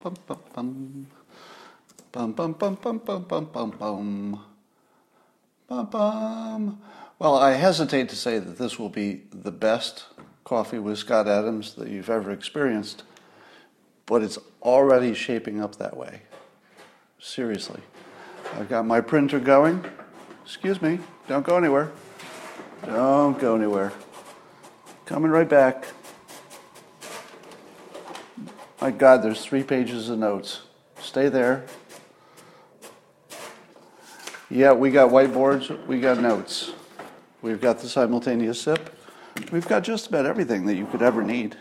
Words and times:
Bum, 0.00 0.14
bum, 0.28 0.38
bum. 0.54 1.06
Bum, 2.12 2.32
bum, 2.32 2.52
bum, 2.52 2.76
bum, 2.76 2.98
bum, 2.98 3.24
bum, 3.24 3.44
bum, 3.46 3.70
bum. 3.70 4.44
Bum, 5.66 5.86
bum. 5.86 6.80
Well, 7.18 7.34
I 7.34 7.54
hesitate 7.54 8.08
to 8.10 8.16
say 8.16 8.38
that 8.38 8.58
this 8.58 8.78
will 8.78 8.90
be 8.90 9.22
the 9.32 9.50
best 9.50 10.04
coffee 10.44 10.78
with 10.78 10.98
Scott 10.98 11.26
Adams 11.26 11.74
that 11.74 11.88
you've 11.88 12.08
ever 12.08 12.30
experienced, 12.30 13.02
but 14.06 14.22
it's 14.22 14.38
already 14.62 15.14
shaping 15.14 15.60
up 15.60 15.74
that 15.76 15.96
way. 15.96 16.22
Seriously. 17.18 17.80
I've 18.54 18.68
got 18.68 18.86
my 18.86 19.00
printer 19.00 19.40
going. 19.40 19.84
Excuse 20.44 20.80
me, 20.80 21.00
don't 21.26 21.44
go 21.44 21.56
anywhere. 21.56 21.90
Don't 22.86 23.36
go 23.40 23.56
anywhere. 23.56 23.92
Coming 25.06 25.32
right 25.32 25.48
back. 25.48 25.88
My 28.88 28.92
God, 28.92 29.22
there's 29.22 29.44
three 29.44 29.62
pages 29.62 30.08
of 30.08 30.18
notes. 30.18 30.62
Stay 30.98 31.28
there. 31.28 31.66
Yeah, 34.48 34.72
we 34.72 34.90
got 34.90 35.10
whiteboards, 35.10 35.86
we 35.86 36.00
got 36.00 36.18
notes. 36.18 36.72
We've 37.42 37.60
got 37.60 37.80
the 37.80 37.86
simultaneous 37.86 38.62
sip. 38.62 38.98
We've 39.52 39.68
got 39.68 39.84
just 39.84 40.06
about 40.06 40.24
everything 40.24 40.64
that 40.64 40.76
you 40.76 40.86
could 40.86 41.02
ever 41.02 41.22
need 41.22 41.54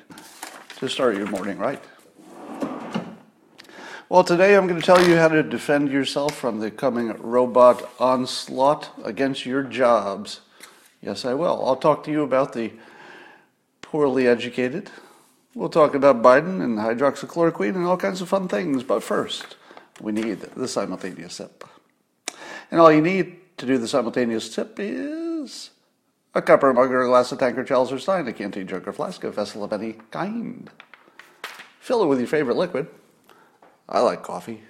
to 0.77 0.87
start 0.87 1.17
your 1.17 1.27
morning 1.27 1.57
right. 1.57 1.83
Well, 4.07 4.23
today 4.23 4.55
I'm 4.55 4.65
going 4.65 4.79
to 4.79 4.85
tell 4.85 5.05
you 5.05 5.17
how 5.17 5.27
to 5.27 5.43
defend 5.43 5.91
yourself 5.91 6.33
from 6.33 6.61
the 6.61 6.71
coming 6.71 7.09
robot 7.21 7.89
onslaught 7.99 8.89
against 9.03 9.45
your 9.45 9.63
jobs. 9.63 10.39
Yes, 11.01 11.25
I 11.25 11.33
will. 11.33 11.61
I'll 11.65 11.75
talk 11.75 12.05
to 12.05 12.11
you 12.11 12.23
about 12.23 12.53
the 12.53 12.71
poorly 13.81 14.29
educated, 14.29 14.89
We'll 15.57 15.69
talk 15.69 15.95
about 15.95 16.21
Biden 16.21 16.61
and 16.63 16.77
hydroxychloroquine 16.77 17.75
and 17.75 17.83
all 17.83 17.97
kinds 17.97 18.21
of 18.21 18.29
fun 18.29 18.47
things, 18.47 18.83
but 18.83 19.01
first, 19.01 19.55
we 19.99 20.11
need 20.11 20.39
the 20.39 20.67
simultaneous 20.67 21.33
sip. 21.33 21.63
And 22.69 22.79
all 22.79 22.91
you 22.91 23.01
need 23.01 23.57
to 23.57 23.65
do 23.65 23.79
the 23.79 23.87
simultaneous 23.87 24.53
sip 24.53 24.75
is 24.77 25.71
a 26.35 26.43
cup 26.43 26.61
or 26.61 26.69
a 26.69 26.75
mug 26.75 26.91
or 26.91 27.01
a 27.01 27.07
glass, 27.07 27.31
of 27.31 27.39
tank 27.39 27.57
or 27.57 27.63
chalice 27.63 27.91
or 27.91 27.97
stein, 27.97 28.27
a 28.27 28.33
canteen, 28.33 28.67
jug 28.67 28.87
or 28.87 28.93
flask, 28.93 29.23
a 29.23 29.31
vessel 29.31 29.63
of 29.63 29.73
any 29.73 29.93
kind. 30.11 30.69
Fill 31.79 32.03
it 32.03 32.07
with 32.07 32.19
your 32.19 32.27
favorite 32.27 32.55
liquid. 32.55 32.85
I 33.89 34.01
like 34.01 34.21
coffee. 34.21 34.61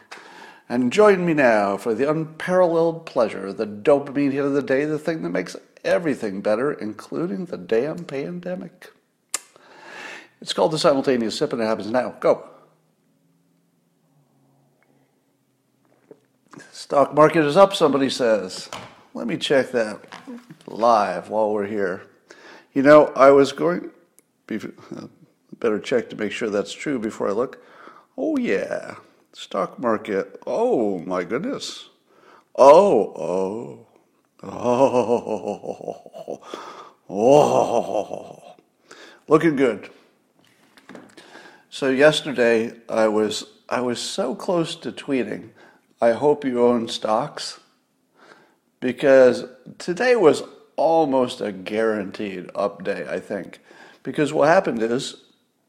And 0.69 0.93
join 0.93 1.25
me 1.25 1.33
now 1.33 1.75
for 1.75 1.93
the 1.93 2.09
unparalleled 2.09 3.05
pleasure, 3.05 3.51
the 3.51 3.67
dopamine 3.67 4.31
hit 4.31 4.45
of 4.45 4.53
the 4.53 4.61
day, 4.61 4.85
the 4.85 4.97
thing 4.97 5.21
that 5.23 5.31
makes 5.31 5.57
everything 5.83 6.39
better, 6.39 6.71
including 6.71 7.43
the 7.43 7.57
damn 7.57 8.05
pandemic. 8.05 8.93
It's 10.41 10.53
called 10.53 10.71
the 10.71 10.79
simultaneous 10.79 11.37
sip, 11.37 11.53
and 11.53 11.61
it 11.61 11.65
happens 11.65 11.89
now. 11.89 12.15
Go. 12.19 12.47
Stock 16.71 17.13
market 17.13 17.43
is 17.43 17.57
up, 17.57 17.75
somebody 17.75 18.09
says. 18.09 18.69
Let 19.13 19.27
me 19.27 19.37
check 19.37 19.71
that 19.71 19.99
live 20.67 21.29
while 21.29 21.51
we're 21.51 21.65
here. 21.65 22.03
You 22.73 22.83
know, 22.83 23.07
I 23.15 23.31
was 23.31 23.51
going, 23.51 23.89
uh, 24.51 25.07
better 25.59 25.79
check 25.79 26.09
to 26.11 26.15
make 26.15 26.31
sure 26.31 26.49
that's 26.49 26.73
true 26.73 26.99
before 26.99 27.29
I 27.29 27.31
look. 27.31 27.63
Oh, 28.17 28.37
yeah. 28.37 28.95
Stock 29.33 29.79
market. 29.79 30.39
Oh, 30.45 30.99
my 30.99 31.23
goodness. 31.23 31.89
Oh, 32.55 33.13
oh. 33.15 33.87
Oh, 34.43 36.41
oh, 37.09 38.55
looking 39.27 39.55
good. 39.55 39.89
So 41.69 41.89
yesterday 41.89 42.71
I 42.87 43.09
was 43.09 43.45
I 43.67 43.81
was 43.81 43.99
so 43.99 44.33
close 44.33 44.75
to 44.77 44.91
tweeting, 44.93 45.49
I 46.01 46.13
hope 46.13 46.45
you 46.45 46.65
own 46.65 46.87
stocks 46.87 47.59
because 48.79 49.43
today 49.77 50.15
was 50.15 50.43
almost 50.77 51.41
a 51.41 51.51
guaranteed 51.51 52.49
up 52.55 52.85
day, 52.85 53.05
I 53.09 53.19
think. 53.19 53.59
Because 54.03 54.31
what 54.31 54.47
happened 54.47 54.81
is 54.81 55.17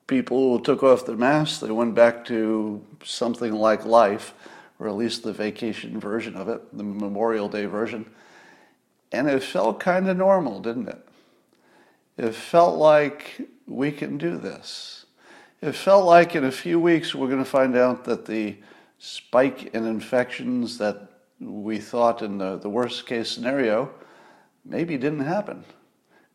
people 0.06 0.60
took 0.60 0.84
off 0.84 1.04
their 1.04 1.16
masks, 1.16 1.58
they 1.58 1.72
went 1.72 1.96
back 1.96 2.24
to 2.26 2.84
something 3.02 3.52
like 3.52 3.84
life, 3.84 4.34
or 4.78 4.86
at 4.86 4.94
least 4.94 5.24
the 5.24 5.32
vacation 5.32 5.98
version 5.98 6.36
of 6.36 6.48
it, 6.48 6.76
the 6.76 6.84
Memorial 6.84 7.48
Day 7.48 7.64
version. 7.66 8.06
And 9.10 9.28
it 9.28 9.42
felt 9.42 9.80
kind 9.80 10.08
of 10.08 10.16
normal, 10.16 10.60
didn't 10.60 10.88
it? 10.88 11.04
It 12.16 12.34
felt 12.36 12.78
like 12.78 13.48
we 13.66 13.90
can 13.90 14.16
do 14.18 14.36
this 14.36 14.97
it 15.60 15.72
felt 15.72 16.04
like 16.04 16.36
in 16.36 16.44
a 16.44 16.52
few 16.52 16.78
weeks 16.78 17.14
we're 17.14 17.26
going 17.26 17.42
to 17.42 17.50
find 17.50 17.76
out 17.76 18.04
that 18.04 18.26
the 18.26 18.56
spike 18.98 19.74
in 19.74 19.84
infections 19.84 20.78
that 20.78 21.08
we 21.40 21.78
thought 21.78 22.22
in 22.22 22.38
the, 22.38 22.58
the 22.58 22.68
worst 22.68 23.06
case 23.06 23.30
scenario 23.30 23.90
maybe 24.64 24.96
didn't 24.96 25.20
happen. 25.20 25.64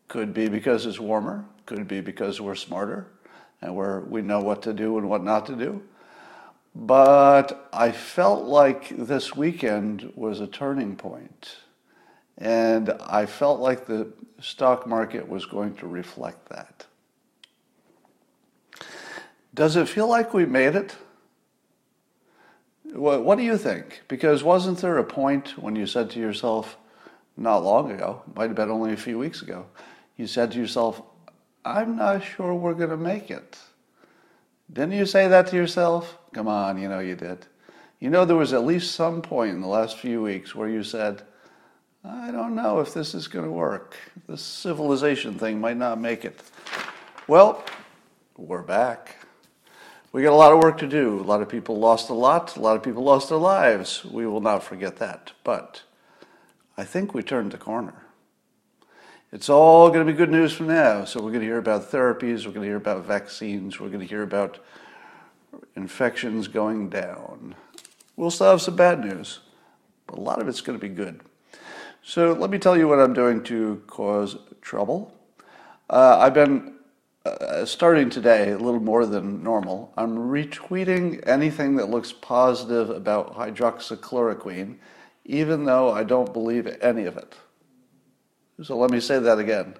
Could 0.08 0.34
be 0.34 0.48
because 0.48 0.84
it's 0.84 1.00
warmer, 1.00 1.44
could 1.64 1.88
be 1.88 2.00
because 2.00 2.40
we're 2.40 2.54
smarter 2.54 3.06
and 3.62 3.74
we're, 3.74 4.00
we 4.00 4.20
know 4.20 4.40
what 4.40 4.62
to 4.62 4.74
do 4.74 4.98
and 4.98 5.08
what 5.08 5.24
not 5.24 5.46
to 5.46 5.56
do. 5.56 5.82
But 6.74 7.68
I 7.72 7.92
felt 7.92 8.44
like 8.44 8.88
this 8.90 9.34
weekend 9.34 10.12
was 10.16 10.40
a 10.40 10.46
turning 10.46 10.96
point, 10.96 11.56
and 12.36 12.90
I 13.06 13.26
felt 13.26 13.60
like 13.60 13.86
the 13.86 14.12
stock 14.40 14.86
market 14.86 15.26
was 15.26 15.46
going 15.46 15.76
to 15.76 15.86
reflect 15.86 16.48
that. 16.48 16.84
Does 19.54 19.76
it 19.76 19.88
feel 19.88 20.08
like 20.08 20.34
we 20.34 20.46
made 20.46 20.74
it? 20.74 20.96
What, 22.92 23.24
what, 23.24 23.38
do 23.38 23.44
you 23.44 23.56
think? 23.56 24.02
Because 24.08 24.42
wasn't 24.42 24.78
there 24.78 24.98
a 24.98 25.04
point 25.04 25.56
when 25.56 25.76
you 25.76 25.86
said 25.86 26.10
to 26.10 26.20
yourself, 26.20 26.76
not 27.36 27.58
long 27.58 27.90
ago, 27.92 28.22
might 28.34 28.48
have 28.48 28.56
been 28.56 28.70
only 28.70 28.92
a 28.92 28.96
few 28.96 29.18
weeks 29.18 29.42
ago, 29.42 29.66
you 30.16 30.26
said 30.26 30.52
to 30.52 30.58
yourself, 30.58 31.02
I'm 31.64 31.96
not 31.96 32.24
sure 32.24 32.54
we're 32.54 32.74
going 32.74 32.90
to 32.90 32.96
make 32.96 33.30
it. 33.30 33.58
Didn't 34.72 34.92
you 34.92 35.06
say 35.06 35.28
that 35.28 35.48
to 35.48 35.56
yourself? 35.56 36.18
Come 36.32 36.48
on, 36.48 36.80
you 36.80 36.88
know 36.88 37.00
you 37.00 37.14
did. 37.14 37.46
You 38.00 38.10
know 38.10 38.24
there 38.24 38.36
was 38.36 38.52
at 38.52 38.64
least 38.64 38.92
some 38.92 39.22
point 39.22 39.54
in 39.54 39.60
the 39.60 39.68
last 39.68 39.98
few 39.98 40.22
weeks 40.22 40.54
where 40.54 40.68
you 40.68 40.82
said, 40.82 41.22
I 42.04 42.30
don't 42.30 42.54
know 42.54 42.80
if 42.80 42.92
this 42.92 43.14
is 43.14 43.28
going 43.28 43.44
to 43.44 43.50
work. 43.50 43.96
This 44.28 44.42
civilization 44.42 45.38
thing 45.38 45.60
might 45.60 45.76
not 45.76 46.00
make 46.00 46.24
it. 46.24 46.42
Well, 47.26 47.64
we're 48.36 48.62
back 48.62 49.23
we 50.14 50.22
got 50.22 50.32
a 50.32 50.36
lot 50.36 50.52
of 50.52 50.62
work 50.62 50.78
to 50.78 50.86
do. 50.86 51.18
A 51.18 51.26
lot 51.26 51.42
of 51.42 51.48
people 51.48 51.76
lost 51.76 52.08
a 52.08 52.14
lot. 52.14 52.56
A 52.56 52.60
lot 52.60 52.76
of 52.76 52.84
people 52.84 53.02
lost 53.02 53.30
their 53.30 53.38
lives. 53.38 54.04
We 54.04 54.28
will 54.28 54.40
not 54.40 54.62
forget 54.62 54.98
that. 54.98 55.32
But 55.42 55.82
I 56.76 56.84
think 56.84 57.14
we 57.14 57.22
turned 57.24 57.50
the 57.50 57.58
corner. 57.58 58.06
It's 59.32 59.48
all 59.48 59.88
going 59.88 60.06
to 60.06 60.12
be 60.12 60.16
good 60.16 60.30
news 60.30 60.52
from 60.52 60.68
now. 60.68 61.04
So 61.04 61.18
we're 61.18 61.32
going 61.32 61.40
to 61.40 61.46
hear 61.46 61.58
about 61.58 61.90
therapies. 61.90 62.46
We're 62.46 62.52
going 62.52 62.62
to 62.62 62.68
hear 62.68 62.76
about 62.76 63.04
vaccines. 63.04 63.80
We're 63.80 63.88
going 63.88 64.02
to 64.02 64.06
hear 64.06 64.22
about 64.22 64.60
infections 65.74 66.46
going 66.46 66.90
down. 66.90 67.56
We'll 68.14 68.30
still 68.30 68.50
have 68.50 68.62
some 68.62 68.76
bad 68.76 69.04
news, 69.04 69.40
but 70.06 70.16
a 70.16 70.20
lot 70.20 70.40
of 70.40 70.46
it's 70.46 70.60
going 70.60 70.78
to 70.78 70.88
be 70.88 70.94
good. 70.94 71.22
So 72.04 72.34
let 72.34 72.50
me 72.50 72.60
tell 72.60 72.78
you 72.78 72.86
what 72.86 73.00
I'm 73.00 73.14
doing 73.14 73.42
to 73.44 73.82
cause 73.88 74.36
trouble. 74.60 75.12
Uh, 75.90 76.18
I've 76.20 76.34
been 76.34 76.73
uh, 77.24 77.64
starting 77.64 78.10
today, 78.10 78.50
a 78.50 78.58
little 78.58 78.80
more 78.80 79.06
than 79.06 79.42
normal, 79.42 79.92
I'm 79.96 80.16
retweeting 80.16 81.26
anything 81.26 81.76
that 81.76 81.88
looks 81.88 82.12
positive 82.12 82.90
about 82.90 83.34
hydroxychloroquine, 83.34 84.76
even 85.24 85.64
though 85.64 85.90
I 85.90 86.04
don't 86.04 86.32
believe 86.32 86.66
any 86.82 87.06
of 87.06 87.16
it. 87.16 87.34
So 88.62 88.76
let 88.76 88.90
me 88.90 89.00
say 89.00 89.18
that 89.18 89.38
again. 89.38 89.74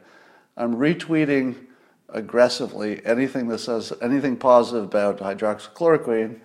I'm 0.57 0.77
retweeting 0.77 1.67
aggressively 2.09 3.05
anything 3.05 3.49
that 3.49 3.59
says 3.59 3.93
anything 4.01 4.37
positive 4.37 4.85
about 4.85 5.19
hydroxychloroquine, 5.19 6.41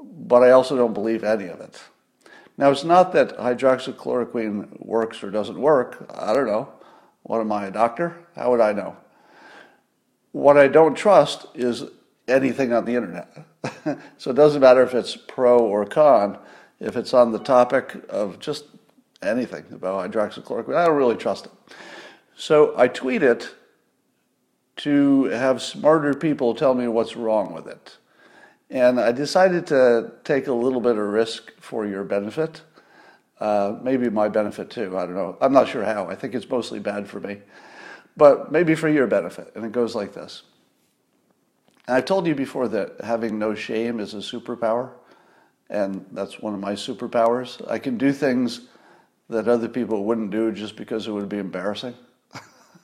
but 0.00 0.42
I 0.42 0.50
also 0.50 0.76
don't 0.76 0.94
believe 0.94 1.24
any 1.24 1.46
of 1.46 1.60
it. 1.60 1.82
Now, 2.56 2.70
it's 2.70 2.84
not 2.84 3.12
that 3.12 3.36
hydroxychloroquine 3.36 4.86
works 4.86 5.22
or 5.22 5.30
doesn't 5.30 5.60
work. 5.60 6.10
I 6.14 6.32
don't 6.32 6.46
know. 6.46 6.72
What 7.24 7.40
am 7.40 7.52
I, 7.52 7.66
a 7.66 7.70
doctor? 7.70 8.16
How 8.34 8.50
would 8.50 8.60
I 8.60 8.72
know? 8.72 8.96
What 10.36 10.58
I 10.58 10.68
don't 10.68 10.94
trust 10.94 11.46
is 11.54 11.84
anything 12.28 12.70
on 12.74 12.84
the 12.84 12.94
internet. 12.94 13.46
so 14.18 14.32
it 14.32 14.34
doesn't 14.34 14.60
matter 14.60 14.82
if 14.82 14.92
it's 14.92 15.16
pro 15.16 15.58
or 15.58 15.86
con, 15.86 16.36
if 16.78 16.94
it's 16.94 17.14
on 17.14 17.32
the 17.32 17.38
topic 17.38 18.04
of 18.10 18.38
just 18.38 18.66
anything 19.22 19.64
about 19.72 20.12
hydroxychloroquine, 20.12 20.76
I 20.76 20.84
don't 20.84 20.96
really 20.98 21.16
trust 21.16 21.46
it. 21.46 21.52
So 22.36 22.74
I 22.76 22.86
tweet 22.86 23.22
it 23.22 23.54
to 24.84 25.24
have 25.24 25.62
smarter 25.62 26.12
people 26.12 26.54
tell 26.54 26.74
me 26.74 26.86
what's 26.86 27.16
wrong 27.16 27.54
with 27.54 27.66
it. 27.66 27.96
And 28.68 29.00
I 29.00 29.12
decided 29.12 29.66
to 29.68 30.12
take 30.22 30.48
a 30.48 30.52
little 30.52 30.82
bit 30.82 30.98
of 30.98 31.06
risk 31.06 31.50
for 31.62 31.86
your 31.86 32.04
benefit. 32.04 32.60
Uh, 33.40 33.78
maybe 33.80 34.10
my 34.10 34.28
benefit 34.28 34.68
too. 34.68 34.98
I 34.98 35.06
don't 35.06 35.14
know. 35.14 35.38
I'm 35.40 35.54
not 35.54 35.66
sure 35.66 35.82
how. 35.82 36.08
I 36.08 36.14
think 36.14 36.34
it's 36.34 36.46
mostly 36.46 36.78
bad 36.78 37.08
for 37.08 37.20
me 37.20 37.38
but 38.16 38.50
maybe 38.50 38.74
for 38.74 38.88
your 38.88 39.06
benefit. 39.06 39.52
And 39.54 39.64
it 39.64 39.72
goes 39.72 39.94
like 39.94 40.14
this 40.14 40.42
I've 41.88 42.04
told 42.04 42.26
you 42.26 42.34
before 42.34 42.68
that 42.68 43.00
having 43.02 43.38
no 43.38 43.54
shame 43.54 44.00
is 44.00 44.14
a 44.14 44.18
superpower, 44.18 44.90
and 45.70 46.04
that's 46.12 46.40
one 46.40 46.54
of 46.54 46.60
my 46.60 46.72
superpowers. 46.72 47.68
I 47.70 47.78
can 47.78 47.98
do 47.98 48.12
things 48.12 48.62
that 49.28 49.48
other 49.48 49.68
people 49.68 50.04
wouldn't 50.04 50.30
do 50.30 50.52
just 50.52 50.76
because 50.76 51.06
it 51.06 51.12
would 51.12 51.28
be 51.28 51.38
embarrassing. 51.38 51.94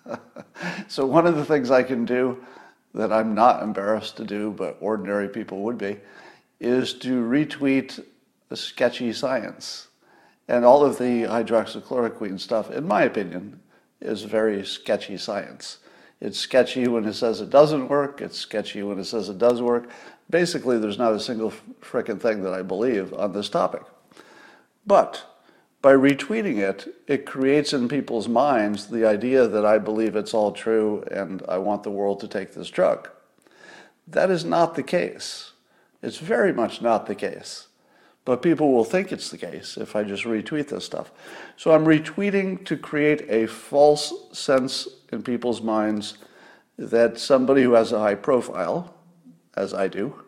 so, 0.89 1.07
one 1.07 1.27
of 1.27 1.37
the 1.37 1.45
things 1.45 1.71
I 1.71 1.83
can 1.83 2.05
do 2.05 2.45
that 2.95 3.13
I'm 3.13 3.35
not 3.35 3.63
embarrassed 3.63 4.17
to 4.19 4.25
do, 4.25 4.51
but 4.51 4.77
ordinary 4.81 5.29
people 5.29 5.63
would 5.63 5.79
be, 5.79 5.99
is 6.61 6.93
to 6.95 7.23
retweet 7.25 8.05
sketchy 8.57 9.13
science. 9.13 9.89
And 10.49 10.65
all 10.65 10.85
of 10.85 10.99
the 10.99 11.23
hydroxychloroquine 11.23 12.39
stuff, 12.39 12.71
in 12.71 12.87
my 12.87 13.03
opinion, 13.03 13.61
is 14.03 14.23
very 14.23 14.65
sketchy 14.65 15.17
science. 15.17 15.79
It's 16.21 16.39
sketchy 16.39 16.87
when 16.87 17.05
it 17.05 17.15
says 17.15 17.41
it 17.41 17.51
doesn't 17.51 17.89
work, 17.89 18.21
it's 18.21 18.39
sketchy 18.39 18.83
when 18.83 18.99
it 18.99 19.05
says 19.05 19.29
it 19.29 19.39
does 19.39 19.61
work. 19.61 19.89
Basically, 20.31 20.79
there's 20.79 20.99
not 20.99 21.13
a 21.13 21.21
single 21.21 21.53
frickin' 21.81 22.21
thing 22.21 22.43
that 22.43 22.55
I 22.55 22.63
believe 22.63 23.13
on 23.15 23.33
this 23.33 23.49
topic. 23.49 23.83
But 24.87 25.25
by 25.83 25.95
retweeting 25.95 26.59
it, 26.59 26.95
it 27.09 27.27
creates 27.27 27.73
in 27.73 27.89
people's 27.89 28.29
minds 28.29 28.87
the 28.87 29.05
idea 29.05 29.49
that 29.49 29.67
I 29.67 29.79
believe 29.79 30.15
it's 30.15 30.33
all 30.33 30.53
true 30.53 31.03
and 31.11 31.43
I 31.49 31.59
want 31.59 31.83
the 31.83 31.91
world 31.91 32.21
to 32.21 32.29
take 32.29 32.55
this 32.55 32.71
drug. 32.71 33.11
That 34.07 34.31
is 34.31 34.45
not 34.45 34.77
the 34.77 34.83
case. 34.85 35.53
It's 36.03 36.19
very 36.19 36.53
much 36.53 36.83
not 36.83 37.07
the 37.07 37.15
case. 37.17 37.67
But 38.25 38.43
people 38.43 38.73
will 38.73 38.85
think 38.85 39.11
it's 39.11 39.31
the 39.31 39.39
case 39.39 39.77
if 39.77 39.97
I 39.97 40.05
just 40.05 40.25
retweet 40.25 40.69
this 40.69 40.85
stuff. 40.85 41.11
So 41.57 41.73
I'm 41.73 41.85
retweeting 41.85 42.65
to 42.67 42.77
create 42.77 43.29
a 43.29 43.47
false 43.47 44.13
sense 44.33 44.87
in 45.13 45.23
people's 45.23 45.61
minds 45.61 46.19
that 46.79 47.19
somebody 47.19 47.63
who 47.63 47.73
has 47.73 47.93
a 47.93 47.99
high 47.99 48.15
profile, 48.15 48.95
as 49.57 49.75
I 49.75 49.89
do, 49.89 50.23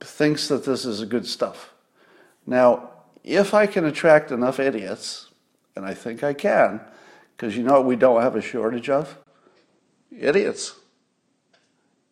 thinks 0.00 0.48
that 0.48 0.64
this 0.64 0.84
is 0.84 1.04
good 1.04 1.26
stuff. 1.26 1.72
Now, 2.46 2.90
if 3.22 3.54
I 3.54 3.66
can 3.66 3.84
attract 3.84 4.32
enough 4.32 4.58
idiots, 4.58 5.30
and 5.76 5.86
I 5.86 5.94
think 5.94 6.24
I 6.24 6.34
can, 6.34 6.80
because 7.36 7.56
you 7.56 7.62
know 7.62 7.80
we 7.80 7.96
don't 7.96 8.22
have 8.22 8.36
a 8.36 8.42
shortage 8.42 8.90
of? 8.90 9.16
Idiots. 10.10 10.74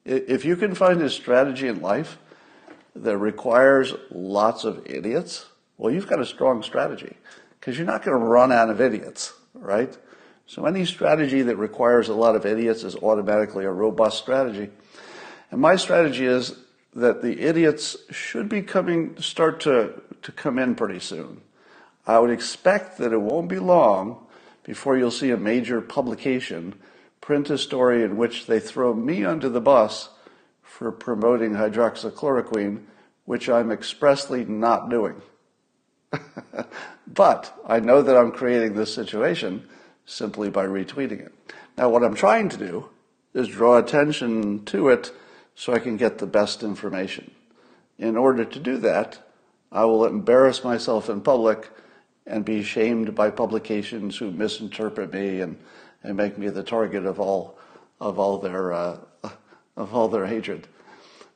If 0.05 0.45
you 0.45 0.57
can 0.57 0.75
find 0.75 1.03
a 1.03 1.11
strategy 1.11 1.69
in 1.69 1.83
life 1.83 2.19
that 2.95 3.17
requires 3.19 3.95
lots 4.11 4.65
of 4.65 4.87
idiots, 4.87 5.47
well, 5.79 5.93
you've 5.93 6.09
got 6.09 6.21
a 6.21 6.27
strong 6.27 6.63
strategy 6.63 7.17
because 7.59 7.77
you're 7.77 7.87
not 7.87 8.03
going 8.03 8.19
to 8.19 8.25
run 8.25 8.53
out 8.53 8.71
of 8.71 8.81
idiots, 8.81 9.33
right? 9.55 9.97
So 10.47 10.67
any 10.67 10.85
strategy 10.85 11.43
that 11.43 11.57
requires 11.57 12.09
a 12.09 12.15
lot 12.15 12.35
of 12.35 12.45
idiots 12.45 12.83
is 12.83 12.97
automatically 12.97 13.65
a 13.65 13.71
robust 13.71 14.19
strategy. 14.19 14.71
And 15.51 15.61
my 15.61 15.77
strategy 15.77 16.27
is 16.27 16.57
that 16.95 17.23
the 17.23 17.41
idiots 17.41 17.97
should 18.11 18.49
be 18.49 18.63
coming, 18.63 19.17
start 19.21 19.61
to, 19.61 20.01
to 20.23 20.33
come 20.33 20.59
in 20.59 20.75
pretty 20.75 20.99
soon. 20.99 21.41
I 22.07 22.19
would 22.19 22.31
expect 22.31 22.99
that 22.99 23.13
it 23.13 23.21
won't 23.21 23.49
be 23.49 23.59
long 23.59 24.27
before 24.65 24.97
you'll 24.97 25.11
see 25.11 25.31
a 25.31 25.37
major 25.37 25.81
publication 25.81 26.75
print 27.21 27.51
a 27.51 27.59
story 27.59 28.03
in 28.03 28.17
which 28.17 28.47
they 28.47 28.59
throw 28.59 28.93
me 28.93 29.25
under 29.25 29.49
the 29.49 29.61
bus 29.61 30.09
for 30.81 30.91
promoting 30.91 31.51
hydroxychloroquine, 31.51 32.81
which 33.27 33.51
I'm 33.51 33.71
expressly 33.71 34.47
not 34.47 34.89
doing. 34.89 35.21
but 37.07 37.55
I 37.67 37.81
know 37.81 38.01
that 38.01 38.17
I'm 38.17 38.33
creating 38.33 38.73
this 38.73 38.95
situation 38.95 39.69
simply 40.07 40.49
by 40.49 40.65
retweeting 40.65 41.21
it. 41.21 41.35
Now, 41.77 41.91
what 41.91 42.03
I'm 42.03 42.15
trying 42.15 42.49
to 42.49 42.57
do 42.57 42.89
is 43.35 43.49
draw 43.49 43.77
attention 43.77 44.65
to 44.65 44.89
it 44.89 45.13
so 45.55 45.75
I 45.75 45.81
can 45.81 45.99
get 45.99 46.17
the 46.17 46.27
best 46.27 46.63
information. 46.63 47.31
In 47.99 48.17
order 48.17 48.47
to 48.47 48.59
do 48.59 48.79
that, 48.79 49.19
I 49.71 49.85
will 49.85 50.07
embarrass 50.07 50.65
myself 50.65 51.11
in 51.11 51.21
public 51.21 51.69
and 52.27 52.43
be 52.43 52.63
shamed 52.63 53.15
by 53.15 53.29
publications 53.29 54.17
who 54.17 54.31
misinterpret 54.31 55.13
me 55.13 55.43
and, 55.43 55.59
and 56.03 56.17
make 56.17 56.39
me 56.39 56.49
the 56.49 56.63
target 56.63 57.05
of 57.05 57.21
all 57.21 57.59
of 58.01 58.19
all 58.19 58.39
their 58.39 58.73
uh, 58.73 58.97
of 59.81 59.95
all 59.95 60.09
their 60.09 60.27
hatred. 60.27 60.69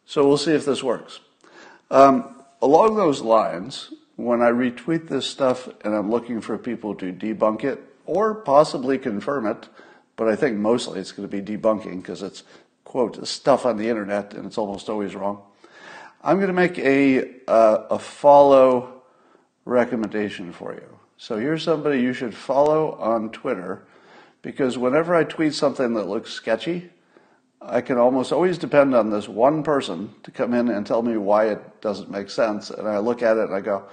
So 0.06 0.26
we'll 0.26 0.36
see 0.36 0.52
if 0.52 0.64
this 0.64 0.82
works. 0.82 1.20
Um, 1.90 2.44
along 2.60 2.96
those 2.96 3.22
lines, 3.22 3.92
when 4.16 4.42
I 4.42 4.50
retweet 4.50 5.08
this 5.08 5.26
stuff 5.26 5.68
and 5.84 5.94
I'm 5.94 6.10
looking 6.10 6.40
for 6.40 6.58
people 6.58 6.94
to 6.96 7.12
debunk 7.12 7.64
it 7.64 7.80
or 8.06 8.34
possibly 8.34 8.98
confirm 8.98 9.46
it, 9.46 9.68
but 10.16 10.28
I 10.28 10.36
think 10.36 10.58
mostly 10.58 11.00
it's 11.00 11.12
going 11.12 11.28
to 11.28 11.42
be 11.42 11.56
debunking 11.56 12.02
because 12.02 12.22
it's 12.22 12.44
quote, 12.84 13.26
stuff 13.26 13.66
on 13.66 13.76
the 13.76 13.88
internet, 13.88 14.34
and 14.34 14.46
it's 14.46 14.56
almost 14.56 14.88
always 14.88 15.16
wrong. 15.16 15.42
I'm 16.22 16.36
going 16.36 16.46
to 16.46 16.52
make 16.52 16.78
a, 16.78 17.28
uh, 17.48 17.86
a 17.90 17.98
follow 17.98 19.02
recommendation 19.64 20.52
for 20.52 20.74
you. 20.74 20.98
So 21.16 21.36
here's 21.36 21.64
somebody 21.64 22.00
you 22.00 22.12
should 22.12 22.34
follow 22.34 22.92
on 22.92 23.30
Twitter 23.30 23.84
because 24.42 24.78
whenever 24.78 25.14
I 25.14 25.24
tweet 25.24 25.54
something 25.54 25.94
that 25.94 26.06
looks 26.06 26.32
sketchy, 26.32 26.90
I 27.66 27.80
can 27.80 27.98
almost 27.98 28.32
always 28.32 28.58
depend 28.58 28.94
on 28.94 29.10
this 29.10 29.28
one 29.28 29.62
person 29.62 30.14
to 30.22 30.30
come 30.30 30.52
in 30.54 30.68
and 30.68 30.86
tell 30.86 31.02
me 31.02 31.16
why 31.16 31.48
it 31.48 31.80
doesn't 31.80 32.10
make 32.10 32.28
sense. 32.30 32.70
And 32.70 32.86
I 32.86 32.98
look 32.98 33.22
at 33.22 33.36
it 33.36 33.44
and 33.44 33.54
I 33.54 33.60
go, 33.60 33.84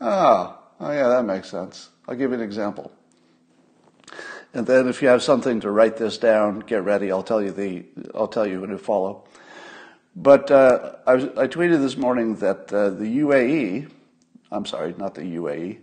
oh, 0.00 0.58
oh 0.80 0.90
yeah, 0.90 1.08
that 1.08 1.24
makes 1.24 1.50
sense. 1.50 1.90
I'll 2.08 2.16
give 2.16 2.30
you 2.30 2.36
an 2.36 2.42
example. 2.42 2.90
And 4.54 4.66
then 4.66 4.88
if 4.88 5.00
you 5.00 5.08
have 5.08 5.22
something 5.22 5.60
to 5.60 5.70
write 5.70 5.96
this 5.96 6.18
down, 6.18 6.60
get 6.60 6.84
ready. 6.84 7.10
I'll 7.10 7.22
tell 7.22 7.40
you 7.40 7.52
the, 7.52 7.84
I'll 8.14 8.28
tell 8.28 8.46
you 8.46 8.60
when 8.60 8.70
to 8.70 8.78
follow. 8.78 9.24
But 10.14 10.50
uh, 10.50 10.96
I, 11.06 11.14
was, 11.14 11.24
I, 11.38 11.46
tweeted 11.46 11.80
this 11.80 11.96
morning 11.96 12.36
that 12.36 12.70
uh, 12.70 12.90
the 12.90 13.20
UAE, 13.20 13.90
I'm 14.50 14.66
sorry, 14.66 14.94
not 14.98 15.14
the 15.14 15.22
UAE, 15.22 15.78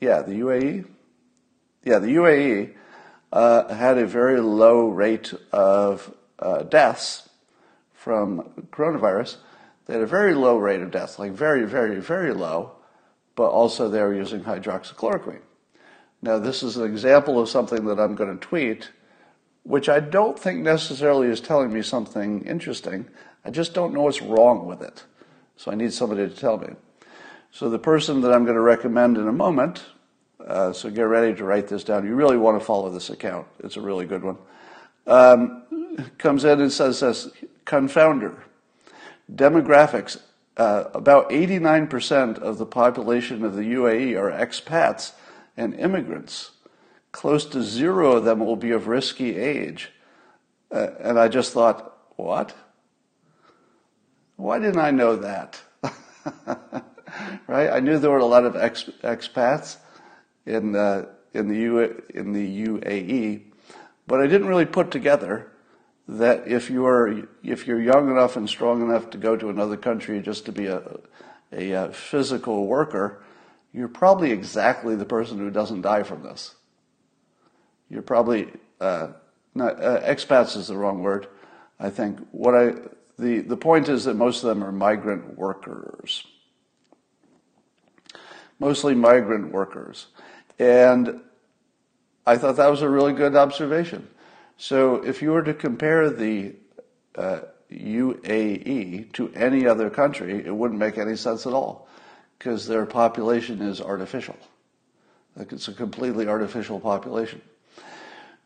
yeah, 0.00 0.22
the 0.22 0.40
UAE, 0.40 0.86
yeah, 1.84 1.98
the 1.98 2.14
UAE 2.14 2.74
uh, 3.32 3.74
had 3.74 3.98
a 3.98 4.06
very 4.06 4.40
low 4.40 4.88
rate 4.88 5.34
of 5.52 6.10
uh, 6.44 6.62
deaths 6.62 7.28
from 7.92 8.68
coronavirus. 8.70 9.38
They 9.86 9.94
had 9.94 10.02
a 10.02 10.06
very 10.06 10.34
low 10.34 10.58
rate 10.58 10.82
of 10.82 10.90
deaths, 10.90 11.18
like 11.18 11.32
very, 11.32 11.64
very, 11.64 12.00
very 12.00 12.32
low, 12.32 12.72
but 13.34 13.48
also 13.48 13.88
they 13.88 14.00
were 14.02 14.14
using 14.14 14.42
hydroxychloroquine. 14.42 15.40
Now, 16.22 16.38
this 16.38 16.62
is 16.62 16.76
an 16.76 16.84
example 16.84 17.40
of 17.40 17.48
something 17.48 17.84
that 17.86 17.98
I'm 17.98 18.14
going 18.14 18.38
to 18.38 18.46
tweet, 18.46 18.90
which 19.62 19.88
I 19.88 20.00
don't 20.00 20.38
think 20.38 20.60
necessarily 20.60 21.28
is 21.28 21.40
telling 21.40 21.72
me 21.72 21.82
something 21.82 22.46
interesting. 22.46 23.06
I 23.44 23.50
just 23.50 23.74
don't 23.74 23.92
know 23.92 24.02
what's 24.02 24.22
wrong 24.22 24.66
with 24.66 24.80
it. 24.80 25.04
So 25.56 25.70
I 25.70 25.74
need 25.74 25.92
somebody 25.92 26.28
to 26.28 26.34
tell 26.34 26.58
me. 26.58 26.68
So 27.50 27.68
the 27.68 27.78
person 27.78 28.22
that 28.22 28.32
I'm 28.32 28.44
going 28.44 28.56
to 28.56 28.62
recommend 28.62 29.16
in 29.16 29.28
a 29.28 29.32
moment, 29.32 29.84
uh, 30.44 30.72
so 30.72 30.90
get 30.90 31.02
ready 31.02 31.34
to 31.36 31.44
write 31.44 31.68
this 31.68 31.84
down. 31.84 32.06
You 32.06 32.14
really 32.14 32.36
want 32.36 32.58
to 32.58 32.64
follow 32.64 32.90
this 32.90 33.10
account. 33.10 33.46
It's 33.60 33.76
a 33.76 33.80
really 33.80 34.06
good 34.06 34.24
one. 34.24 34.38
Um, 35.06 35.62
comes 36.18 36.44
in 36.44 36.60
and 36.60 36.72
says 36.72 37.00
this, 37.00 37.28
confounder. 37.64 38.40
Demographics. 39.32 40.20
Uh, 40.56 40.84
about 40.94 41.30
89% 41.30 42.38
of 42.38 42.58
the 42.58 42.66
population 42.66 43.44
of 43.44 43.56
the 43.56 43.62
UAE 43.62 44.16
are 44.16 44.30
expats 44.30 45.12
and 45.56 45.74
immigrants. 45.74 46.52
Close 47.10 47.44
to 47.46 47.62
zero 47.62 48.12
of 48.12 48.24
them 48.24 48.40
will 48.40 48.56
be 48.56 48.70
of 48.70 48.86
risky 48.86 49.36
age. 49.36 49.90
Uh, 50.70 50.88
and 51.00 51.18
I 51.18 51.28
just 51.28 51.52
thought, 51.52 51.96
what? 52.16 52.54
Why 54.36 54.58
didn't 54.58 54.80
I 54.80 54.90
know 54.90 55.16
that? 55.16 55.60
right? 57.46 57.70
I 57.70 57.80
knew 57.80 57.98
there 57.98 58.10
were 58.10 58.18
a 58.18 58.24
lot 58.24 58.44
of 58.44 58.56
ex- 58.56 58.90
expats 59.02 59.76
in 60.46 60.72
the, 60.72 61.08
in, 61.32 61.48
the 61.48 61.56
U, 61.56 62.04
in 62.14 62.32
the 62.32 62.66
UAE, 62.66 63.42
but 64.06 64.20
I 64.20 64.26
didn't 64.26 64.48
really 64.48 64.66
put 64.66 64.90
together 64.90 65.50
that 66.06 66.46
if 66.46 66.70
you're 66.70 67.26
if 67.42 67.66
you're 67.66 67.80
young 67.80 68.10
enough 68.10 68.36
and 68.36 68.48
strong 68.48 68.82
enough 68.82 69.10
to 69.10 69.18
go 69.18 69.36
to 69.36 69.48
another 69.48 69.76
country 69.76 70.20
just 70.20 70.44
to 70.46 70.52
be 70.52 70.66
a, 70.66 70.82
a, 71.52 71.70
a 71.72 71.92
physical 71.92 72.66
worker, 72.66 73.22
you're 73.72 73.88
probably 73.88 74.30
exactly 74.30 74.94
the 74.96 75.04
person 75.04 75.38
who 75.38 75.50
doesn't 75.50 75.80
die 75.80 76.02
from 76.02 76.22
this. 76.22 76.54
You're 77.88 78.02
probably 78.02 78.48
uh, 78.80 79.08
not 79.54 79.82
uh, 79.82 80.00
expats 80.00 80.56
is 80.56 80.68
the 80.68 80.76
wrong 80.76 81.02
word. 81.02 81.28
I 81.80 81.90
think 81.90 82.18
what 82.32 82.54
I 82.54 82.74
the 83.18 83.40
the 83.40 83.56
point 83.56 83.88
is 83.88 84.04
that 84.04 84.14
most 84.14 84.42
of 84.42 84.48
them 84.48 84.62
are 84.62 84.72
migrant 84.72 85.38
workers, 85.38 86.26
mostly 88.58 88.94
migrant 88.94 89.52
workers, 89.52 90.06
and 90.58 91.20
I 92.26 92.36
thought 92.36 92.56
that 92.56 92.70
was 92.70 92.82
a 92.82 92.88
really 92.88 93.12
good 93.12 93.36
observation. 93.36 94.08
So 94.56 94.96
if 94.96 95.20
you 95.20 95.32
were 95.32 95.42
to 95.42 95.54
compare 95.54 96.10
the 96.10 96.54
uh, 97.16 97.40
UAE 97.70 99.12
to 99.12 99.32
any 99.34 99.66
other 99.66 99.90
country, 99.90 100.44
it 100.44 100.54
wouldn't 100.54 100.78
make 100.78 100.96
any 100.98 101.16
sense 101.16 101.46
at 101.46 101.52
all 101.52 101.88
because 102.38 102.66
their 102.66 102.86
population 102.86 103.60
is 103.60 103.80
artificial. 103.80 104.36
Like 105.36 105.52
it's 105.52 105.68
a 105.68 105.72
completely 105.72 106.28
artificial 106.28 106.80
population. 106.80 107.40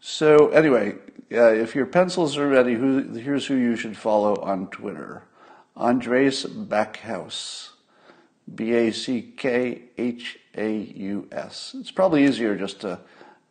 So 0.01 0.49
anyway, 0.49 0.95
Yeah, 1.31 1.51
if 1.51 1.75
your 1.75 1.85
pencils 1.85 2.39
are 2.39 2.49
ready, 2.49 2.75
who, 2.75 3.03
here's 3.13 3.47
who 3.47 3.55
you 3.55 3.77
should 3.77 3.97
follow 3.97 4.37
on 4.37 4.69
Twitter 4.69 5.25
Andreas 5.77 6.45
Backhaus. 6.45 7.71
B 8.55 8.73
A 8.73 8.93
C 8.93 9.35
K 9.37 9.83
H 9.99 10.39
A 10.57 10.73
U 10.73 11.29
S. 11.31 11.77
It's 11.79 11.91
probably 11.91 12.25
easier 12.25 12.57
just 12.57 12.81
to 12.81 12.99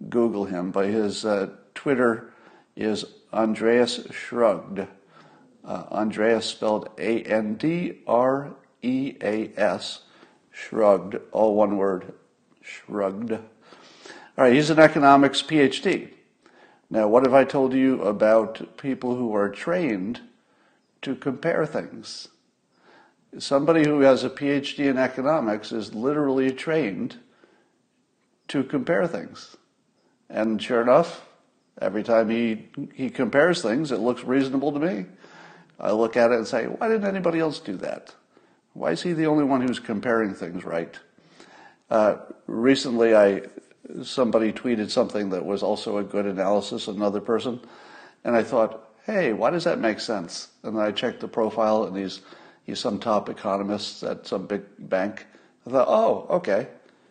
Google 0.10 0.46
him, 0.46 0.72
but 0.72 0.86
his 0.86 1.26
uh, 1.26 1.50
Twitter 1.74 2.34
is 2.76 3.06
Andreas 3.34 4.08
Shrugged. 4.12 4.88
Uh, 5.66 5.84
Andreas 5.92 6.46
spelled 6.46 6.90
A 6.98 7.24
N 7.24 7.56
D 7.56 8.00
R 8.08 8.54
E 8.82 9.16
A 9.22 9.52
S. 9.58 10.04
Shrugged, 10.52 11.18
all 11.32 11.56
one 11.56 11.78
word. 11.78 12.14
Shrugged. 12.62 13.32
All 13.34 13.40
right, 14.38 14.54
he's 14.54 14.70
an 14.70 14.80
economics 14.80 15.42
PhD. 15.42 16.10
Now, 16.90 17.08
what 17.08 17.24
have 17.24 17.34
I 17.34 17.44
told 17.44 17.74
you 17.74 18.02
about 18.04 18.78
people 18.78 19.16
who 19.16 19.36
are 19.36 19.50
trained 19.50 20.22
to 21.02 21.16
compare 21.16 21.66
things? 21.66 22.30
Somebody 23.38 23.86
who 23.86 24.02
has 24.02 24.24
a 24.24 24.30
PhD 24.30 24.86
in 24.86 24.98
economics 24.98 25.72
is 25.72 25.94
literally 25.94 26.52
trained 26.52 27.18
to 28.48 28.64
compare 28.64 29.06
things. 29.06 29.58
And 30.30 30.62
sure 30.62 30.82
enough, 30.82 31.26
every 31.82 32.04
time 32.04 32.30
he, 32.30 32.68
he 32.94 33.10
compares 33.10 33.62
things, 33.62 33.92
it 33.92 34.00
looks 34.00 34.24
reasonable 34.24 34.72
to 34.74 34.80
me. 34.80 35.06
I 35.80 35.92
look 35.92 36.18
at 36.18 36.32
it 36.32 36.38
and 36.38 36.48
say, 36.48 36.66
why 36.66 36.88
didn't 36.88 37.08
anybody 37.08 37.40
else 37.40 37.60
do 37.60 37.78
that? 37.78 38.14
Why 38.74 38.92
is 38.92 39.02
he 39.02 39.14
the 39.14 39.28
only 39.28 39.44
one 39.44 39.62
who's 39.62 39.80
comparing 39.80 40.34
things 40.34 40.64
right? 40.64 40.98
Uh, 41.90 42.18
recently, 42.46 43.16
I 43.16 43.44
somebody 44.04 44.52
tweeted 44.52 44.92
something 44.92 45.30
that 45.30 45.46
was 45.46 45.64
also 45.64 45.98
a 45.98 46.04
good 46.04 46.26
analysis 46.26 46.88
of 46.88 46.98
another 46.98 47.22
person, 47.22 47.62
and 48.24 48.36
I 48.36 48.44
thought, 48.44 48.90
hey, 49.06 49.32
why 49.32 49.50
does 49.50 49.64
that 49.64 49.80
make 49.80 50.00
sense? 50.00 50.50
And 50.64 50.80
I 50.80 50.92
checked 50.92 51.22
the 51.22 51.28
profile, 51.28 51.86
and 51.86 51.96
he's 51.96 52.22
he's 52.66 52.80
some 52.80 53.00
top 53.00 53.30
economist 53.30 54.04
at 54.04 54.28
some 54.28 54.46
big 54.46 54.64
bank. 54.78 55.26
I 55.66 55.72
thought, 55.72 55.88
oh, 55.88 56.28
okay, 56.38 56.68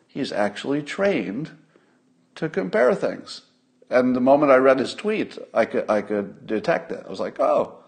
he's 0.06 0.32
actually 0.32 0.82
trained 0.82 1.50
to 2.36 2.48
compare 2.48 2.94
things. 2.94 3.42
And 3.90 4.16
the 4.16 4.20
moment 4.20 4.52
I 4.52 4.56
read 4.56 4.78
his 4.78 4.94
tweet, 4.94 5.38
I 5.52 5.64
could 5.64 5.88
I 5.90 6.02
could 6.02 6.46
detect 6.46 6.92
it. 6.92 7.04
I 7.06 7.10
was 7.10 7.20
like, 7.20 7.40
oh, 7.40 7.78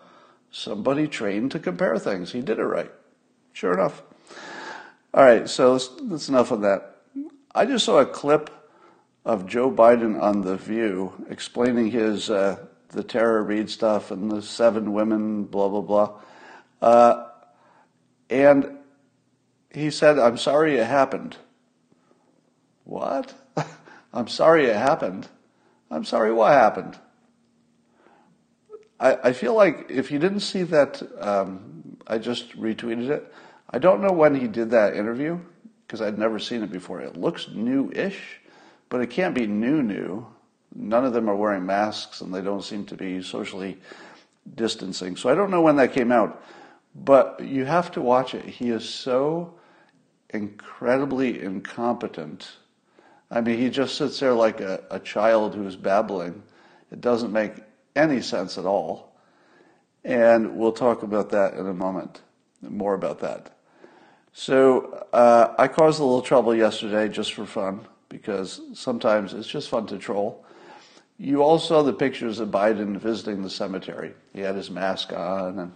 somebody 0.51 1.09
trained 1.09 1.51
to 1.53 1.59
compare 1.59 1.99
things. 1.99 2.33
He 2.33 2.41
did 2.41 2.59
it 2.59 2.65
right. 2.65 2.91
Sure 3.53 3.73
enough. 3.73 4.03
All 5.15 5.25
right, 5.25 5.49
so 5.49 5.73
that's, 5.73 5.89
that's 6.03 6.29
enough 6.29 6.51
of 6.51 6.61
that. 6.61 6.97
I 7.55 7.65
just 7.65 7.85
saw 7.85 7.99
a 7.99 8.07
clip 8.07 8.51
of 9.25 9.47
Joe 9.47 9.71
Biden 9.71 10.21
on 10.21 10.43
The 10.43 10.57
View 10.57 11.27
explaining 11.29 11.91
his 11.91 12.31
uh, 12.31 12.67
the 12.91 13.03
Tara 13.03 13.43
Reade 13.43 13.71
stuff 13.71 14.11
and 14.11 14.31
the 14.31 14.43
seven 14.43 14.93
women, 14.93 15.45
blah 15.45 15.69
blah 15.69 15.81
blah, 15.81 16.21
uh, 16.81 17.27
and 18.31 18.79
he 19.71 19.91
said, 19.91 20.19
"I'm 20.19 20.37
sorry 20.37 20.77
it 20.77 20.87
happened." 20.87 21.37
What? 22.85 23.35
I'm 24.13 24.29
sorry 24.29 24.67
it 24.67 24.77
happened. 24.77 25.29
I'm 25.91 26.05
sorry 26.05 26.33
what 26.33 26.53
happened. 26.53 26.99
I, 29.01 29.15
I 29.25 29.33
feel 29.33 29.55
like 29.55 29.87
if 29.91 30.11
you 30.11 30.19
didn't 30.19 30.41
see 30.41 30.63
that, 30.65 31.03
um, 31.21 31.97
I 32.07 32.19
just 32.19 32.59
retweeted 32.59 33.09
it. 33.11 33.33
I 33.71 33.79
don't 33.79 34.03
know 34.03 34.13
when 34.13 34.35
he 34.35 34.49
did 34.49 34.71
that 34.71 34.97
interview 34.97 35.39
because 35.87 36.01
I'd 36.01 36.19
never 36.19 36.39
seen 36.39 36.63
it 36.63 36.73
before. 36.73 37.01
It 37.01 37.17
looks 37.17 37.49
new-ish 37.49 38.41
but 38.89 39.01
it 39.01 39.11
can't 39.11 39.35
be 39.35 39.47
new, 39.47 39.83
new. 39.83 40.27
None 40.75 41.05
of 41.05 41.13
them 41.13 41.29
are 41.29 41.37
wearing 41.37 41.67
masks 41.67 42.21
and 42.21 42.35
they 42.35 42.41
don't 42.41 42.65
seem 42.65 42.85
to 42.87 42.95
be 42.95 43.23
socially 43.23 43.79
distancing. 44.55 45.17
So 45.17 45.29
I 45.29 45.35
don't 45.35 45.51
know 45.51 45.61
when 45.61 45.77
that 45.77 45.93
came 45.93 46.13
out, 46.13 46.43
but 46.95 47.41
you 47.41 47.65
have 47.65 47.91
to 47.93 48.01
watch 48.01 48.35
it. 48.35 48.45
He 48.45 48.71
is 48.71 48.89
so 48.89 49.55
incredibly 50.31 51.43
incompetent. 51.43 52.51
I 53.31 53.41
mean, 53.41 53.59
he 53.59 53.71
just 53.71 53.97
sits 53.97 54.21
there 54.21 54.33
like 54.33 54.61
a, 54.61 54.83
a 54.91 54.99
child 54.99 55.55
who's 55.55 55.77
babbling. 55.77 56.43
It 56.91 57.01
doesn't 57.01 57.33
make 57.33 57.53
any 57.95 58.23
sense 58.23 58.57
at 58.57 58.65
all. 58.65 59.13
And 60.05 60.57
we'll 60.57 60.73
talk 60.73 61.03
about 61.03 61.31
that 61.31 61.55
in 61.55 61.67
a 61.67 61.75
moment, 61.75 62.23
more 62.63 62.95
about 62.95 63.21
that. 63.21 63.55
So 64.33 65.07
uh, 65.13 65.55
I 65.59 65.69
caused 65.69 66.01
a 66.01 66.05
little 66.05 66.23
trouble 66.23 66.55
yesterday 66.55 67.09
just 67.09 67.35
for 67.35 67.45
fun 67.45 67.87
because 68.09 68.61
sometimes 68.73 69.35
it's 69.35 69.49
just 69.49 69.69
fun 69.69 69.87
to 69.89 69.99
troll. 69.99 70.45
You 71.19 71.43
all 71.43 71.59
saw 71.59 71.83
the 71.83 71.93
pictures 71.93 72.39
of 72.39 72.49
Biden 72.49 72.97
visiting 72.97 73.43
the 73.43 73.51
cemetery. 73.51 74.15
He 74.33 74.41
had 74.41 74.55
his 74.55 74.71
mask 74.71 75.13
on 75.13 75.59
and 75.59 75.73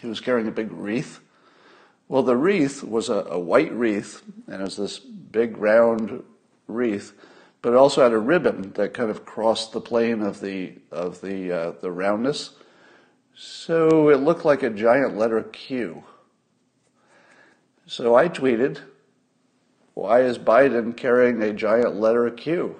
he 0.00 0.06
was 0.06 0.20
carrying 0.20 0.46
a 0.48 0.52
big 0.52 0.70
wreath. 0.72 1.20
Well, 2.12 2.22
the 2.22 2.36
wreath 2.36 2.84
was 2.84 3.08
a, 3.08 3.24
a 3.30 3.38
white 3.38 3.72
wreath, 3.72 4.22
and 4.46 4.60
it 4.60 4.64
was 4.64 4.76
this 4.76 4.98
big 4.98 5.56
round 5.56 6.22
wreath, 6.66 7.14
but 7.62 7.72
it 7.72 7.76
also 7.76 8.02
had 8.02 8.12
a 8.12 8.18
ribbon 8.18 8.72
that 8.74 8.92
kind 8.92 9.10
of 9.10 9.24
crossed 9.24 9.72
the 9.72 9.80
plane 9.80 10.20
of 10.20 10.42
the 10.42 10.74
of 10.90 11.22
the 11.22 11.50
uh, 11.50 11.72
the 11.80 11.90
roundness, 11.90 12.50
so 13.34 14.10
it 14.10 14.16
looked 14.16 14.44
like 14.44 14.62
a 14.62 14.68
giant 14.68 15.16
letter 15.16 15.42
Q. 15.42 16.04
So 17.86 18.14
I 18.14 18.28
tweeted, 18.28 18.80
why 19.94 20.20
is 20.20 20.38
Biden 20.38 20.94
carrying 20.94 21.42
a 21.42 21.54
giant 21.54 21.98
letter 21.98 22.30
Q? 22.30 22.78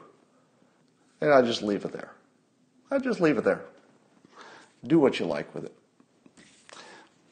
And 1.22 1.32
I 1.32 1.40
just 1.40 1.62
leave 1.62 1.86
it 1.86 1.92
there. 1.92 2.12
I 2.90 2.98
just 2.98 3.22
leave 3.22 3.38
it 3.38 3.44
there. 3.44 3.64
Do 4.86 4.98
what 4.98 5.18
you 5.18 5.24
like 5.24 5.54
with 5.54 5.64
it. 5.64 5.74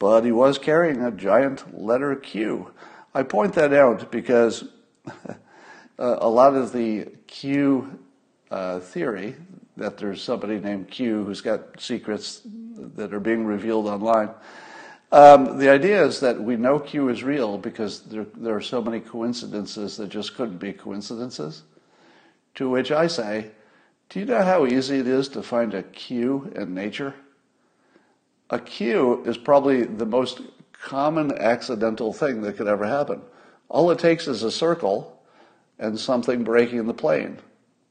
But 0.01 0.25
he 0.25 0.33
was 0.33 0.59
carrying 0.59 1.01
a 1.01 1.13
giant 1.13 1.81
letter 1.81 2.17
Q. 2.17 2.73
I 3.15 3.23
point 3.23 3.55
that 3.55 3.73
out 3.73 4.11
because 4.11 4.65
a 5.99 6.29
lot 6.29 6.57
of 6.57 6.73
the 6.73 7.07
Q 7.29 8.01
uh, 8.51 8.81
theory 8.81 9.37
that 9.77 9.97
there's 9.99 10.21
somebody 10.21 10.59
named 10.59 10.91
Q 10.91 11.23
who's 11.23 11.41
got 11.41 11.81
secrets 11.81 12.41
that 12.45 13.15
are 13.15 13.21
being 13.21 13.47
revealed 13.47 13.87
online 13.87 14.31
um, 15.13 15.59
the 15.59 15.69
idea 15.69 16.05
is 16.05 16.21
that 16.21 16.41
we 16.41 16.57
know 16.57 16.79
Q 16.79 17.09
is 17.09 17.25
real 17.25 17.59
because 17.59 18.03
there, 18.03 18.27
there 18.37 18.55
are 18.55 18.61
so 18.61 18.81
many 18.81 19.01
coincidences 19.01 19.97
that 19.97 20.09
just 20.09 20.37
couldn't 20.37 20.59
be 20.59 20.73
coincidences. 20.73 21.65
To 22.57 22.71
which 22.71 22.93
I 22.93 23.09
say, 23.09 23.51
do 24.09 24.21
you 24.21 24.27
know 24.27 24.43
how 24.43 24.67
easy 24.67 24.99
it 24.99 25.09
is 25.09 25.29
to 25.31 25.43
find 25.43 25.75
a 25.75 25.83
Q 25.83 26.53
in 26.55 26.75
nature? 26.75 27.15
A 28.51 28.59
Q 28.59 29.23
is 29.25 29.39
probably 29.39 29.85
the 29.85 30.07
most 30.07 30.41
common 30.73 31.33
accidental 31.39 32.13
thing 32.13 32.43
that 32.43 32.57
could 32.57 32.67
ever 32.67 32.85
happen. 32.85 33.23
All 33.69 33.91
it 33.91 33.99
takes 34.01 34.27
is 34.27 34.43
a 34.43 34.51
circle 34.51 35.21
and 35.79 35.99
something 35.99 36.43
breaking 36.43 36.87
the 36.87 36.95
plane 36.95 37.39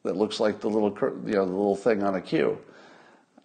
that 0.04 0.18
looks 0.18 0.40
like 0.40 0.60
the 0.60 0.70
little, 0.70 0.96
you 1.26 1.34
know, 1.34 1.46
the 1.46 1.52
little 1.52 1.76
thing 1.76 2.04
on 2.04 2.16
a 2.16 2.22
Q. 2.22 2.58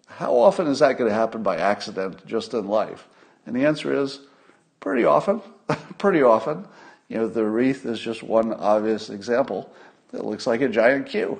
How 0.07 0.35
often 0.35 0.67
is 0.67 0.79
that 0.79 0.97
going 0.97 1.09
to 1.09 1.15
happen 1.15 1.41
by 1.41 1.57
accident 1.57 2.25
just 2.25 2.53
in 2.53 2.67
life? 2.67 3.07
And 3.45 3.55
the 3.55 3.65
answer 3.65 3.93
is 3.93 4.19
pretty 4.79 5.05
often, 5.05 5.41
pretty 5.97 6.21
often. 6.21 6.67
You 7.07 7.17
know, 7.17 7.27
the 7.27 7.45
wreath 7.45 7.85
is 7.85 7.99
just 7.99 8.23
one 8.23 8.53
obvious 8.53 9.09
example 9.09 9.73
that 10.11 10.25
looks 10.25 10.47
like 10.47 10.61
a 10.61 10.69
giant 10.69 11.07
Q. 11.07 11.39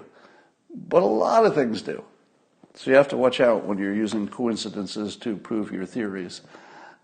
But 0.73 1.03
a 1.03 1.05
lot 1.05 1.45
of 1.45 1.53
things 1.53 1.81
do. 1.81 2.03
So 2.75 2.91
you 2.91 2.97
have 2.97 3.07
to 3.09 3.17
watch 3.17 3.39
out 3.39 3.65
when 3.65 3.77
you're 3.77 3.93
using 3.93 4.27
coincidences 4.27 5.15
to 5.17 5.37
prove 5.37 5.71
your 5.71 5.85
theories. 5.85 6.41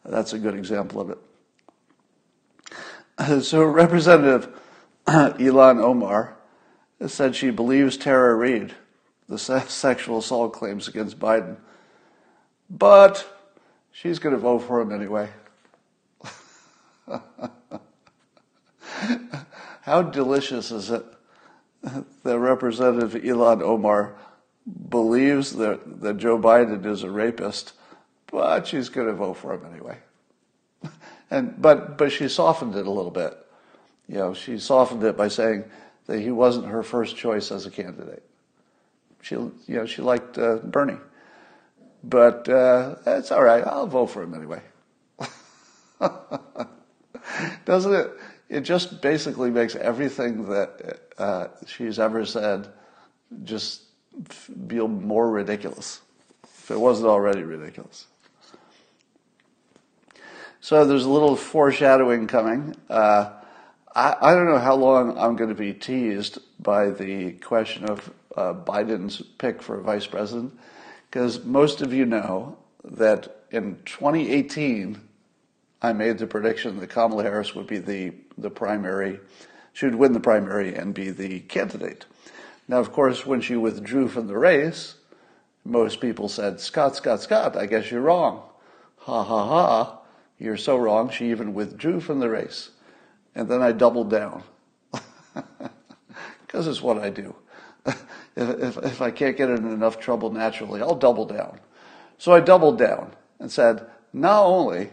That's 0.06 0.34
a 0.34 0.40
good 0.40 0.56
example 0.56 1.02
of 1.02 1.10
it. 1.10 1.18
So 3.44 3.64
Representative 3.64 4.50
Ilhan 5.06 5.80
Omar 5.80 6.36
said 7.06 7.36
she 7.36 7.52
believes 7.52 7.98
Tara 7.98 8.36
Reade, 8.36 8.74
the 9.30 9.38
sexual 9.38 10.18
assault 10.18 10.54
claims 10.54 10.88
against 10.88 11.20
Biden, 11.20 11.58
but 12.70 13.28
She's 13.92 14.20
going 14.20 14.34
to 14.34 14.40
vote 14.40 14.60
for 14.60 14.80
him 14.82 14.92
anyway. 14.92 15.30
How 19.82 20.02
delicious 20.02 20.72
is 20.72 20.90
it 20.90 21.06
that 22.24 22.40
Representative 22.40 23.22
Ilhan 23.22 23.62
Omar 23.62 24.16
believes 24.90 25.54
that, 25.54 26.02
that 26.02 26.18
Joe 26.18 26.38
Biden 26.38 26.86
is 26.86 27.04
a 27.04 27.10
rapist, 27.10 27.74
but 28.28 28.68
she's 28.68 28.90
going 28.90 29.08
to 29.08 29.14
vote 29.14 29.36
for 29.36 29.54
him 29.54 29.66
anyway. 29.72 29.98
And, 31.34 31.62
but, 31.62 31.98
but 31.98 32.12
she 32.12 32.28
softened 32.28 32.76
it 32.76 32.86
a 32.86 32.92
little 32.92 33.10
bit. 33.10 33.34
You 34.10 34.16
know, 34.16 34.34
she 34.34 34.60
softened 34.60 35.02
it 35.06 35.16
by 35.16 35.30
saying 35.30 35.64
that 36.08 36.20
he 36.20 36.30
wasn't 36.30 36.66
her 36.66 36.84
first 36.84 37.16
choice 37.16 37.54
as 37.54 37.66
a 37.66 37.72
candidate. 37.72 38.22
She, 39.22 39.36
you 39.36 39.54
know, 39.68 39.86
she 39.86 40.02
liked 40.02 40.38
uh, 40.38 40.58
Bernie. 40.58 40.98
But 42.04 42.50
uh, 42.50 42.96
it's 43.06 43.32
all 43.32 43.44
right. 43.44 43.66
I'll 43.66 43.88
vote 43.88 44.08
for 44.08 44.24
him 44.24 44.34
anyway. 44.34 44.62
Doesn't 47.66 47.94
it? 47.94 48.12
It 48.50 48.62
just 48.62 49.02
basically 49.02 49.52
makes 49.52 49.76
everything 49.76 50.50
that 50.50 51.00
uh, 51.18 51.48
she's 51.66 52.00
ever 52.00 52.26
said 52.26 52.68
just 53.44 53.84
feel 54.30 54.88
more 54.88 55.30
ridiculous 55.30 56.02
if 56.44 56.72
it 56.72 56.80
wasn't 56.80 57.08
already 57.08 57.44
ridiculous. 57.44 58.08
So 60.60 60.86
there's 60.86 61.06
a 61.06 61.10
little 61.10 61.36
foreshadowing 61.36 62.28
coming. 62.28 62.76
Uh, 62.90 63.32
I, 63.96 64.16
I, 64.22 64.34
don't 64.36 64.46
know 64.46 64.60
how 64.60 64.76
long 64.76 65.18
I'm 65.18 65.36
going 65.36 65.50
to 65.50 65.56
be 65.56 65.74
teased 65.74 66.38
by 66.60 66.92
the 66.92 67.32
question 67.34 67.86
of 67.86 68.14
uh, 68.38 68.54
Biden's 68.54 69.22
pick 69.40 69.62
for 69.62 69.82
vice 69.82 70.06
president, 70.06 70.58
because 71.10 71.44
most 71.44 71.82
of 71.82 71.92
you 71.92 72.06
know 72.06 72.58
that 72.84 73.44
in 73.50 73.80
2018, 73.86 75.02
I 75.82 75.94
made 75.94 76.20
the 76.20 76.28
prediction 76.28 76.80
that 76.80 76.90
Kamala 76.92 77.24
Harris 77.24 77.56
would 77.56 77.68
be 77.68 77.80
the, 77.80 78.14
the 78.38 78.52
primary, 78.52 79.20
she 79.74 79.86
would 79.86 79.96
win 79.96 80.14
the 80.14 80.20
primary 80.20 80.76
and 80.76 80.94
be 80.94 81.10
the 81.10 81.40
candidate. 81.42 82.06
Now, 82.72 82.80
of 82.80 82.94
course, 82.94 83.26
when 83.26 83.42
she 83.42 83.58
withdrew 83.58 84.08
from 84.08 84.28
the 84.28 84.38
race, 84.38 84.96
most 85.66 86.00
people 86.00 86.30
said, 86.30 86.62
Scott, 86.62 86.96
Scott, 86.96 87.20
Scott, 87.20 87.58
I 87.58 87.66
guess 87.66 87.92
you're 87.92 88.00
wrong. 88.00 88.44
Ha 89.00 89.24
ha 89.26 89.46
ha, 89.46 90.00
you're 90.40 90.56
so 90.56 90.78
wrong. 90.78 91.10
She 91.10 91.32
even 91.32 91.54
withdrew 91.54 92.00
from 92.00 92.22
the 92.22 92.30
race. 92.30 92.70
And 93.36 93.50
then 93.50 93.62
I 93.62 93.74
doubled 93.74 94.10
down. 94.10 94.44
Because 96.48 96.66
it's 96.68 96.82
what 96.82 96.98
I 96.98 97.10
do. 97.10 97.36
if, 97.86 97.98
if, 98.38 98.78
if 98.78 99.02
I 99.02 99.12
can't 99.12 99.36
get 99.36 99.50
in 99.50 99.68
enough 99.68 100.00
trouble 100.00 100.32
naturally, 100.32 100.82
I'll 100.82 100.96
double 100.96 101.26
down. 101.26 101.60
So 102.18 102.32
I 102.32 102.40
doubled 102.40 102.78
down 102.78 103.12
and 103.40 103.52
said, 103.52 103.86
not 104.14 104.46
only 104.46 104.92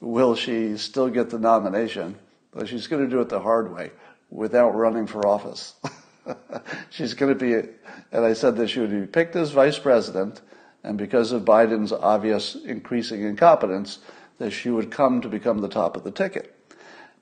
will 0.00 0.34
she 0.34 0.76
still 0.78 1.10
get 1.10 1.30
the 1.30 1.38
nomination, 1.38 2.16
but 2.50 2.68
she's 2.68 2.88
going 2.88 3.04
to 3.04 3.10
do 3.10 3.20
it 3.20 3.28
the 3.28 3.40
hard 3.40 3.72
way 3.72 3.92
without 4.30 4.74
running 4.74 5.06
for 5.06 5.26
office. 5.26 5.74
she's 6.90 7.14
going 7.14 7.36
to 7.36 7.38
be, 7.38 7.68
and 8.12 8.24
I 8.24 8.32
said 8.32 8.56
that 8.56 8.68
she 8.68 8.80
would 8.80 8.90
be 8.90 9.06
picked 9.06 9.36
as 9.36 9.50
vice 9.50 9.78
president, 9.78 10.40
and 10.82 10.96
because 10.96 11.32
of 11.32 11.44
Biden's 11.44 11.92
obvious 11.92 12.54
increasing 12.54 13.22
incompetence, 13.22 13.98
that 14.38 14.50
she 14.50 14.70
would 14.70 14.90
come 14.90 15.20
to 15.20 15.28
become 15.28 15.58
the 15.58 15.68
top 15.68 15.96
of 15.96 16.04
the 16.04 16.10
ticket. 16.10 16.56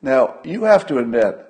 Now, 0.00 0.36
you 0.44 0.64
have 0.64 0.86
to 0.86 0.98
admit 0.98 1.44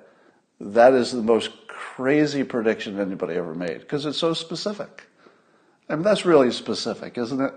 that 0.59 0.93
is 0.93 1.11
the 1.11 1.21
most 1.21 1.67
crazy 1.67 2.43
prediction 2.43 2.99
anybody 2.99 3.35
ever 3.35 3.53
made 3.53 3.81
because 3.81 4.05
it's 4.05 4.17
so 4.17 4.33
specific. 4.33 5.07
I 5.87 5.95
mean, 5.95 6.03
that's 6.03 6.25
really 6.25 6.51
specific, 6.51 7.17
isn't 7.17 7.41
it? 7.41 7.53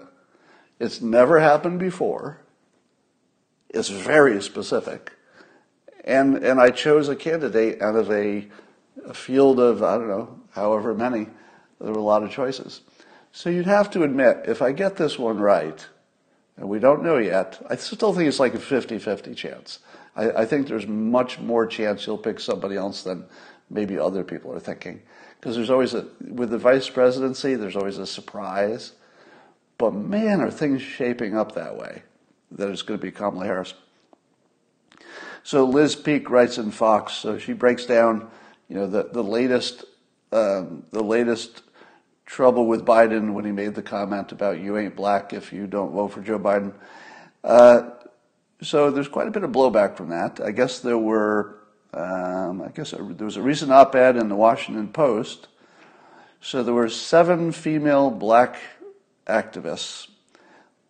It's 0.79 1.01
never 1.01 1.41
happened 1.41 1.79
before. 1.79 2.41
It's 3.71 3.89
very 3.89 4.43
specific. 4.43 5.13
And, 6.05 6.37
and 6.39 6.61
I 6.61 6.71
chose 6.71 7.09
a 7.09 7.17
candidate 7.17 7.81
out 7.81 7.95
of 7.95 8.11
a, 8.11 8.49
a 9.05 9.15
field 9.15 9.61
of, 9.61 9.83
I 9.83 9.97
don't 9.97 10.09
know, 10.09 10.41
however 10.51 10.95
many. 10.95 11.27
There 11.81 11.93
were 11.93 11.99
a 11.99 12.03
lot 12.03 12.23
of 12.23 12.31
choices. 12.31 12.81
So 13.33 13.51
you'd 13.51 13.67
have 13.67 13.91
to 13.93 14.03
admit, 14.03 14.43
if 14.47 14.63
I 14.63 14.73
get 14.73 14.97
this 14.97 15.19
one 15.19 15.39
right, 15.39 15.85
and 16.57 16.69
we 16.69 16.79
don't 16.79 17.03
know 17.03 17.19
yet, 17.19 17.61
I 17.69 17.77
still 17.77 18.13
think 18.13 18.29
it's 18.29 18.39
like 18.39 18.55
a 18.55 18.61
50 18.61 18.99
50 18.99 19.35
chance. 19.35 19.79
I, 20.15 20.31
I, 20.31 20.45
think 20.45 20.69
there's 20.69 20.87
much 20.87 21.39
more 21.39 21.67
chance 21.67 22.07
you'll 22.07 22.19
pick 22.19 22.39
somebody 22.39 22.77
else 22.77 23.03
than 23.03 23.25
maybe 23.71 23.99
other 23.99 24.23
people 24.23 24.53
are 24.53 24.61
thinking. 24.61 25.03
Because 25.41 25.57
there's 25.57 25.71
always 25.71 25.95
a, 25.95 26.07
with 26.21 26.51
the 26.51 26.59
vice 26.59 26.89
presidency, 26.89 27.55
there's 27.55 27.75
always 27.75 27.99
a 27.99 28.07
surprise. 28.07 28.93
But 29.79 29.95
man, 29.95 30.41
are 30.41 30.51
things 30.51 30.83
shaping 30.83 31.37
up 31.37 31.55
that 31.55 31.77
way 31.77 32.03
that 32.53 32.69
it's 32.69 32.83
going 32.83 33.01
to 33.01 33.05
be 33.05 33.11
Kamala 33.11 33.47
Harris. 33.47 33.75
So 35.43 35.65
Liz 35.65 35.97
Peek 35.97 36.31
writes 36.31 36.59
in 36.59 36.71
Fox. 36.71 37.15
So 37.15 37.39
she 37.39 37.53
breaks 37.53 37.87
down, 37.87 38.31
you 38.69 38.77
know, 38.77 38.87
the 38.87 39.05
the 39.05 39.23
latest 39.23 39.85
um, 40.33 40.85
the 40.91 41.03
latest 41.03 41.63
trouble 42.27 42.67
with 42.67 42.85
Biden 42.85 43.35
when 43.35 43.45
he 43.45 43.53
made 43.53 43.75
the 43.75 43.83
comment 43.83 44.33
about 44.33 44.59
you 44.59 44.79
ain't 44.79 44.97
black 44.97 45.33
if 45.33 45.53
you 45.53 45.67
don't 45.67 45.93
vote 45.93 46.09
for 46.09 46.23
Joe 46.23 46.39
Biden. 46.39 46.73
Uh, 47.45 47.91
so 48.63 48.91
there's 48.91 49.09
quite 49.09 49.29
a 49.29 49.31
bit 49.31 49.43
of 49.43 49.51
blowback 49.51 49.97
from 49.97 50.09
that. 50.11 50.41
I 50.41 50.53
guess 50.53 50.79
there 50.79 50.99
were, 50.99 51.59
um, 51.93 52.63
I 52.63 52.69
guess 52.69 52.93
there 52.93 53.05
was 53.05 53.37
a 53.37 53.43
recent 53.43 53.73
op-ed 53.73 54.17
in 54.17 54.29
the 54.29 54.37
Washington 54.37 54.89
Post. 54.89 55.49
So 56.41 56.63
there 56.63 56.75
were 56.75 56.89
seven 56.89 57.53
female 57.53 58.11
black 58.11 58.57
activists 59.27 60.09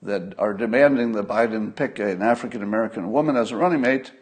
that 0.02 0.34
are 0.38 0.54
demanding 0.54 1.12
that 1.12 1.28
Biden 1.28 1.74
pick 1.74 1.98
an 1.98 2.22
African 2.22 2.62
American 2.62 3.10
woman 3.10 3.36
as 3.36 3.50
a 3.50 3.56
running 3.56 3.80
mate, 3.80 4.12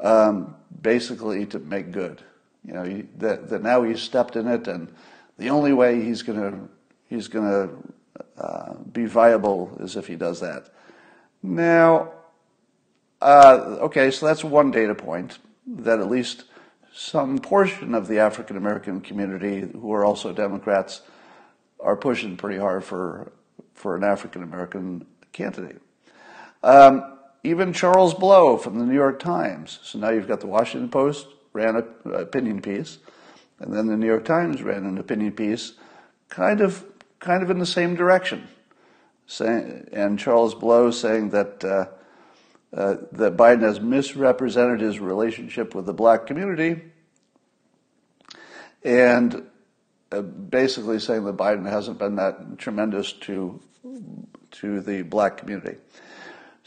um, 0.00 0.56
basically 0.80 1.46
to 1.46 1.58
make 1.58 1.92
good. 1.92 2.22
You 2.66 2.72
know, 2.72 3.02
that, 3.18 3.48
that 3.50 3.62
now 3.62 3.82
he's 3.82 4.00
stepped 4.00 4.34
in 4.34 4.48
it, 4.48 4.66
and 4.66 4.92
the 5.38 5.50
only 5.50 5.72
way 5.72 6.02
he's 6.02 6.22
going 6.22 6.40
to 6.40 6.68
he's 7.08 7.28
going 7.28 7.48
to 7.48 8.42
uh, 8.42 8.74
be 8.92 9.06
viable 9.06 9.76
is 9.80 9.96
if 9.96 10.08
he 10.08 10.16
does 10.16 10.40
that. 10.40 10.70
Now, 11.42 12.12
uh, 13.22 13.78
okay, 13.82 14.10
so 14.10 14.26
that's 14.26 14.42
one 14.42 14.72
data 14.72 14.94
point 14.94 15.38
that 15.66 16.00
at 16.00 16.10
least 16.10 16.44
some 16.92 17.38
portion 17.38 17.94
of 17.94 18.08
the 18.08 18.18
African 18.18 18.56
American 18.56 19.00
community 19.00 19.60
who 19.60 19.92
are 19.92 20.04
also 20.04 20.32
Democrats 20.32 21.02
are 21.78 21.96
pushing 21.96 22.36
pretty 22.36 22.58
hard 22.58 22.82
for 22.82 23.32
for 23.74 23.94
an 23.94 24.02
African 24.02 24.42
American 24.42 25.06
candidate. 25.32 25.80
Um, 26.64 27.12
even 27.44 27.72
Charles 27.72 28.12
Blow 28.12 28.56
from 28.56 28.78
the 28.78 28.84
New 28.84 28.94
York 28.94 29.20
Times. 29.20 29.78
So 29.84 30.00
now 30.00 30.10
you've 30.10 30.26
got 30.26 30.40
the 30.40 30.48
Washington 30.48 30.88
Post 30.88 31.28
ran 31.56 31.76
an 31.76 32.14
opinion 32.14 32.60
piece, 32.60 32.98
and 33.58 33.72
then 33.72 33.86
the 33.86 33.96
New 33.96 34.06
York 34.06 34.24
Times 34.24 34.62
ran 34.62 34.84
an 34.84 34.98
opinion 34.98 35.32
piece, 35.32 35.72
kind 36.28 36.60
of 36.60 36.84
kind 37.18 37.42
of 37.42 37.50
in 37.50 37.58
the 37.58 37.66
same 37.66 37.96
direction. 37.96 38.46
Saying, 39.26 39.88
and 39.92 40.18
Charles 40.18 40.54
Blow 40.54 40.90
saying 40.90 41.30
that 41.30 41.64
uh, 41.64 41.86
uh, 42.76 42.96
that 43.12 43.36
Biden 43.36 43.62
has 43.62 43.80
misrepresented 43.80 44.80
his 44.80 45.00
relationship 45.00 45.74
with 45.74 45.86
the 45.86 45.94
black 45.94 46.26
community, 46.26 46.82
and 48.84 49.46
uh, 50.12 50.20
basically 50.20 51.00
saying 51.00 51.24
that 51.24 51.36
Biden 51.36 51.68
hasn't 51.68 51.98
been 51.98 52.16
that 52.16 52.58
tremendous 52.58 53.12
to 53.12 53.58
to 54.52 54.80
the 54.80 55.02
black 55.02 55.38
community. 55.38 55.76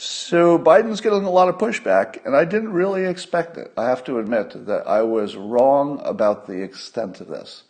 So 0.01 0.57
Biden's 0.57 1.01
getting 1.01 1.25
a 1.25 1.29
lot 1.29 1.49
of 1.49 1.57
pushback, 1.57 2.25
and 2.25 2.33
I 2.33 2.45
didn't 2.45 2.71
really 2.71 3.03
expect 3.03 3.57
it. 3.57 3.73
I 3.75 3.89
have 3.89 4.01
to 4.05 4.17
admit 4.17 4.65
that 4.65 4.88
I 4.88 5.01
was 5.01 5.35
wrong 5.35 6.01
about 6.05 6.47
the 6.47 6.63
extent 6.63 7.19
of 7.19 7.27
this. 7.27 7.63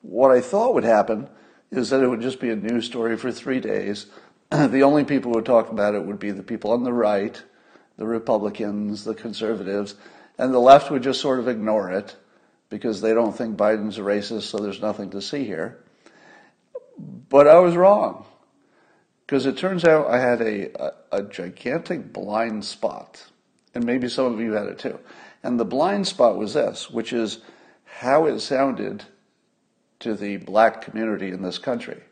What 0.00 0.30
I 0.30 0.40
thought 0.40 0.74
would 0.74 0.84
happen 0.84 1.28
is 1.72 1.90
that 1.90 2.00
it 2.00 2.06
would 2.06 2.20
just 2.20 2.38
be 2.38 2.50
a 2.50 2.54
news 2.54 2.86
story 2.86 3.16
for 3.16 3.32
three 3.32 3.58
days. 3.58 4.06
the 4.52 4.84
only 4.84 5.02
people 5.02 5.32
who 5.32 5.38
would 5.38 5.44
talk 5.44 5.72
about 5.72 5.96
it 5.96 6.04
would 6.04 6.20
be 6.20 6.30
the 6.30 6.44
people 6.44 6.70
on 6.70 6.84
the 6.84 6.92
right, 6.92 7.42
the 7.96 8.06
Republicans, 8.06 9.02
the 9.02 9.16
conservatives, 9.16 9.96
and 10.38 10.54
the 10.54 10.60
left 10.60 10.88
would 10.92 11.02
just 11.02 11.20
sort 11.20 11.40
of 11.40 11.48
ignore 11.48 11.90
it 11.90 12.14
because 12.70 13.00
they 13.00 13.12
don't 13.12 13.36
think 13.36 13.56
Biden's 13.56 13.98
a 13.98 14.02
racist, 14.02 14.42
so 14.42 14.58
there's 14.58 14.80
nothing 14.80 15.10
to 15.10 15.20
see 15.20 15.42
here. 15.42 15.82
But 17.28 17.48
I 17.48 17.58
was 17.58 17.74
wrong. 17.74 18.24
Because 19.26 19.46
it 19.46 19.56
turns 19.56 19.84
out 19.84 20.08
I 20.08 20.18
had 20.18 20.40
a, 20.40 20.82
a, 20.82 20.92
a, 21.12 21.22
gigantic 21.22 22.12
blind 22.12 22.64
spot. 22.64 23.24
And 23.74 23.84
maybe 23.84 24.08
some 24.08 24.32
of 24.32 24.40
you 24.40 24.52
had 24.52 24.66
it 24.66 24.78
too. 24.78 24.98
And 25.42 25.58
the 25.58 25.64
blind 25.64 26.06
spot 26.06 26.36
was 26.36 26.54
this, 26.54 26.90
which 26.90 27.12
is 27.12 27.38
how 27.84 28.26
it 28.26 28.40
sounded 28.40 29.04
to 30.00 30.14
the 30.14 30.36
black 30.38 30.82
community 30.82 31.30
in 31.30 31.42
this 31.42 31.58
country. 31.58 32.02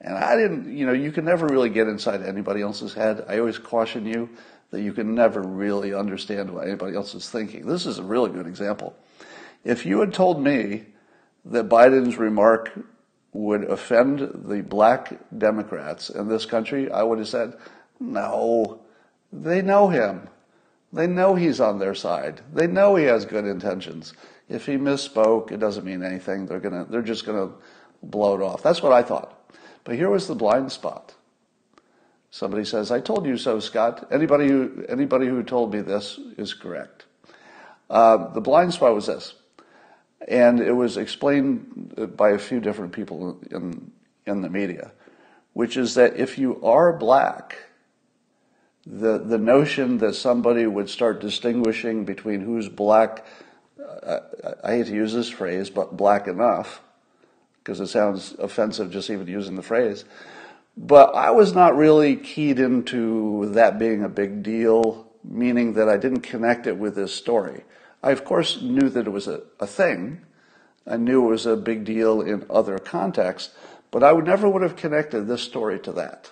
And 0.00 0.16
I 0.16 0.34
didn't, 0.36 0.76
you 0.76 0.84
know, 0.84 0.92
you 0.92 1.12
can 1.12 1.24
never 1.24 1.46
really 1.46 1.70
get 1.70 1.86
inside 1.86 2.22
anybody 2.22 2.60
else's 2.60 2.94
head. 2.94 3.24
I 3.28 3.38
always 3.38 3.58
caution 3.58 4.04
you 4.04 4.28
that 4.70 4.80
you 4.80 4.92
can 4.92 5.14
never 5.14 5.42
really 5.42 5.94
understand 5.94 6.50
what 6.50 6.66
anybody 6.66 6.96
else 6.96 7.14
is 7.14 7.28
thinking. 7.28 7.66
This 7.66 7.86
is 7.86 7.98
a 7.98 8.02
really 8.02 8.30
good 8.30 8.46
example. 8.46 8.96
If 9.64 9.86
you 9.86 10.00
had 10.00 10.12
told 10.12 10.42
me 10.42 10.86
that 11.44 11.68
Biden's 11.68 12.16
remark 12.16 12.72
would 13.32 13.64
offend 13.64 14.18
the 14.46 14.62
black 14.62 15.18
Democrats 15.36 16.10
in 16.10 16.28
this 16.28 16.44
country, 16.44 16.90
I 16.90 17.02
would 17.02 17.18
have 17.18 17.28
said, 17.28 17.54
no, 17.98 18.80
they 19.32 19.62
know 19.62 19.88
him. 19.88 20.28
They 20.92 21.06
know 21.06 21.34
he's 21.34 21.60
on 21.60 21.78
their 21.78 21.94
side. 21.94 22.42
They 22.52 22.66
know 22.66 22.96
he 22.96 23.04
has 23.04 23.24
good 23.24 23.46
intentions. 23.46 24.12
If 24.48 24.66
he 24.66 24.72
misspoke, 24.72 25.50
it 25.50 25.58
doesn't 25.58 25.86
mean 25.86 26.02
anything. 26.02 26.44
They're 26.44 26.60
gonna, 26.60 26.84
they're 26.84 27.00
just 27.00 27.24
gonna 27.24 27.50
blow 28.02 28.34
it 28.34 28.42
off. 28.42 28.62
That's 28.62 28.82
what 28.82 28.92
I 28.92 29.02
thought. 29.02 29.38
But 29.84 29.94
here 29.94 30.10
was 30.10 30.26
the 30.26 30.34
blind 30.34 30.70
spot. 30.70 31.14
Somebody 32.30 32.64
says, 32.64 32.90
I 32.90 33.00
told 33.00 33.26
you 33.26 33.36
so, 33.36 33.60
Scott. 33.60 34.08
Anybody 34.10 34.48
who, 34.48 34.84
anybody 34.88 35.26
who 35.26 35.42
told 35.42 35.72
me 35.72 35.80
this 35.80 36.18
is 36.36 36.52
correct. 36.54 37.06
Uh, 37.88 38.32
the 38.32 38.40
blind 38.40 38.74
spot 38.74 38.94
was 38.94 39.06
this. 39.06 39.34
And 40.28 40.60
it 40.60 40.72
was 40.72 40.96
explained 40.96 42.14
by 42.16 42.30
a 42.30 42.38
few 42.38 42.60
different 42.60 42.92
people 42.92 43.38
in, 43.50 43.90
in 44.26 44.42
the 44.42 44.48
media, 44.48 44.92
which 45.52 45.76
is 45.76 45.94
that 45.94 46.16
if 46.16 46.38
you 46.38 46.62
are 46.64 46.92
black, 46.92 47.58
the, 48.86 49.18
the 49.18 49.38
notion 49.38 49.98
that 49.98 50.14
somebody 50.14 50.66
would 50.66 50.88
start 50.88 51.20
distinguishing 51.20 52.04
between 52.04 52.40
who's 52.40 52.68
black, 52.68 53.24
uh, 54.02 54.20
I 54.62 54.76
hate 54.76 54.86
to 54.86 54.94
use 54.94 55.12
this 55.12 55.28
phrase, 55.28 55.70
but 55.70 55.96
black 55.96 56.26
enough 56.26 56.80
because 57.62 57.80
it 57.80 57.86
sounds 57.86 58.34
offensive 58.38 58.90
just 58.90 59.08
even 59.10 59.26
using 59.28 59.54
the 59.54 59.62
phrase. 59.62 60.04
But 60.76 61.14
I 61.14 61.30
was 61.30 61.54
not 61.54 61.76
really 61.76 62.16
keyed 62.16 62.58
into 62.58 63.50
that 63.52 63.78
being 63.78 64.02
a 64.02 64.08
big 64.08 64.42
deal, 64.42 65.06
meaning 65.22 65.74
that 65.74 65.88
I 65.88 65.96
didn't 65.96 66.22
connect 66.22 66.66
it 66.66 66.76
with 66.76 66.96
this 66.96 67.14
story. 67.14 67.62
I, 68.02 68.10
of 68.10 68.24
course, 68.24 68.60
knew 68.60 68.88
that 68.88 69.06
it 69.06 69.10
was 69.10 69.28
a, 69.28 69.42
a 69.60 69.66
thing. 69.66 70.22
I 70.86 70.96
knew 70.96 71.26
it 71.26 71.30
was 71.30 71.46
a 71.46 71.56
big 71.56 71.84
deal 71.84 72.20
in 72.20 72.44
other 72.50 72.78
contexts, 72.78 73.54
but 73.90 74.02
I 74.02 74.12
would 74.12 74.26
never 74.26 74.48
would 74.48 74.62
have 74.62 74.76
connected 74.76 75.26
this 75.26 75.42
story 75.42 75.78
to 75.80 75.92
that. 75.92 76.30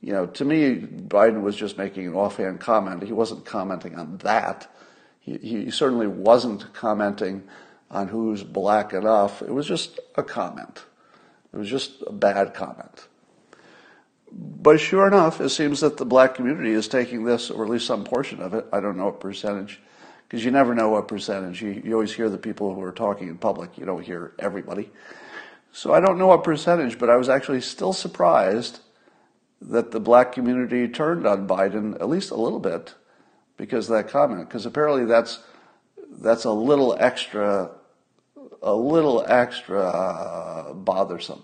You 0.00 0.12
know, 0.12 0.26
to 0.26 0.44
me, 0.44 0.76
Biden 0.76 1.42
was 1.42 1.56
just 1.56 1.76
making 1.76 2.06
an 2.06 2.14
offhand 2.14 2.60
comment. 2.60 3.02
He 3.02 3.12
wasn't 3.12 3.44
commenting 3.44 3.96
on 3.96 4.18
that. 4.18 4.72
He, 5.20 5.36
he 5.38 5.70
certainly 5.70 6.06
wasn't 6.06 6.72
commenting 6.72 7.44
on 7.90 8.08
who's 8.08 8.42
black 8.42 8.92
enough. 8.92 9.42
It 9.42 9.52
was 9.52 9.66
just 9.66 10.00
a 10.14 10.22
comment. 10.22 10.84
It 11.52 11.56
was 11.56 11.68
just 11.68 12.02
a 12.06 12.12
bad 12.12 12.54
comment. 12.54 13.08
But 14.30 14.80
sure 14.80 15.06
enough, 15.06 15.40
it 15.40 15.48
seems 15.50 15.80
that 15.80 15.96
the 15.96 16.04
black 16.04 16.34
community 16.34 16.72
is 16.72 16.88
taking 16.88 17.24
this, 17.24 17.50
or 17.50 17.64
at 17.64 17.70
least 17.70 17.86
some 17.86 18.04
portion 18.04 18.40
of 18.40 18.54
it. 18.54 18.66
I 18.72 18.80
don't 18.80 18.96
know 18.96 19.06
what 19.06 19.20
percentage, 19.20 19.80
because 20.28 20.44
you 20.44 20.50
never 20.50 20.74
know 20.74 20.88
what 20.88 21.08
percentage. 21.08 21.62
You, 21.62 21.80
you 21.84 21.92
always 21.94 22.12
hear 22.12 22.28
the 22.28 22.38
people 22.38 22.74
who 22.74 22.82
are 22.82 22.92
talking 22.92 23.28
in 23.28 23.38
public. 23.38 23.78
You 23.78 23.86
don't 23.86 24.02
hear 24.02 24.32
everybody. 24.38 24.90
So 25.72 25.92
I 25.92 26.00
don't 26.00 26.18
know 26.18 26.28
what 26.28 26.42
percentage, 26.42 26.98
but 26.98 27.10
I 27.10 27.16
was 27.16 27.28
actually 27.28 27.60
still 27.60 27.92
surprised 27.92 28.80
that 29.60 29.90
the 29.90 30.00
black 30.00 30.32
community 30.32 30.88
turned 30.88 31.26
on 31.26 31.46
Biden 31.46 31.94
at 31.96 32.08
least 32.08 32.30
a 32.30 32.36
little 32.36 32.58
bit 32.58 32.94
because 33.56 33.88
of 33.88 33.96
that 33.96 34.08
comment. 34.08 34.48
Because 34.48 34.66
apparently 34.66 35.04
that's 35.04 35.40
that's 36.18 36.44
a 36.44 36.50
little 36.50 36.96
extra, 36.98 37.70
a 38.62 38.74
little 38.74 39.24
extra 39.28 40.72
bothersome, 40.74 41.42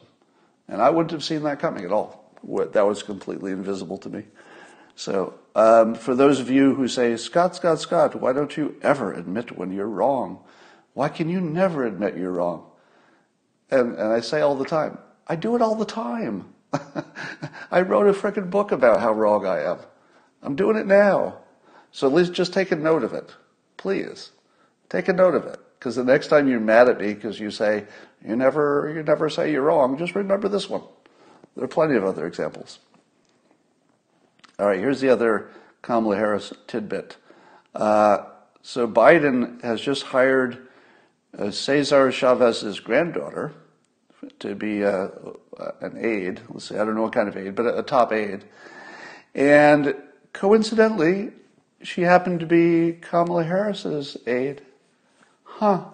and 0.66 0.80
I 0.80 0.90
wouldn't 0.90 1.10
have 1.10 1.24
seen 1.24 1.42
that 1.42 1.60
coming 1.60 1.84
at 1.84 1.92
all. 1.92 2.32
That 2.72 2.86
was 2.86 3.02
completely 3.02 3.52
invisible 3.52 3.98
to 3.98 4.08
me. 4.08 4.24
So, 4.94 5.34
um, 5.54 5.94
for 5.94 6.14
those 6.14 6.40
of 6.40 6.50
you 6.50 6.74
who 6.74 6.88
say, 6.88 7.16
Scott, 7.16 7.56
Scott, 7.56 7.80
Scott, 7.80 8.14
why 8.14 8.32
don't 8.32 8.56
you 8.56 8.76
ever 8.82 9.12
admit 9.12 9.56
when 9.56 9.72
you're 9.72 9.88
wrong? 9.88 10.42
Why 10.94 11.08
can 11.08 11.28
you 11.28 11.40
never 11.40 11.84
admit 11.84 12.16
you're 12.16 12.32
wrong? 12.32 12.66
And, 13.70 13.94
and 13.94 14.12
I 14.12 14.20
say 14.20 14.40
all 14.40 14.54
the 14.54 14.64
time, 14.64 14.98
I 15.26 15.36
do 15.36 15.56
it 15.56 15.62
all 15.62 15.74
the 15.74 15.84
time. 15.84 16.52
I 17.70 17.80
wrote 17.80 18.06
a 18.06 18.12
freaking 18.12 18.50
book 18.50 18.72
about 18.72 19.00
how 19.00 19.12
wrong 19.12 19.46
I 19.46 19.62
am. 19.62 19.78
I'm 20.42 20.56
doing 20.56 20.76
it 20.76 20.86
now. 20.86 21.38
So 21.90 22.06
at 22.06 22.14
least 22.14 22.32
just 22.32 22.52
take 22.52 22.72
a 22.72 22.76
note 22.76 23.04
of 23.04 23.12
it. 23.12 23.34
Please. 23.76 24.30
Take 24.88 25.08
a 25.08 25.12
note 25.12 25.34
of 25.34 25.46
it. 25.46 25.58
Because 25.78 25.96
the 25.96 26.04
next 26.04 26.28
time 26.28 26.48
you're 26.48 26.60
mad 26.60 26.88
at 26.88 27.00
me 27.00 27.12
because 27.12 27.40
you 27.40 27.50
say, 27.50 27.84
you 28.26 28.36
never, 28.36 28.92
you 28.94 29.02
never 29.02 29.28
say 29.28 29.50
you're 29.50 29.62
wrong, 29.62 29.98
just 29.98 30.14
remember 30.14 30.48
this 30.48 30.70
one. 30.70 30.82
There 31.54 31.64
are 31.64 31.68
plenty 31.68 31.96
of 31.96 32.04
other 32.04 32.26
examples. 32.26 32.78
All 34.62 34.68
right, 34.68 34.78
here's 34.78 35.00
the 35.00 35.08
other 35.08 35.50
Kamala 35.82 36.14
Harris 36.14 36.52
tidbit. 36.68 37.16
Uh, 37.74 38.26
so 38.62 38.86
Biden 38.86 39.60
has 39.64 39.80
just 39.80 40.04
hired 40.04 40.68
uh, 41.36 41.50
Cesar 41.50 42.12
Chavez's 42.12 42.78
granddaughter 42.78 43.54
to 44.38 44.54
be 44.54 44.84
uh, 44.84 45.08
an 45.80 45.98
aide. 45.98 46.42
Let's 46.48 46.66
say 46.66 46.78
I 46.78 46.84
don't 46.84 46.94
know 46.94 47.02
what 47.02 47.12
kind 47.12 47.28
of 47.28 47.36
aide, 47.36 47.56
but 47.56 47.66
a, 47.66 47.78
a 47.78 47.82
top 47.82 48.12
aide. 48.12 48.44
And 49.34 49.96
coincidentally, 50.32 51.32
she 51.82 52.02
happened 52.02 52.38
to 52.38 52.46
be 52.46 52.92
Kamala 52.92 53.42
Harris's 53.42 54.16
aide. 54.28 54.62
Huh. 55.42 55.86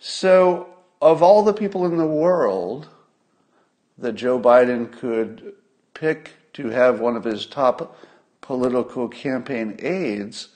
So, 0.00 0.68
of 1.00 1.22
all 1.22 1.44
the 1.44 1.54
people 1.54 1.86
in 1.86 1.96
the 1.96 2.08
world 2.08 2.88
that 3.98 4.16
Joe 4.16 4.40
Biden 4.40 4.90
could 4.90 5.52
pick 5.94 6.32
to 6.54 6.70
have 6.70 7.00
one 7.00 7.16
of 7.16 7.24
his 7.24 7.46
top 7.46 7.96
political 8.40 9.08
campaign 9.08 9.76
aides, 9.80 10.48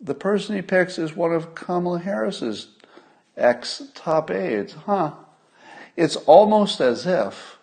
the 0.00 0.14
person 0.14 0.56
he 0.56 0.62
picks 0.62 0.98
is 0.98 1.14
one 1.14 1.32
of 1.32 1.54
Kamala 1.54 2.00
Harris's 2.00 2.68
ex 3.36 3.82
top 3.94 4.30
aides. 4.30 4.72
Huh. 4.72 5.12
It's 5.96 6.16
almost 6.16 6.80
as 6.80 7.06
if 7.06 7.58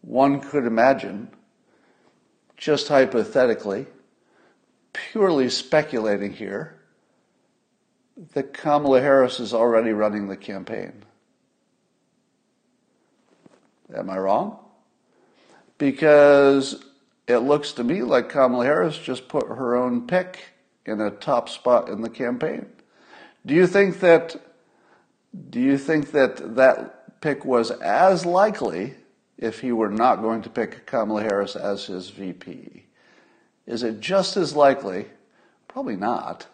one 0.00 0.40
could 0.40 0.66
imagine, 0.66 1.28
just 2.56 2.88
hypothetically, 2.88 3.86
purely 4.92 5.48
speculating 5.48 6.32
here, 6.32 6.78
that 8.34 8.52
Kamala 8.52 9.00
Harris 9.00 9.40
is 9.40 9.54
already 9.54 9.92
running 9.92 10.28
the 10.28 10.36
campaign. 10.36 11.04
Am 13.94 14.08
I 14.08 14.18
wrong? 14.18 14.58
Because 15.82 16.80
it 17.26 17.38
looks 17.38 17.72
to 17.72 17.82
me 17.82 18.04
like 18.04 18.28
Kamala 18.28 18.64
Harris 18.64 18.96
just 18.96 19.26
put 19.26 19.48
her 19.48 19.74
own 19.74 20.06
pick 20.06 20.38
in 20.86 21.00
a 21.00 21.10
top 21.10 21.48
spot 21.48 21.88
in 21.88 22.02
the 22.02 22.08
campaign. 22.08 22.66
Do 23.44 23.52
you 23.52 23.66
think 23.66 23.98
that 23.98 24.36
do 25.50 25.58
you 25.58 25.76
think 25.76 26.12
that 26.12 26.54
that 26.54 27.20
pick 27.20 27.44
was 27.44 27.72
as 27.72 28.24
likely 28.24 28.94
if 29.36 29.58
he 29.58 29.72
were 29.72 29.90
not 29.90 30.22
going 30.22 30.42
to 30.42 30.50
pick 30.50 30.86
Kamala 30.86 31.22
Harris 31.22 31.56
as 31.56 31.86
his 31.86 32.10
VP? 32.10 32.84
Is 33.66 33.82
it 33.82 33.98
just 33.98 34.36
as 34.36 34.54
likely? 34.54 35.06
Probably 35.66 35.96
not. 35.96 36.46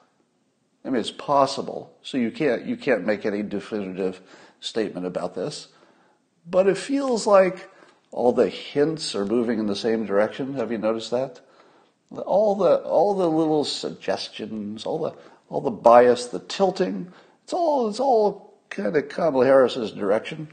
I 0.87 0.89
mean, 0.89 1.01
it's 1.01 1.11
possible. 1.11 1.95
So 2.01 2.17
you 2.17 2.31
can't 2.31 2.65
you 2.65 2.79
can't 2.79 3.05
make 3.05 3.27
any 3.27 3.43
definitive 3.43 4.23
statement 4.61 5.05
about 5.05 5.35
this. 5.35 5.69
But 6.47 6.67
it 6.67 6.79
feels 6.79 7.27
like 7.27 7.69
all 8.11 8.33
the 8.33 8.49
hints 8.49 9.15
are 9.15 9.27
moving 9.27 9.59
in 9.59 9.67
the 9.67 9.77
same 9.77 10.07
direction. 10.07 10.55
Have 10.55 10.73
you 10.73 10.79
noticed 10.79 11.11
that? 11.11 11.41
All 12.11 12.55
the 12.55 12.77
all 12.79 13.15
the 13.15 13.29
little 13.29 13.65
suggestions, 13.65 14.87
all 14.87 14.99
the 14.99 15.15
all 15.49 15.61
the 15.61 15.71
bias, 15.71 16.27
the 16.27 16.39
tilting, 16.39 17.13
it's 17.45 17.53
all 17.53 17.89
it's 17.89 18.01
all 18.01 18.59
kind 18.71 18.97
of 18.97 19.09
Kamala 19.09 19.45
Harris's 19.45 19.93
direction. 19.93 20.49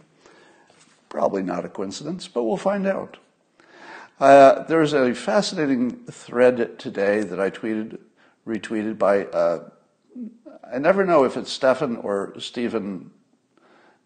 Probably 1.07 1.43
not 1.43 1.65
a 1.65 1.69
coincidence, 1.69 2.27
but 2.27 2.43
we'll 2.43 2.57
find 2.57 2.85
out. 2.85 3.17
Uh, 4.19 4.63
there's 4.63 4.93
a 4.93 5.13
fascinating 5.13 6.05
thread 6.05 6.79
today 6.79 7.21
that 7.21 7.39
I 7.39 7.49
tweeted, 7.49 7.99
retweeted 8.45 8.97
by. 8.97 9.25
Uh, 9.25 9.69
I 10.73 10.77
never 10.77 11.05
know 11.05 11.23
if 11.23 11.37
it's 11.37 11.51
Stefan 11.51 11.97
or 11.97 12.37
Stephen 12.39 13.11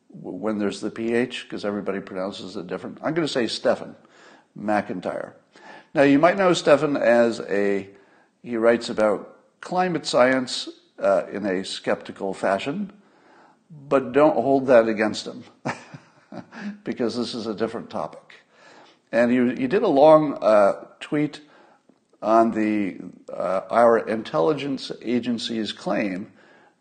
when 0.10 0.58
there's 0.58 0.82
the 0.82 0.92
PH, 0.92 1.44
because 1.44 1.64
everybody 1.64 2.00
pronounces 2.00 2.56
it 2.56 2.68
different. 2.68 2.98
I'm 3.02 3.14
going 3.14 3.28
to 3.28 3.32
say 3.32 3.48
Stefan 3.48 3.96
McIntyre. 4.58 5.34
Now, 5.94 6.04
you 6.04 6.20
might 6.20 6.38
know 6.38 6.54
Stefan 6.54 6.98
as 6.98 7.40
a, 7.42 7.90
he 8.44 8.58
writes 8.58 8.90
about 8.90 9.38
climate 9.62 10.06
science 10.06 10.70
uh, 11.00 11.26
in 11.32 11.46
a 11.46 11.64
skeptical 11.64 12.34
fashion, 12.34 12.92
but 13.88 14.12
don't 14.12 14.36
hold 14.36 14.68
that 14.68 14.88
against 14.88 15.28
him, 15.28 15.44
because 16.84 17.16
this 17.16 17.34
is 17.34 17.48
a 17.48 17.54
different 17.54 17.90
topic. 17.90 18.44
And 19.12 19.32
he, 19.32 19.62
he 19.62 19.68
did 19.68 19.84
a 19.84 19.88
long 19.88 20.38
uh, 20.42 20.86
tweet 21.00 21.42
on 22.22 22.52
the 22.52 22.98
uh, 23.32 23.62
our 23.70 23.98
intelligence 23.98 24.92
agency's 25.02 25.72
claim 25.72 26.32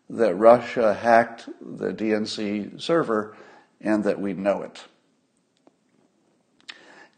that 0.09 0.35
Russia 0.35 0.93
hacked 0.93 1.47
the 1.61 1.93
DNC 1.93 2.81
server 2.81 3.35
and 3.79 4.03
that 4.03 4.19
we 4.19 4.33
know 4.33 4.63
it. 4.63 4.83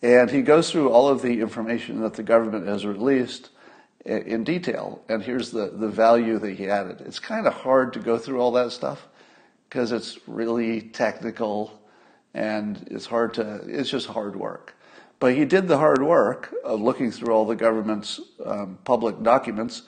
And 0.01 0.29
he 0.31 0.41
goes 0.41 0.71
through 0.71 0.89
all 0.89 1.07
of 1.07 1.21
the 1.21 1.41
information 1.41 2.01
that 2.01 2.15
the 2.15 2.23
government 2.23 2.67
has 2.67 2.85
released 2.85 3.49
in 4.05 4.43
detail. 4.43 5.03
And 5.07 5.21
here's 5.21 5.51
the, 5.51 5.67
the 5.67 5.87
value 5.87 6.39
that 6.39 6.57
he 6.57 6.67
added. 6.67 7.01
It's 7.01 7.19
kind 7.19 7.45
of 7.45 7.53
hard 7.53 7.93
to 7.93 7.99
go 7.99 8.17
through 8.17 8.39
all 8.41 8.51
that 8.53 8.71
stuff 8.71 9.07
because 9.69 9.91
it's 9.91 10.17
really 10.27 10.81
technical 10.81 11.79
and 12.33 12.87
it's 12.89 13.05
hard 13.05 13.35
to, 13.35 13.61
it's 13.67 13.89
just 13.89 14.07
hard 14.07 14.35
work. 14.35 14.75
But 15.19 15.35
he 15.35 15.45
did 15.45 15.67
the 15.67 15.77
hard 15.77 16.01
work 16.01 16.53
of 16.63 16.81
looking 16.81 17.11
through 17.11 17.33
all 17.33 17.45
the 17.45 17.55
government's 17.55 18.19
um, 18.43 18.79
public 18.83 19.21
documents 19.21 19.83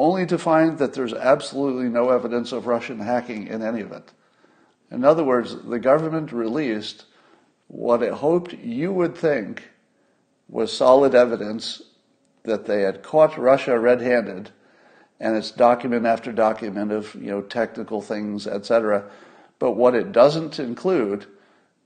only 0.00 0.24
to 0.24 0.38
find 0.38 0.78
that 0.78 0.94
there's 0.94 1.12
absolutely 1.12 1.86
no 1.90 2.08
evidence 2.08 2.52
of 2.52 2.66
Russian 2.66 3.00
hacking 3.00 3.46
in 3.48 3.60
any 3.60 3.82
of 3.82 3.92
it. 3.92 4.10
In 4.90 5.04
other 5.04 5.22
words, 5.22 5.54
the 5.62 5.78
government 5.78 6.32
released 6.32 7.04
what 7.68 8.02
it 8.02 8.14
hoped 8.14 8.54
you 8.54 8.94
would 8.94 9.14
think 9.14 9.68
was 10.48 10.74
solid 10.74 11.14
evidence 11.14 11.82
that 12.44 12.64
they 12.64 12.80
had 12.80 13.02
caught 13.02 13.36
Russia 13.36 13.78
red-handed, 13.78 14.50
and 15.20 15.36
it's 15.36 15.50
document 15.50 16.06
after 16.06 16.32
document 16.32 16.92
of 16.92 17.14
you 17.16 17.30
know 17.30 17.42
technical 17.42 18.00
things, 18.00 18.46
etc. 18.46 19.04
But 19.58 19.72
what 19.72 19.94
it 19.94 20.12
doesn't 20.12 20.58
include 20.58 21.26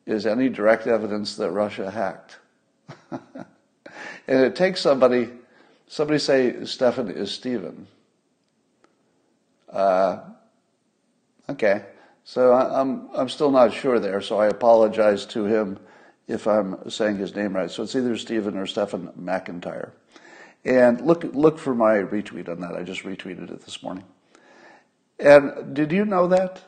is 0.06 0.24
any 0.24 0.48
direct 0.48 0.86
evidence 0.86 1.34
that 1.34 1.50
Russia 1.50 1.90
hacked. 1.90 2.38
and 3.10 3.20
it 4.28 4.54
takes 4.54 4.80
somebody, 4.80 5.30
somebody 5.88 6.20
say 6.20 6.64
Stefan 6.64 7.10
is 7.10 7.32
Stephen. 7.32 7.88
Uh, 9.74 10.20
okay. 11.50 11.84
So 12.24 12.52
I, 12.52 12.80
I'm, 12.80 13.08
I'm 13.14 13.28
still 13.28 13.50
not 13.50 13.74
sure 13.74 13.98
there, 13.98 14.20
so 14.20 14.38
I 14.38 14.46
apologize 14.46 15.26
to 15.26 15.44
him 15.44 15.78
if 16.26 16.46
I'm 16.46 16.88
saying 16.88 17.18
his 17.18 17.34
name 17.34 17.54
right. 17.54 17.70
So 17.70 17.82
it's 17.82 17.94
either 17.94 18.16
Stephen 18.16 18.56
or 18.56 18.66
Stephen 18.66 19.08
McIntyre. 19.20 19.90
And 20.64 21.02
look, 21.02 21.24
look 21.24 21.58
for 21.58 21.74
my 21.74 21.96
retweet 21.96 22.48
on 22.48 22.60
that. 22.60 22.74
I 22.74 22.82
just 22.82 23.02
retweeted 23.02 23.50
it 23.50 23.60
this 23.62 23.82
morning. 23.82 24.04
And 25.18 25.74
did 25.74 25.92
you 25.92 26.06
know 26.06 26.28
that? 26.28 26.62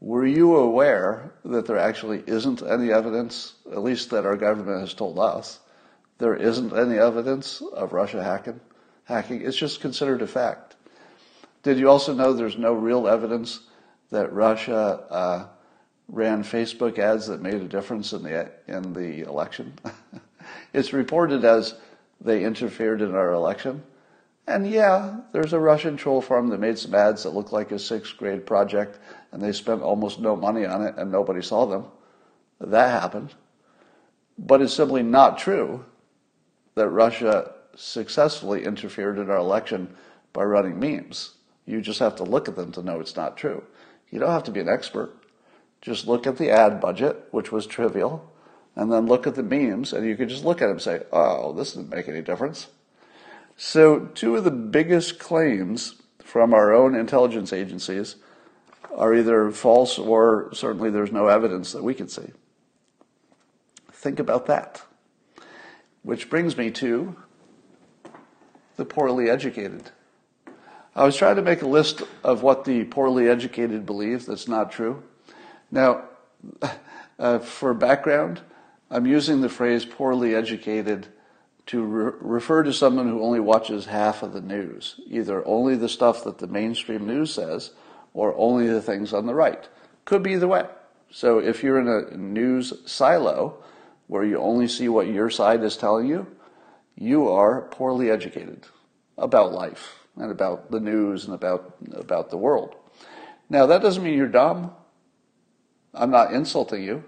Were 0.00 0.26
you 0.26 0.56
aware 0.56 1.32
that 1.44 1.66
there 1.66 1.78
actually 1.78 2.24
isn't 2.26 2.62
any 2.62 2.90
evidence, 2.90 3.54
at 3.70 3.82
least 3.82 4.10
that 4.10 4.26
our 4.26 4.36
government 4.36 4.80
has 4.80 4.94
told 4.94 5.18
us, 5.18 5.60
there 6.18 6.34
isn't 6.34 6.72
any 6.72 6.98
evidence 6.98 7.62
of 7.74 7.92
Russia 7.92 8.22
hacking? 8.22 8.60
Hacking. 9.04 9.42
It's 9.42 9.56
just 9.56 9.80
considered 9.80 10.22
a 10.22 10.26
fact. 10.26 10.69
Did 11.62 11.78
you 11.78 11.88
also 11.90 12.14
know 12.14 12.32
there's 12.32 12.56
no 12.56 12.72
real 12.72 13.06
evidence 13.06 13.60
that 14.10 14.32
Russia 14.32 15.04
uh, 15.10 15.46
ran 16.08 16.42
Facebook 16.42 16.98
ads 16.98 17.26
that 17.26 17.42
made 17.42 17.54
a 17.54 17.68
difference 17.68 18.12
in 18.12 18.22
the 18.22 18.50
in 18.66 18.92
the 18.92 19.22
election? 19.28 19.74
it's 20.72 20.92
reported 20.92 21.44
as 21.44 21.74
they 22.20 22.44
interfered 22.44 23.02
in 23.02 23.14
our 23.14 23.32
election. 23.32 23.82
And 24.46 24.68
yeah, 24.68 25.20
there's 25.32 25.52
a 25.52 25.60
Russian 25.60 25.96
troll 25.96 26.20
farm 26.20 26.48
that 26.48 26.60
made 26.60 26.78
some 26.78 26.94
ads 26.94 27.22
that 27.22 27.30
looked 27.30 27.52
like 27.52 27.72
a 27.72 27.78
sixth 27.78 28.16
grade 28.16 28.46
project, 28.46 28.98
and 29.30 29.40
they 29.40 29.52
spent 29.52 29.82
almost 29.82 30.18
no 30.18 30.34
money 30.34 30.64
on 30.64 30.82
it, 30.82 30.94
and 30.96 31.12
nobody 31.12 31.42
saw 31.42 31.66
them. 31.66 31.84
That 32.60 33.00
happened. 33.00 33.34
But 34.38 34.62
it's 34.62 34.74
simply 34.74 35.02
not 35.02 35.38
true 35.38 35.84
that 36.74 36.88
Russia 36.88 37.52
successfully 37.76 38.64
interfered 38.64 39.18
in 39.18 39.30
our 39.30 39.36
election 39.36 39.94
by 40.32 40.44
running 40.44 40.80
memes. 40.80 41.34
You 41.66 41.80
just 41.80 42.00
have 42.00 42.16
to 42.16 42.24
look 42.24 42.48
at 42.48 42.56
them 42.56 42.72
to 42.72 42.82
know 42.82 43.00
it's 43.00 43.16
not 43.16 43.36
true. 43.36 43.62
You 44.10 44.18
don't 44.18 44.30
have 44.30 44.44
to 44.44 44.50
be 44.50 44.60
an 44.60 44.68
expert. 44.68 45.16
Just 45.80 46.06
look 46.06 46.26
at 46.26 46.36
the 46.36 46.50
ad 46.50 46.80
budget, 46.80 47.28
which 47.30 47.52
was 47.52 47.66
trivial, 47.66 48.30
and 48.76 48.92
then 48.92 49.06
look 49.06 49.26
at 49.26 49.34
the 49.34 49.42
memes, 49.42 49.92
and 49.92 50.06
you 50.06 50.16
can 50.16 50.28
just 50.28 50.44
look 50.44 50.60
at 50.60 50.66
them 50.66 50.72
and 50.72 50.82
say, 50.82 51.02
oh, 51.12 51.52
this 51.52 51.72
doesn't 51.72 51.90
make 51.90 52.08
any 52.08 52.22
difference. 52.22 52.68
So, 53.56 54.06
two 54.14 54.36
of 54.36 54.44
the 54.44 54.50
biggest 54.50 55.18
claims 55.18 55.96
from 56.22 56.54
our 56.54 56.72
own 56.72 56.94
intelligence 56.94 57.52
agencies 57.52 58.16
are 58.94 59.14
either 59.14 59.50
false 59.50 59.98
or 59.98 60.50
certainly 60.52 60.90
there's 60.90 61.12
no 61.12 61.28
evidence 61.28 61.72
that 61.72 61.84
we 61.84 61.94
can 61.94 62.08
see. 62.08 62.30
Think 63.92 64.18
about 64.18 64.46
that. 64.46 64.82
Which 66.02 66.30
brings 66.30 66.56
me 66.56 66.70
to 66.72 67.16
the 68.76 68.84
poorly 68.84 69.28
educated. 69.28 69.90
I 70.94 71.04
was 71.04 71.16
trying 71.16 71.36
to 71.36 71.42
make 71.42 71.62
a 71.62 71.68
list 71.68 72.02
of 72.24 72.42
what 72.42 72.64
the 72.64 72.84
poorly 72.84 73.28
educated 73.28 73.86
believe 73.86 74.26
that's 74.26 74.48
not 74.48 74.72
true. 74.72 75.02
Now, 75.70 76.04
uh, 77.18 77.38
for 77.38 77.74
background, 77.74 78.40
I'm 78.90 79.06
using 79.06 79.40
the 79.40 79.48
phrase 79.48 79.84
poorly 79.84 80.34
educated 80.34 81.06
to 81.66 81.82
re- 81.82 82.12
refer 82.20 82.64
to 82.64 82.72
someone 82.72 83.08
who 83.08 83.22
only 83.22 83.38
watches 83.38 83.86
half 83.86 84.24
of 84.24 84.32
the 84.32 84.40
news, 84.40 85.00
either 85.06 85.46
only 85.46 85.76
the 85.76 85.88
stuff 85.88 86.24
that 86.24 86.38
the 86.38 86.48
mainstream 86.48 87.06
news 87.06 87.32
says 87.32 87.70
or 88.12 88.34
only 88.36 88.66
the 88.66 88.82
things 88.82 89.12
on 89.12 89.26
the 89.26 89.34
right. 89.34 89.68
Could 90.04 90.24
be 90.24 90.32
either 90.32 90.48
way. 90.48 90.66
So 91.12 91.38
if 91.38 91.62
you're 91.62 91.78
in 91.78 91.86
a 91.86 92.16
news 92.16 92.72
silo 92.86 93.62
where 94.08 94.24
you 94.24 94.38
only 94.38 94.66
see 94.66 94.88
what 94.88 95.06
your 95.06 95.30
side 95.30 95.62
is 95.62 95.76
telling 95.76 96.08
you, 96.08 96.26
you 96.96 97.28
are 97.28 97.62
poorly 97.62 98.10
educated 98.10 98.66
about 99.16 99.52
life 99.52 99.99
and 100.16 100.30
about 100.30 100.70
the 100.70 100.80
news 100.80 101.24
and 101.24 101.34
about, 101.34 101.76
about 101.94 102.30
the 102.30 102.36
world. 102.36 102.74
Now, 103.48 103.66
that 103.66 103.82
doesn't 103.82 104.02
mean 104.02 104.16
you're 104.16 104.28
dumb. 104.28 104.72
I'm 105.94 106.10
not 106.10 106.32
insulting 106.32 106.82
you 106.84 107.04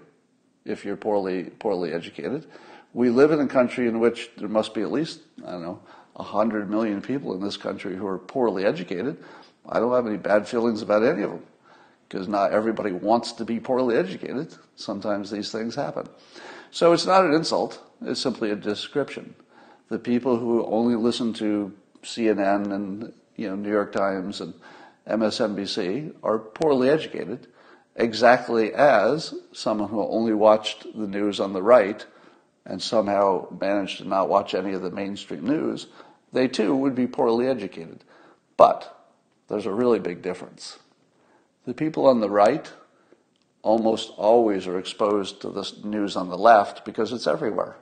if 0.65 0.83
you're 0.83 0.97
poorly 0.97 1.43
poorly 1.43 1.93
educated. 1.93 2.45
We 2.93 3.09
live 3.09 3.31
in 3.31 3.39
a 3.39 3.47
country 3.47 3.87
in 3.87 3.99
which 3.99 4.29
there 4.37 4.49
must 4.49 4.73
be 4.73 4.81
at 4.81 4.91
least 4.91 5.21
I 5.45 5.51
don't 5.51 5.61
know 5.61 5.79
hundred 6.21 6.69
million 6.69 7.01
people 7.01 7.33
in 7.33 7.41
this 7.41 7.57
country 7.57 7.95
who 7.95 8.05
are 8.05 8.19
poorly 8.19 8.65
educated. 8.65 9.17
I 9.67 9.79
don't 9.79 9.93
have 9.93 10.05
any 10.05 10.17
bad 10.17 10.47
feelings 10.47 10.81
about 10.81 11.03
any 11.03 11.23
of 11.23 11.31
them 11.31 11.43
because 12.07 12.27
not 12.27 12.51
everybody 12.51 12.91
wants 12.91 13.31
to 13.33 13.45
be 13.45 13.59
poorly 13.59 13.95
educated. 13.95 14.53
Sometimes 14.75 15.31
these 15.31 15.51
things 15.51 15.73
happen. 15.73 16.07
So 16.69 16.93
it's 16.93 17.05
not 17.05 17.25
an 17.25 17.33
insult. 17.33 17.81
It's 18.03 18.21
simply 18.21 18.51
a 18.51 18.55
description. 18.55 19.33
The 19.89 19.97
people 19.97 20.37
who 20.37 20.65
only 20.65 20.95
listen 20.95 21.33
to 21.33 21.73
CNN 22.03 22.71
and 22.73 23.13
you 23.35 23.49
know 23.49 23.55
New 23.55 23.71
York 23.71 23.91
Times 23.91 24.41
and 24.41 24.53
MSNBC 25.07 26.13
are 26.23 26.39
poorly 26.39 26.89
educated 26.89 27.47
exactly 27.95 28.73
as 28.73 29.33
someone 29.51 29.89
who 29.89 30.01
only 30.01 30.33
watched 30.33 30.83
the 30.83 31.07
news 31.07 31.39
on 31.39 31.53
the 31.53 31.61
right 31.61 32.05
and 32.65 32.81
somehow 32.81 33.47
managed 33.59 33.97
to 33.97 34.07
not 34.07 34.29
watch 34.29 34.53
any 34.53 34.73
of 34.73 34.81
the 34.81 34.91
mainstream 34.91 35.45
news, 35.45 35.87
they 36.31 36.47
too 36.47 36.75
would 36.75 36.95
be 36.95 37.07
poorly 37.07 37.47
educated. 37.47 38.03
But 38.57 39.07
there's 39.47 39.65
a 39.65 39.73
really 39.73 39.99
big 39.99 40.21
difference. 40.21 40.79
The 41.65 41.73
people 41.73 42.07
on 42.07 42.21
the 42.21 42.29
right 42.29 42.71
almost 43.61 44.11
always 44.17 44.67
are 44.67 44.79
exposed 44.79 45.41
to 45.41 45.49
the 45.49 45.71
news 45.83 46.15
on 46.15 46.29
the 46.29 46.37
left 46.37 46.85
because 46.85 47.11
it's 47.13 47.27
everywhere. 47.27 47.75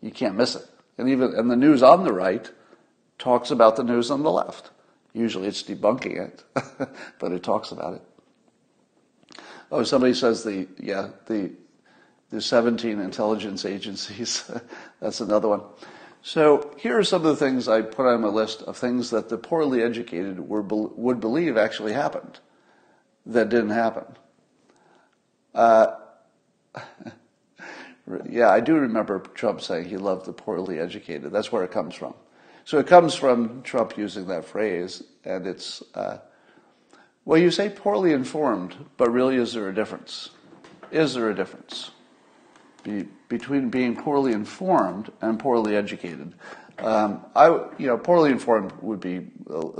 You 0.00 0.10
can't 0.10 0.36
miss 0.36 0.54
it. 0.54 0.66
And 0.98 1.08
even 1.08 1.34
and 1.34 1.50
the 1.50 1.56
news 1.56 1.82
on 1.82 2.04
the 2.04 2.12
right 2.12 2.50
talks 3.18 3.50
about 3.50 3.76
the 3.76 3.84
news 3.84 4.10
on 4.10 4.22
the 4.22 4.30
left. 4.30 4.70
Usually 5.12 5.46
it's 5.46 5.62
debunking 5.62 6.18
it, 6.18 6.44
but 7.18 7.32
it 7.32 7.42
talks 7.42 7.70
about 7.70 7.94
it. 7.94 9.38
Oh, 9.70 9.82
somebody 9.82 10.14
says 10.14 10.44
the 10.44 10.68
yeah 10.78 11.10
the 11.26 11.52
the 12.30 12.40
17 12.40 13.00
intelligence 13.00 13.64
agencies. 13.64 14.50
That's 15.00 15.20
another 15.20 15.48
one. 15.48 15.62
So 16.22 16.74
here 16.78 16.98
are 16.98 17.04
some 17.04 17.24
of 17.24 17.28
the 17.28 17.36
things 17.36 17.68
I 17.68 17.82
put 17.82 18.06
on 18.06 18.22
my 18.22 18.28
list 18.28 18.62
of 18.62 18.76
things 18.76 19.10
that 19.10 19.28
the 19.28 19.36
poorly 19.36 19.82
educated 19.82 20.40
were, 20.40 20.62
would 20.62 21.20
believe 21.20 21.56
actually 21.56 21.92
happened 21.92 22.40
that 23.26 23.50
didn't 23.50 23.70
happen. 23.70 24.04
Uh, 25.54 25.94
yeah, 28.28 28.48
I 28.48 28.60
do 28.60 28.74
remember 28.74 29.20
Trump 29.34 29.60
saying 29.60 29.88
he 29.88 29.96
loved 29.96 30.26
the 30.26 30.32
poorly 30.32 30.78
educated. 30.78 31.30
That's 31.30 31.52
where 31.52 31.62
it 31.62 31.70
comes 31.70 31.94
from. 31.94 32.14
So 32.64 32.78
it 32.78 32.86
comes 32.86 33.14
from 33.14 33.62
Trump 33.62 33.98
using 33.98 34.26
that 34.28 34.44
phrase, 34.44 35.02
and 35.24 35.46
it's 35.46 35.82
uh, 35.94 36.18
well, 37.26 37.40
you 37.40 37.50
say 37.50 37.70
poorly 37.70 38.12
informed, 38.12 38.76
but 38.98 39.10
really, 39.10 39.36
is 39.36 39.54
there 39.54 39.68
a 39.68 39.74
difference? 39.74 40.30
Is 40.90 41.14
there 41.14 41.30
a 41.30 41.34
difference 41.34 41.90
Be, 42.82 43.04
between 43.28 43.70
being 43.70 43.96
poorly 43.96 44.32
informed 44.32 45.10
and 45.22 45.38
poorly 45.38 45.74
educated? 45.74 46.34
Um, 46.78 47.24
I, 47.34 47.46
you 47.78 47.86
know, 47.86 47.96
poorly 47.96 48.30
informed 48.30 48.72
would 48.82 49.00
be 49.00 49.26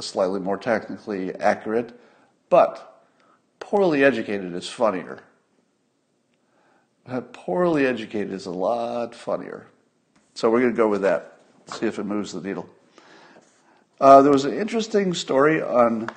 slightly 0.00 0.40
more 0.40 0.56
technically 0.56 1.34
accurate, 1.34 1.98
but 2.48 3.04
poorly 3.60 4.04
educated 4.04 4.54
is 4.54 4.68
funnier. 4.68 5.20
Poorly 7.32 7.84
educated 7.84 8.32
is 8.32 8.46
a 8.46 8.50
lot 8.50 9.14
funnier. 9.14 9.66
So 10.32 10.50
we're 10.50 10.60
going 10.60 10.72
to 10.72 10.76
go 10.76 10.88
with 10.88 11.02
that. 11.02 11.33
See 11.66 11.86
if 11.86 11.98
it 11.98 12.04
moves 12.04 12.32
the 12.32 12.40
needle. 12.40 12.68
Uh, 14.00 14.22
there 14.22 14.32
was 14.32 14.44
an 14.44 14.54
interesting 14.54 15.14
story 15.14 15.62
on 15.62 16.10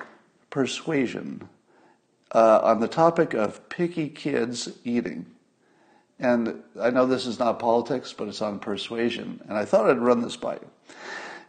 persuasion 0.50 1.48
uh, 2.32 2.60
on 2.62 2.80
the 2.80 2.88
topic 2.88 3.34
of 3.34 3.68
picky 3.68 4.08
kids 4.08 4.70
eating. 4.84 5.26
And 6.18 6.62
I 6.80 6.90
know 6.90 7.06
this 7.06 7.26
is 7.26 7.38
not 7.38 7.58
politics, 7.58 8.12
but 8.12 8.28
it's 8.28 8.42
on 8.42 8.58
persuasion. 8.58 9.40
And 9.48 9.56
I 9.56 9.64
thought 9.64 9.88
I'd 9.88 9.98
run 9.98 10.20
this 10.20 10.36
by 10.36 10.54
you. 10.54 10.70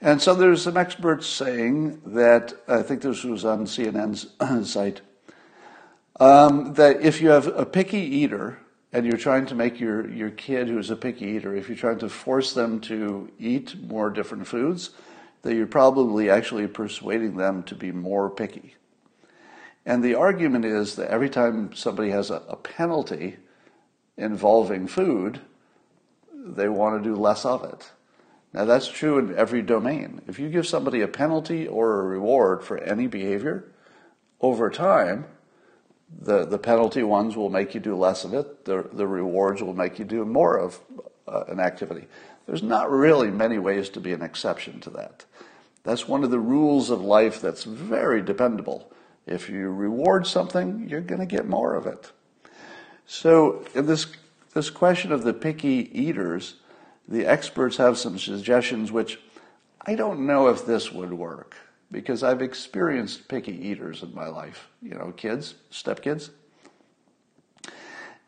And 0.01 0.21
so 0.21 0.33
there's 0.33 0.61
some 0.61 0.77
experts 0.77 1.27
saying 1.27 2.01
that, 2.05 2.53
I 2.67 2.83
think 2.83 3.01
this 3.01 3.23
was 3.23 3.43
on 3.43 3.65
CNN's 3.65 4.27
site, 4.71 5.01
um, 6.19 6.73
that 6.75 7.01
if 7.01 7.21
you 7.21 7.29
have 7.29 7.47
a 7.47 7.65
picky 7.65 7.99
eater 7.99 8.59
and 8.91 9.05
you're 9.05 9.17
trying 9.17 9.45
to 9.47 9.55
make 9.55 9.79
your, 9.79 10.09
your 10.09 10.31
kid 10.31 10.67
who's 10.67 10.89
a 10.89 10.95
picky 10.95 11.25
eater, 11.25 11.55
if 11.55 11.67
you're 11.67 11.77
trying 11.77 11.99
to 11.99 12.09
force 12.09 12.53
them 12.53 12.79
to 12.81 13.31
eat 13.39 13.75
more 13.81 14.09
different 14.09 14.47
foods, 14.47 14.91
that 15.43 15.55
you're 15.55 15.67
probably 15.67 16.29
actually 16.29 16.67
persuading 16.67 17.37
them 17.37 17.63
to 17.63 17.75
be 17.75 17.91
more 17.91 18.29
picky. 18.29 18.75
And 19.85 20.03
the 20.03 20.15
argument 20.15 20.65
is 20.65 20.95
that 20.95 21.09
every 21.09 21.29
time 21.29 21.73
somebody 21.73 22.09
has 22.09 22.29
a, 22.29 22.43
a 22.47 22.55
penalty 22.55 23.37
involving 24.17 24.87
food, 24.87 25.39
they 26.33 26.67
want 26.67 27.01
to 27.01 27.09
do 27.09 27.15
less 27.15 27.45
of 27.45 27.63
it. 27.63 27.91
Now, 28.53 28.65
that's 28.65 28.87
true 28.87 29.19
in 29.19 29.35
every 29.37 29.61
domain. 29.61 30.21
If 30.27 30.39
you 30.39 30.49
give 30.49 30.67
somebody 30.67 31.01
a 31.01 31.07
penalty 31.07 31.67
or 31.67 31.99
a 31.99 32.03
reward 32.03 32.63
for 32.63 32.79
any 32.79 33.05
behavior, 33.05 33.71
over 34.41 34.69
time, 34.69 35.25
the, 36.21 36.45
the 36.45 36.57
penalty 36.57 37.03
ones 37.03 37.35
will 37.35 37.49
make 37.49 37.73
you 37.73 37.79
do 37.79 37.95
less 37.95 38.23
of 38.23 38.33
it, 38.33 38.65
the, 38.65 38.87
the 38.93 39.07
rewards 39.07 39.61
will 39.61 39.73
make 39.73 39.99
you 39.99 40.05
do 40.05 40.25
more 40.25 40.57
of 40.57 40.79
uh, 41.27 41.43
an 41.47 41.59
activity. 41.59 42.07
There's 42.45 42.63
not 42.63 42.91
really 42.91 43.29
many 43.29 43.59
ways 43.59 43.89
to 43.89 43.99
be 43.99 44.13
an 44.13 44.21
exception 44.21 44.79
to 44.81 44.89
that. 44.91 45.25
That's 45.83 46.07
one 46.07 46.23
of 46.23 46.31
the 46.31 46.39
rules 46.39 46.89
of 46.89 47.01
life 47.01 47.39
that's 47.39 47.63
very 47.63 48.21
dependable. 48.21 48.91
If 49.25 49.49
you 49.49 49.69
reward 49.69 50.25
something, 50.25 50.87
you're 50.89 51.01
going 51.01 51.19
to 51.19 51.25
get 51.25 51.47
more 51.47 51.75
of 51.75 51.85
it. 51.85 52.11
So, 53.05 53.65
in 53.73 53.85
this, 53.85 54.07
this 54.53 54.69
question 54.69 55.11
of 55.11 55.23
the 55.23 55.33
picky 55.33 55.89
eaters, 55.93 56.55
the 57.07 57.25
experts 57.25 57.77
have 57.77 57.97
some 57.97 58.19
suggestions 58.19 58.91
which 58.91 59.19
I 59.85 59.95
don't 59.95 60.27
know 60.27 60.47
if 60.47 60.65
this 60.65 60.91
would 60.91 61.13
work 61.13 61.55
because 61.91 62.23
I've 62.23 62.41
experienced 62.41 63.27
picky 63.27 63.53
eaters 63.53 64.03
in 64.03 64.13
my 64.13 64.27
life, 64.27 64.69
you 64.81 64.93
know, 64.93 65.11
kids, 65.11 65.55
stepkids. 65.71 66.29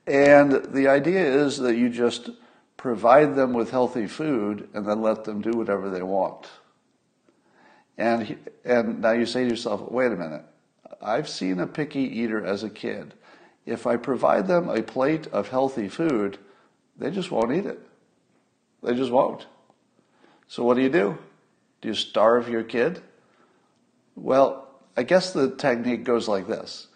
And 0.07 0.65
the 0.73 0.87
idea 0.87 1.23
is 1.23 1.57
that 1.59 1.75
you 1.75 1.89
just 1.89 2.31
provide 2.75 3.35
them 3.35 3.53
with 3.53 3.69
healthy 3.69 4.07
food 4.07 4.67
and 4.73 4.85
then 4.85 5.01
let 5.01 5.23
them 5.23 5.41
do 5.41 5.51
whatever 5.51 5.89
they 5.89 6.01
want. 6.01 6.47
And, 7.97 8.37
and 8.65 9.01
now 9.01 9.11
you 9.11 9.27
say 9.27 9.43
to 9.43 9.49
yourself, 9.49 9.91
wait 9.91 10.11
a 10.11 10.15
minute, 10.15 10.43
I've 11.01 11.29
seen 11.29 11.59
a 11.59 11.67
picky 11.67 12.01
eater 12.01 12.43
as 12.43 12.63
a 12.63 12.69
kid. 12.69 13.13
If 13.65 13.85
I 13.85 13.97
provide 13.97 14.47
them 14.47 14.69
a 14.69 14.81
plate 14.81 15.27
of 15.27 15.49
healthy 15.49 15.87
food, 15.87 16.39
they 16.97 17.11
just 17.11 17.29
won't 17.29 17.53
eat 17.53 17.67
it. 17.67 17.79
They 18.81 18.95
just 18.95 19.11
won't. 19.11 19.45
So 20.47 20.63
what 20.63 20.75
do 20.75 20.81
you 20.81 20.89
do? 20.89 21.17
Do 21.81 21.87
you 21.87 21.93
starve 21.93 22.49
your 22.49 22.63
kid? 22.63 23.01
Well, 24.15 24.67
I 24.97 25.03
guess 25.03 25.31
the 25.33 25.55
technique 25.55 26.03
goes 26.03 26.27
like 26.27 26.47
this. 26.47 26.87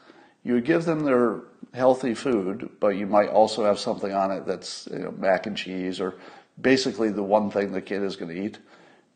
You 0.43 0.61
give 0.61 0.85
them 0.85 1.05
their 1.05 1.41
healthy 1.73 2.13
food, 2.13 2.69
but 2.79 2.89
you 2.89 3.07
might 3.07 3.29
also 3.29 3.65
have 3.65 3.79
something 3.79 4.13
on 4.13 4.31
it 4.31 4.45
that's 4.45 4.87
you 4.91 4.99
know, 4.99 5.11
mac 5.11 5.47
and 5.47 5.57
cheese 5.57 5.99
or 5.99 6.15
basically 6.59 7.09
the 7.09 7.23
one 7.23 7.49
thing 7.51 7.71
the 7.71 7.81
kid 7.81 8.03
is 8.03 8.15
going 8.15 8.33
to 8.33 8.41
eat. 8.41 8.59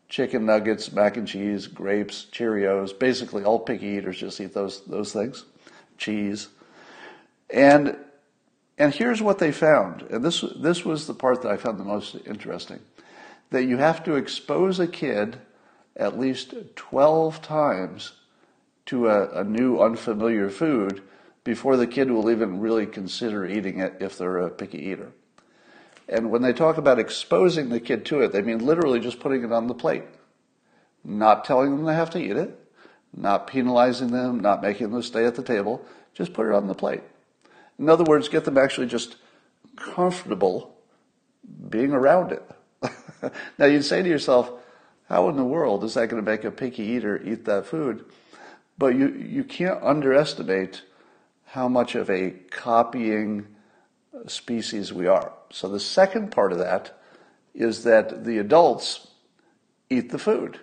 Chicken 0.08 0.44
nuggets, 0.44 0.90
mac 0.92 1.16
and 1.16 1.26
cheese, 1.26 1.68
grapes, 1.68 2.26
Cheerios. 2.32 2.98
Basically, 2.98 3.44
all 3.44 3.60
picky 3.60 3.86
eaters 3.86 4.18
just 4.18 4.40
eat 4.40 4.52
those 4.52 4.84
those 4.86 5.12
things. 5.12 5.44
Cheese, 5.98 6.48
and 7.48 7.96
and 8.76 8.92
here's 8.92 9.22
what 9.22 9.38
they 9.38 9.52
found. 9.52 10.02
And 10.02 10.24
this 10.24 10.44
this 10.56 10.84
was 10.84 11.06
the 11.06 11.14
part 11.14 11.42
that 11.42 11.52
I 11.52 11.56
found 11.56 11.78
the 11.78 11.84
most 11.84 12.16
interesting. 12.26 12.80
That 13.50 13.64
you 13.64 13.76
have 13.76 14.02
to 14.04 14.16
expose 14.16 14.80
a 14.80 14.88
kid 14.88 15.38
at 16.00 16.18
least 16.18 16.54
12 16.74 17.42
times 17.42 18.12
to 18.86 19.08
a, 19.08 19.40
a 19.40 19.44
new 19.44 19.78
unfamiliar 19.78 20.48
food 20.48 21.02
before 21.44 21.76
the 21.76 21.86
kid 21.86 22.10
will 22.10 22.30
even 22.30 22.58
really 22.58 22.86
consider 22.86 23.46
eating 23.46 23.78
it 23.78 23.94
if 24.00 24.16
they're 24.16 24.38
a 24.38 24.50
picky 24.50 24.78
eater. 24.78 25.12
And 26.08 26.30
when 26.30 26.42
they 26.42 26.52
talk 26.52 26.78
about 26.78 26.98
exposing 26.98 27.68
the 27.68 27.78
kid 27.78 28.04
to 28.06 28.22
it, 28.22 28.32
they 28.32 28.42
mean 28.42 28.64
literally 28.64 28.98
just 28.98 29.20
putting 29.20 29.44
it 29.44 29.52
on 29.52 29.68
the 29.68 29.74
plate, 29.74 30.04
not 31.04 31.44
telling 31.44 31.70
them 31.70 31.84
they 31.84 31.94
have 31.94 32.10
to 32.10 32.18
eat 32.18 32.36
it, 32.36 32.58
not 33.14 33.46
penalizing 33.46 34.10
them, 34.10 34.40
not 34.40 34.62
making 34.62 34.90
them 34.90 35.02
stay 35.02 35.24
at 35.24 35.34
the 35.34 35.42
table, 35.42 35.84
just 36.14 36.32
put 36.32 36.46
it 36.46 36.54
on 36.54 36.66
the 36.66 36.74
plate. 36.74 37.02
In 37.78 37.88
other 37.88 38.04
words, 38.04 38.28
get 38.28 38.44
them 38.44 38.58
actually 38.58 38.86
just 38.86 39.16
comfortable 39.76 40.76
being 41.68 41.92
around 41.92 42.32
it. 42.32 42.42
now 43.58 43.66
you'd 43.66 43.84
say 43.84 44.02
to 44.02 44.08
yourself, 44.08 44.59
how 45.10 45.28
in 45.28 45.36
the 45.36 45.44
world 45.44 45.82
is 45.82 45.94
that 45.94 46.08
going 46.08 46.24
to 46.24 46.30
make 46.30 46.44
a 46.44 46.52
picky 46.52 46.84
eater 46.84 47.20
eat 47.20 47.44
that 47.46 47.66
food? 47.66 48.04
But 48.78 48.94
you, 48.94 49.08
you 49.08 49.42
can't 49.42 49.82
underestimate 49.82 50.82
how 51.46 51.68
much 51.68 51.96
of 51.96 52.08
a 52.08 52.30
copying 52.50 53.48
species 54.28 54.92
we 54.92 55.08
are. 55.08 55.32
So 55.50 55.68
the 55.68 55.80
second 55.80 56.30
part 56.30 56.52
of 56.52 56.58
that 56.58 56.96
is 57.56 57.82
that 57.82 58.24
the 58.24 58.38
adults 58.38 59.08
eat 59.90 60.10
the 60.10 60.18
food. 60.18 60.60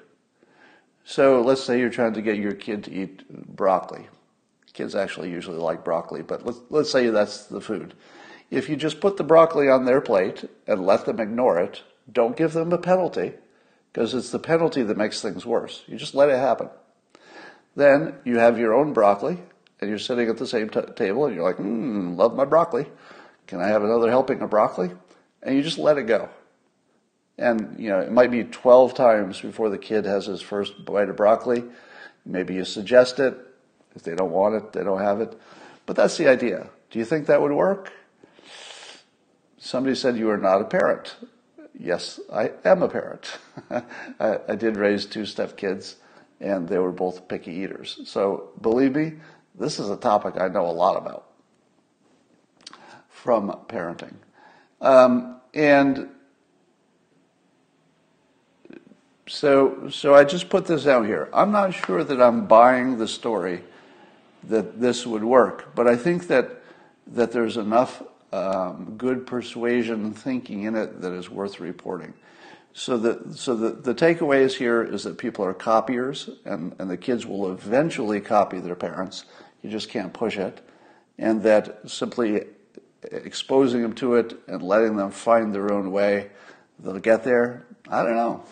So 1.03 1.41
let's 1.41 1.63
say 1.63 1.79
you're 1.79 1.89
trying 1.89 2.13
to 2.13 2.21
get 2.21 2.37
your 2.37 2.53
kid 2.53 2.85
to 2.85 2.93
eat 2.93 3.27
broccoli. 3.29 4.07
Kids 4.71 4.95
actually 4.95 5.29
usually 5.29 5.57
like 5.57 5.83
broccoli, 5.83 6.21
but 6.21 6.45
let's, 6.45 6.59
let's 6.69 6.91
say 6.91 7.09
that's 7.09 7.47
the 7.47 7.59
food. 7.59 7.95
If 8.49 8.69
you 8.69 8.77
just 8.77 9.01
put 9.01 9.17
the 9.17 9.25
broccoli 9.25 9.67
on 9.67 9.83
their 9.83 9.99
plate 9.99 10.49
and 10.65 10.85
let 10.85 11.05
them 11.05 11.19
ignore 11.19 11.59
it, 11.59 11.81
don't 12.09 12.37
give 12.37 12.53
them 12.53 12.71
a 12.71 12.77
penalty, 12.77 13.33
because 13.97 14.13
it's 14.13 14.29
the 14.29 14.37
penalty 14.37 14.83
that 14.83 14.95
makes 14.95 15.23
things 15.23 15.43
worse. 15.43 15.83
You 15.87 15.97
just 15.97 16.13
let 16.13 16.29
it 16.29 16.37
happen. 16.37 16.69
Then 17.75 18.13
you 18.25 18.37
have 18.37 18.59
your 18.59 18.75
own 18.75 18.93
broccoli, 18.93 19.39
and 19.81 19.89
you're 19.89 19.97
sitting 19.97 20.29
at 20.29 20.37
the 20.37 20.45
same 20.45 20.69
t- 20.69 20.81
table, 20.95 21.25
and 21.25 21.33
you're 21.33 21.43
like, 21.43 21.57
mmm, 21.57 22.15
love 22.15 22.35
my 22.35 22.45
broccoli. 22.45 22.85
Can 23.47 23.59
I 23.59 23.69
have 23.69 23.83
another 23.83 24.11
helping 24.11 24.39
of 24.43 24.51
broccoli? 24.51 24.91
And 25.41 25.55
you 25.55 25.63
just 25.63 25.79
let 25.79 25.97
it 25.97 26.03
go. 26.03 26.29
And, 27.39 27.75
you 27.79 27.89
know, 27.89 27.97
it 27.99 28.11
might 28.11 28.29
be 28.29 28.43
12 28.43 28.93
times 28.93 29.41
before 29.41 29.71
the 29.71 29.79
kid 29.79 30.05
has 30.05 30.27
his 30.27 30.43
first 30.43 30.85
bite 30.85 31.09
of 31.09 31.15
broccoli. 31.15 31.63
Maybe 32.23 32.53
you 32.53 32.65
suggest 32.65 33.17
it. 33.17 33.35
If 33.95 34.03
they 34.03 34.13
don't 34.13 34.29
want 34.29 34.53
it, 34.53 34.73
they 34.73 34.83
don't 34.83 35.01
have 35.01 35.21
it. 35.21 35.35
But 35.87 35.95
that's 35.95 36.17
the 36.17 36.27
idea. 36.27 36.69
Do 36.91 36.99
you 36.99 37.05
think 37.05 37.25
that 37.25 37.41
would 37.41 37.51
work? 37.51 37.91
Somebody 39.57 39.95
said 39.95 40.17
you 40.17 40.29
are 40.29 40.37
not 40.37 40.61
a 40.61 40.65
parent 40.65 41.15
yes, 41.79 42.19
I 42.31 42.51
am 42.65 42.81
a 42.81 42.89
parent. 42.89 43.37
I, 44.19 44.39
I, 44.47 44.55
did 44.55 44.77
raise 44.77 45.05
two 45.05 45.21
stepkids, 45.21 45.95
and 46.39 46.67
they 46.67 46.77
were 46.77 46.91
both 46.91 47.27
picky 47.27 47.53
eaters. 47.53 47.99
So 48.05 48.49
believe 48.61 48.95
me, 48.95 49.13
this 49.55 49.79
is 49.79 49.89
a 49.89 49.97
topic 49.97 50.39
I 50.39 50.47
know 50.47 50.65
a 50.65 50.71
lot 50.71 50.97
about 50.97 51.25
from 53.09 53.49
parenting. 53.67 54.13
Um, 54.81 55.41
and 55.53 56.09
so, 59.27 59.89
so 59.89 60.15
I 60.15 60.23
just 60.23 60.49
put 60.49 60.65
this 60.65 60.87
out 60.87 61.05
here. 61.05 61.29
I'm 61.33 61.51
not 61.51 61.73
sure 61.73 62.03
that 62.03 62.21
I'm 62.21 62.45
buying 62.45 62.97
the 62.97 63.07
story 63.07 63.63
that 64.43 64.79
this 64.79 65.05
would 65.05 65.23
work, 65.23 65.75
but 65.75 65.87
I 65.87 65.95
think 65.95 66.27
that 66.27 66.51
that 67.07 67.31
there's 67.31 67.57
enough 67.57 68.03
um, 68.31 68.95
good 68.97 69.25
persuasion 69.25 70.13
thinking 70.13 70.63
in 70.63 70.75
it 70.75 71.01
that 71.01 71.13
is 71.13 71.29
worth 71.29 71.59
reporting. 71.59 72.13
So 72.73 72.97
the 72.97 73.33
so 73.35 73.55
the, 73.55 73.69
the 73.71 73.95
takeaways 73.95 74.53
here 74.53 74.83
is 74.83 75.03
that 75.03 75.17
people 75.17 75.43
are 75.43 75.53
copiers 75.53 76.29
and, 76.45 76.75
and 76.77 76.89
the 76.89 76.97
kids 76.97 77.25
will 77.25 77.51
eventually 77.51 78.21
copy 78.21 78.59
their 78.59 78.75
parents. 78.75 79.25
You 79.63 79.69
just 79.69 79.89
can't 79.89 80.13
push 80.13 80.37
it. 80.37 80.61
And 81.17 81.41
that 81.43 81.89
simply 81.89 82.45
exposing 83.11 83.81
them 83.81 83.93
to 83.93 84.15
it 84.15 84.37
and 84.47 84.61
letting 84.61 84.95
them 84.95 85.11
find 85.11 85.55
their 85.55 85.71
own 85.71 85.91
way, 85.91 86.29
they'll 86.79 86.99
get 86.99 87.23
there. 87.23 87.65
I 87.89 88.03
don't 88.03 88.15
know. 88.15 88.43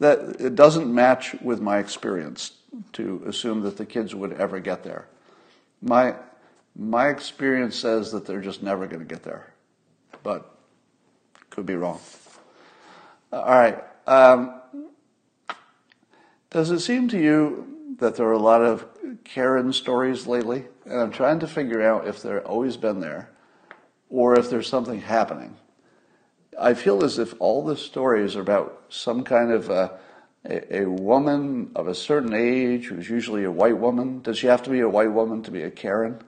That 0.00 0.40
it 0.40 0.54
doesn't 0.54 0.92
match 0.92 1.34
with 1.40 1.60
my 1.60 1.78
experience 1.78 2.52
to 2.92 3.22
assume 3.26 3.62
that 3.62 3.76
the 3.76 3.86
kids 3.86 4.14
would 4.14 4.34
ever 4.34 4.60
get 4.60 4.82
there. 4.84 5.06
My 5.80 6.14
my 6.76 7.08
experience 7.08 7.76
says 7.76 8.12
that 8.12 8.26
they're 8.26 8.40
just 8.40 8.62
never 8.62 8.86
going 8.86 9.00
to 9.00 9.06
get 9.06 9.22
there, 9.22 9.52
but 10.22 10.58
could 11.50 11.66
be 11.66 11.76
wrong. 11.76 12.00
All 13.32 13.44
right. 13.44 13.82
Um, 14.06 14.60
does 16.50 16.70
it 16.70 16.80
seem 16.80 17.08
to 17.08 17.18
you 17.18 17.96
that 17.98 18.16
there 18.16 18.26
are 18.26 18.32
a 18.32 18.38
lot 18.38 18.62
of 18.62 18.86
Karen 19.24 19.72
stories 19.72 20.26
lately? 20.26 20.64
And 20.84 21.00
I'm 21.00 21.10
trying 21.10 21.40
to 21.40 21.46
figure 21.46 21.82
out 21.82 22.06
if 22.06 22.22
they've 22.22 22.44
always 22.44 22.76
been 22.76 23.00
there 23.00 23.30
or 24.08 24.38
if 24.38 24.50
there's 24.50 24.68
something 24.68 25.00
happening. 25.00 25.56
I 26.58 26.74
feel 26.74 27.02
as 27.02 27.18
if 27.18 27.34
all 27.40 27.64
the 27.64 27.76
stories 27.76 28.36
are 28.36 28.40
about 28.40 28.84
some 28.88 29.24
kind 29.24 29.50
of 29.50 29.70
a, 29.70 29.98
a, 30.44 30.84
woman 30.84 31.72
of 31.74 31.88
a 31.88 31.94
certain 31.94 32.32
age 32.32 32.86
who's 32.86 33.10
usually 33.10 33.44
a 33.44 33.50
white 33.50 33.78
woman. 33.78 34.22
Does 34.22 34.38
she 34.38 34.46
have 34.46 34.62
to 34.64 34.70
be 34.70 34.80
a 34.80 34.88
white 34.88 35.12
woman 35.12 35.42
to 35.42 35.50
be 35.50 35.62
a 35.62 35.70
Karen? 35.70 36.22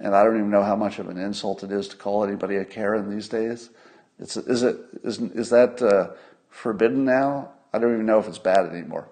And 0.00 0.16
I 0.16 0.24
don't 0.24 0.36
even 0.36 0.50
know 0.50 0.62
how 0.62 0.76
much 0.76 0.98
of 0.98 1.08
an 1.08 1.18
insult 1.18 1.62
it 1.62 1.70
is 1.70 1.88
to 1.88 1.96
call 1.96 2.24
anybody 2.24 2.56
a 2.56 2.64
Karen 2.64 3.10
these 3.10 3.28
days. 3.28 3.70
It's, 4.18 4.36
is 4.36 4.62
it 4.62 4.78
is 5.04 5.18
is 5.18 5.50
that 5.50 5.80
uh, 5.80 6.14
forbidden 6.48 7.04
now? 7.04 7.50
I 7.72 7.78
don't 7.78 7.92
even 7.92 8.06
know 8.06 8.18
if 8.18 8.26
it's 8.26 8.38
bad 8.38 8.66
anymore. 8.66 9.08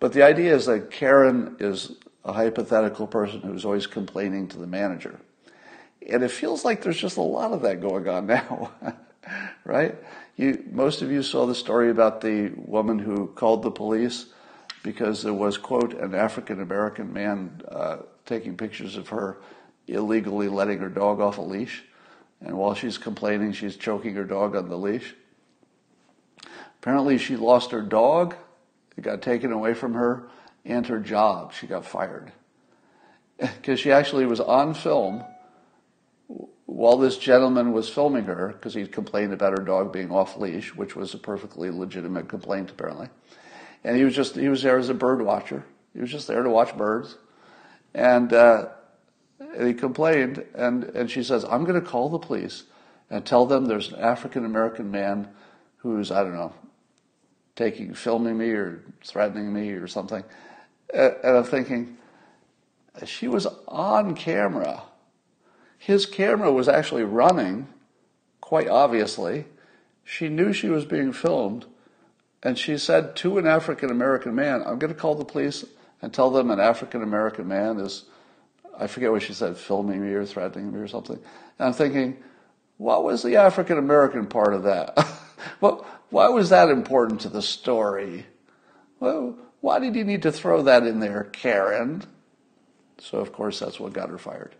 But 0.00 0.12
the 0.12 0.22
idea 0.22 0.54
is 0.54 0.66
that 0.66 0.90
Karen 0.90 1.56
is 1.60 1.92
a 2.24 2.32
hypothetical 2.32 3.06
person 3.06 3.40
who's 3.40 3.64
always 3.64 3.86
complaining 3.86 4.48
to 4.48 4.58
the 4.58 4.66
manager, 4.66 5.20
and 6.06 6.22
it 6.22 6.30
feels 6.30 6.64
like 6.64 6.82
there's 6.82 7.00
just 7.00 7.16
a 7.16 7.22
lot 7.22 7.52
of 7.52 7.62
that 7.62 7.80
going 7.80 8.08
on 8.08 8.26
now, 8.26 8.72
right? 9.64 9.96
You, 10.36 10.64
most 10.70 11.02
of 11.02 11.10
you 11.10 11.22
saw 11.22 11.46
the 11.46 11.54
story 11.54 11.90
about 11.90 12.20
the 12.20 12.52
woman 12.56 12.98
who 12.98 13.28
called 13.28 13.62
the 13.62 13.70
police 13.70 14.26
because 14.82 15.22
there 15.22 15.34
was 15.34 15.58
quote 15.58 15.92
an 15.94 16.14
African 16.14 16.60
American 16.60 17.12
man 17.12 17.60
uh, 17.68 17.98
taking 18.26 18.56
pictures 18.56 18.96
of 18.96 19.08
her 19.08 19.38
illegally 19.92 20.48
letting 20.48 20.78
her 20.78 20.88
dog 20.88 21.20
off 21.20 21.38
a 21.38 21.42
leash. 21.42 21.84
And 22.40 22.56
while 22.56 22.74
she's 22.74 22.98
complaining, 22.98 23.52
she's 23.52 23.76
choking 23.76 24.14
her 24.14 24.24
dog 24.24 24.56
on 24.56 24.68
the 24.68 24.78
leash. 24.78 25.14
Apparently, 26.80 27.18
she 27.18 27.36
lost 27.36 27.72
her 27.72 27.82
dog. 27.82 28.34
It 28.96 29.02
got 29.02 29.20
taken 29.22 29.52
away 29.52 29.74
from 29.74 29.94
her 29.94 30.28
and 30.64 30.86
her 30.86 30.98
job. 30.98 31.52
She 31.52 31.66
got 31.66 31.84
fired. 31.84 32.32
Because 33.38 33.80
she 33.80 33.90
actually 33.90 34.26
was 34.26 34.40
on 34.40 34.74
film 34.74 35.24
while 36.66 36.96
this 36.96 37.18
gentleman 37.18 37.72
was 37.72 37.88
filming 37.88 38.24
her, 38.24 38.48
because 38.48 38.74
he'd 38.74 38.92
complained 38.92 39.32
about 39.32 39.58
her 39.58 39.64
dog 39.64 39.92
being 39.92 40.10
off 40.10 40.36
leash, 40.36 40.74
which 40.74 40.94
was 40.94 41.12
a 41.14 41.18
perfectly 41.18 41.70
legitimate 41.70 42.28
complaint, 42.28 42.70
apparently. 42.70 43.08
And 43.82 43.96
he 43.96 44.04
was 44.04 44.14
just, 44.14 44.36
he 44.36 44.48
was 44.48 44.62
there 44.62 44.78
as 44.78 44.88
a 44.88 44.94
bird 44.94 45.20
watcher. 45.20 45.64
He 45.94 46.00
was 46.00 46.10
just 46.10 46.28
there 46.28 46.42
to 46.42 46.50
watch 46.50 46.76
birds. 46.76 47.16
And, 47.92 48.32
uh, 48.32 48.68
and 49.40 49.66
he 49.66 49.74
complained, 49.74 50.44
and, 50.54 50.84
and 50.84 51.10
she 51.10 51.22
says, 51.22 51.44
I'm 51.44 51.64
going 51.64 51.80
to 51.80 51.86
call 51.86 52.10
the 52.10 52.18
police 52.18 52.64
and 53.08 53.24
tell 53.24 53.46
them 53.46 53.64
there's 53.64 53.92
an 53.92 53.98
African 53.98 54.44
American 54.44 54.90
man 54.90 55.28
who's, 55.78 56.10
I 56.12 56.22
don't 56.22 56.34
know, 56.34 56.52
taking, 57.56 57.94
filming 57.94 58.38
me 58.38 58.50
or 58.50 58.82
threatening 59.04 59.52
me 59.52 59.70
or 59.70 59.88
something. 59.88 60.22
And 60.92 61.16
I'm 61.24 61.44
thinking, 61.44 61.96
she 63.06 63.28
was 63.28 63.46
on 63.66 64.14
camera. 64.14 64.82
His 65.78 66.04
camera 66.04 66.52
was 66.52 66.68
actually 66.68 67.04
running, 67.04 67.68
quite 68.40 68.68
obviously. 68.68 69.46
She 70.04 70.28
knew 70.28 70.52
she 70.52 70.68
was 70.68 70.84
being 70.84 71.12
filmed, 71.12 71.64
and 72.42 72.58
she 72.58 72.76
said 72.76 73.16
to 73.16 73.38
an 73.38 73.46
African 73.46 73.90
American 73.90 74.34
man, 74.34 74.62
I'm 74.66 74.78
going 74.78 74.92
to 74.92 74.98
call 74.98 75.14
the 75.14 75.24
police 75.24 75.64
and 76.02 76.12
tell 76.12 76.30
them 76.30 76.50
an 76.50 76.60
African 76.60 77.02
American 77.02 77.48
man 77.48 77.78
is, 77.78 78.04
I 78.80 78.86
forget 78.86 79.10
what 79.10 79.22
she 79.22 79.34
said, 79.34 79.56
filming 79.56 80.00
me 80.00 80.12
or 80.12 80.24
threatening 80.24 80.72
me 80.72 80.80
or 80.80 80.88
something. 80.88 81.16
And 81.58 81.68
I'm 81.68 81.72
thinking, 81.72 82.16
what 82.78 83.04
was 83.04 83.22
the 83.22 83.36
African 83.36 83.78
American 83.78 84.26
part 84.26 84.54
of 84.54 84.62
that? 84.64 84.96
well, 85.60 85.86
why 86.08 86.28
was 86.28 86.48
that 86.48 86.70
important 86.70 87.20
to 87.22 87.28
the 87.28 87.42
story? 87.42 88.26
Well, 88.98 89.38
why 89.60 89.78
did 89.78 89.94
you 89.94 90.04
need 90.04 90.22
to 90.22 90.32
throw 90.32 90.62
that 90.62 90.86
in 90.86 91.00
there, 91.00 91.24
Karen? 91.24 92.02
So, 92.98 93.18
of 93.18 93.32
course, 93.32 93.58
that's 93.58 93.78
what 93.78 93.92
got 93.92 94.10
her 94.10 94.18
fired. 94.18 94.54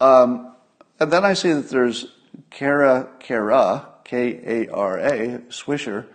Um, 0.00 0.54
and 1.00 1.10
then 1.10 1.24
I 1.24 1.34
see 1.34 1.52
that 1.52 1.70
there's 1.70 2.12
Kara 2.50 3.08
Kara, 3.20 3.88
K 4.04 4.66
A 4.66 4.72
R 4.72 4.98
A, 4.98 5.38
Swisher, 5.48 6.06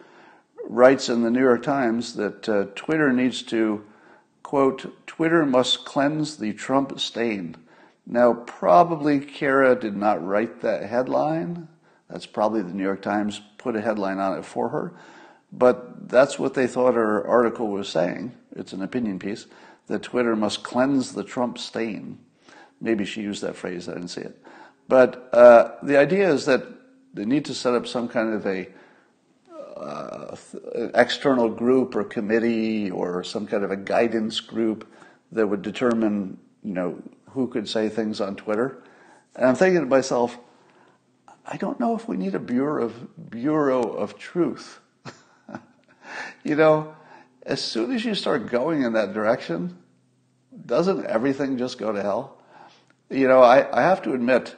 writes 0.65 1.09
in 1.09 1.23
the 1.23 1.31
New 1.31 1.41
York 1.41 1.63
Times 1.63 2.15
that 2.15 2.47
uh, 2.47 2.65
Twitter 2.75 3.11
needs 3.11 3.41
to, 3.43 3.83
quote, 4.43 5.07
Twitter 5.07 5.45
must 5.45 5.85
cleanse 5.85 6.37
the 6.37 6.53
Trump 6.53 6.99
stain. 6.99 7.55
Now, 8.05 8.33
probably 8.33 9.19
Kara 9.19 9.79
did 9.79 9.95
not 9.95 10.25
write 10.25 10.61
that 10.61 10.83
headline. 10.83 11.69
That's 12.09 12.25
probably 12.25 12.61
the 12.61 12.73
New 12.73 12.83
York 12.83 13.01
Times 13.01 13.41
put 13.57 13.75
a 13.75 13.81
headline 13.81 14.19
on 14.19 14.37
it 14.37 14.45
for 14.45 14.69
her. 14.69 14.93
But 15.51 16.09
that's 16.09 16.37
what 16.37 16.53
they 16.53 16.67
thought 16.67 16.95
her 16.95 17.25
article 17.25 17.69
was 17.69 17.87
saying. 17.87 18.33
It's 18.55 18.73
an 18.73 18.81
opinion 18.81 19.19
piece 19.19 19.47
that 19.87 20.03
Twitter 20.03 20.35
must 20.35 20.63
cleanse 20.63 21.13
the 21.13 21.23
Trump 21.23 21.57
stain. 21.57 22.19
Maybe 22.81 23.05
she 23.05 23.21
used 23.21 23.41
that 23.43 23.55
phrase, 23.55 23.87
I 23.87 23.93
didn't 23.93 24.09
see 24.09 24.21
it. 24.21 24.43
But 24.87 25.29
uh, 25.33 25.75
the 25.81 25.97
idea 25.97 26.29
is 26.29 26.45
that 26.45 26.65
they 27.13 27.25
need 27.25 27.45
to 27.45 27.53
set 27.53 27.73
up 27.73 27.87
some 27.87 28.07
kind 28.07 28.33
of 28.33 28.45
a 28.45 28.67
uh, 29.83 30.35
external 30.95 31.49
group 31.49 31.95
or 31.95 32.03
committee 32.03 32.89
or 32.89 33.23
some 33.23 33.45
kind 33.45 33.63
of 33.63 33.71
a 33.71 33.75
guidance 33.75 34.39
group 34.39 34.87
that 35.31 35.47
would 35.47 35.61
determine, 35.61 36.37
you 36.63 36.73
know, 36.73 37.01
who 37.31 37.47
could 37.47 37.67
say 37.67 37.89
things 37.89 38.21
on 38.21 38.35
Twitter. 38.35 38.83
And 39.35 39.45
I'm 39.45 39.55
thinking 39.55 39.81
to 39.81 39.87
myself, 39.87 40.37
I 41.45 41.57
don't 41.57 41.79
know 41.79 41.95
if 41.95 42.07
we 42.07 42.15
need 42.15 42.35
a 42.35 42.39
bureau 42.39 42.85
of 42.85 43.29
bureau 43.29 43.81
of 43.81 44.17
truth. 44.17 44.79
you 46.43 46.55
know, 46.55 46.95
as 47.45 47.61
soon 47.61 47.91
as 47.91 48.05
you 48.05 48.15
start 48.15 48.49
going 48.49 48.83
in 48.83 48.93
that 48.93 49.13
direction, 49.13 49.77
doesn't 50.65 51.05
everything 51.05 51.57
just 51.57 51.77
go 51.77 51.91
to 51.91 52.01
hell? 52.01 52.41
You 53.09 53.27
know, 53.27 53.41
I, 53.41 53.77
I 53.77 53.81
have 53.81 54.01
to 54.03 54.13
admit 54.13 54.55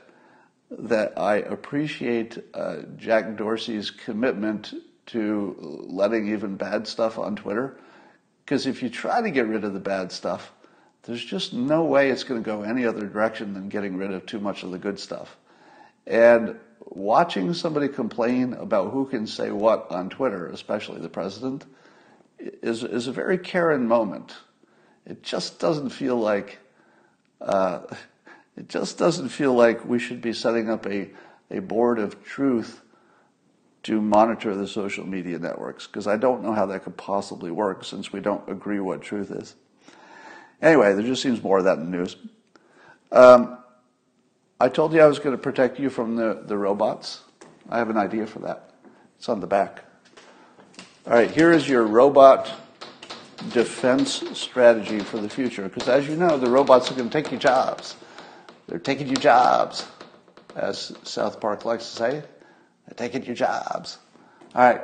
that 0.69 1.17
I 1.17 1.37
appreciate 1.37 2.37
uh, 2.53 2.77
Jack 2.97 3.37
Dorsey's 3.37 3.89
commitment 3.89 4.73
to 5.07 5.55
letting 5.87 6.29
even 6.29 6.55
bad 6.55 6.87
stuff 6.87 7.19
on 7.19 7.35
Twitter. 7.35 7.77
Because 8.43 8.65
if 8.67 8.83
you 8.83 8.89
try 8.89 9.21
to 9.21 9.31
get 9.31 9.47
rid 9.47 9.63
of 9.63 9.73
the 9.73 9.79
bad 9.79 10.11
stuff, 10.11 10.51
there's 11.03 11.23
just 11.23 11.53
no 11.53 11.83
way 11.83 12.09
it's 12.09 12.23
going 12.23 12.41
to 12.41 12.45
go 12.45 12.63
any 12.63 12.85
other 12.85 13.07
direction 13.07 13.53
than 13.53 13.69
getting 13.69 13.97
rid 13.97 14.11
of 14.11 14.25
too 14.25 14.39
much 14.39 14.63
of 14.63 14.71
the 14.71 14.77
good 14.77 14.99
stuff. 14.99 15.37
And 16.07 16.59
watching 16.89 17.53
somebody 17.53 17.87
complain 17.87 18.53
about 18.53 18.91
who 18.91 19.05
can 19.05 19.25
say 19.27 19.51
what 19.51 19.89
on 19.91 20.09
Twitter, 20.09 20.47
especially 20.47 21.01
the 21.01 21.09
president, 21.09 21.65
is, 22.39 22.83
is 22.83 23.07
a 23.07 23.11
very 23.11 23.37
Karen 23.37 23.87
moment. 23.87 24.35
It 25.05 25.23
just 25.23 25.59
doesn't 25.59 25.89
feel 25.89 26.17
like, 26.17 26.59
uh, 27.41 27.81
it 28.57 28.69
just 28.69 28.97
doesn't 28.97 29.29
feel 29.29 29.53
like 29.53 29.85
we 29.85 29.99
should 29.99 30.21
be 30.21 30.33
setting 30.33 30.69
up 30.69 30.85
a, 30.85 31.09
a 31.51 31.59
board 31.59 31.99
of 31.99 32.23
truth 32.23 32.81
to 33.85 34.01
monitor 34.01 34.55
the 34.55 34.67
social 34.67 35.05
media 35.05 35.37
networks, 35.37 35.85
because 35.85 36.07
I 36.07 36.17
don't 36.17 36.41
know 36.41 36.53
how 36.53 36.65
that 36.65 36.83
could 36.83 36.97
possibly 36.97 37.51
work 37.51 37.85
since 37.85 38.11
we 38.11 38.19
don't 38.19 38.47
agree 38.49 38.79
what 38.79 39.03
truth 39.03 39.29
is. 39.29 39.53
Anyway, 40.59 40.93
there 40.93 41.03
just 41.03 41.21
seems 41.21 41.43
more 41.43 41.59
of 41.59 41.65
that 41.65 41.77
in 41.77 41.91
the 41.91 41.97
news. 41.97 42.15
Um, 43.11 43.59
I 44.59 44.69
told 44.69 44.91
you 44.93 45.01
I 45.01 45.05
was 45.05 45.19
going 45.19 45.35
to 45.35 45.41
protect 45.41 45.79
you 45.79 45.91
from 45.91 46.15
the, 46.15 46.41
the 46.47 46.57
robots. 46.57 47.21
I 47.69 47.77
have 47.77 47.91
an 47.91 47.97
idea 47.97 48.25
for 48.25 48.39
that. 48.39 48.71
It's 49.17 49.29
on 49.29 49.39
the 49.39 49.45
back. 49.45 49.83
All 51.05 51.13
right, 51.13 51.29
here 51.29 51.51
is 51.51 51.69
your 51.69 51.83
robot 51.83 52.51
defense 53.51 54.23
strategy 54.33 54.99
for 54.99 55.19
the 55.19 55.29
future. 55.29 55.69
Because 55.69 55.87
as 55.87 56.07
you 56.07 56.15
know, 56.15 56.39
the 56.39 56.49
robots 56.49 56.89
are 56.89 56.95
going 56.95 57.09
to 57.11 57.21
take 57.21 57.29
your 57.31 57.39
jobs. 57.39 57.95
They're 58.65 58.79
taking 58.79 59.05
your 59.05 59.17
jobs, 59.17 59.85
as 60.55 60.91
South 61.03 61.39
Park 61.39 61.65
likes 61.65 61.87
to 61.91 61.95
say. 61.95 62.23
They're 62.87 62.95
taking 62.95 63.23
your 63.25 63.35
jobs. 63.35 63.97
All 64.53 64.63
right. 64.63 64.81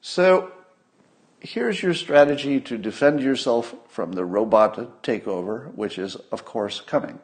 So 0.00 0.52
here's 1.40 1.82
your 1.82 1.94
strategy 1.94 2.60
to 2.60 2.78
defend 2.78 3.20
yourself 3.20 3.74
from 3.88 4.12
the 4.12 4.24
robot 4.24 5.02
takeover, 5.02 5.74
which 5.74 5.98
is, 5.98 6.16
of 6.32 6.44
course, 6.44 6.80
coming. 6.80 7.18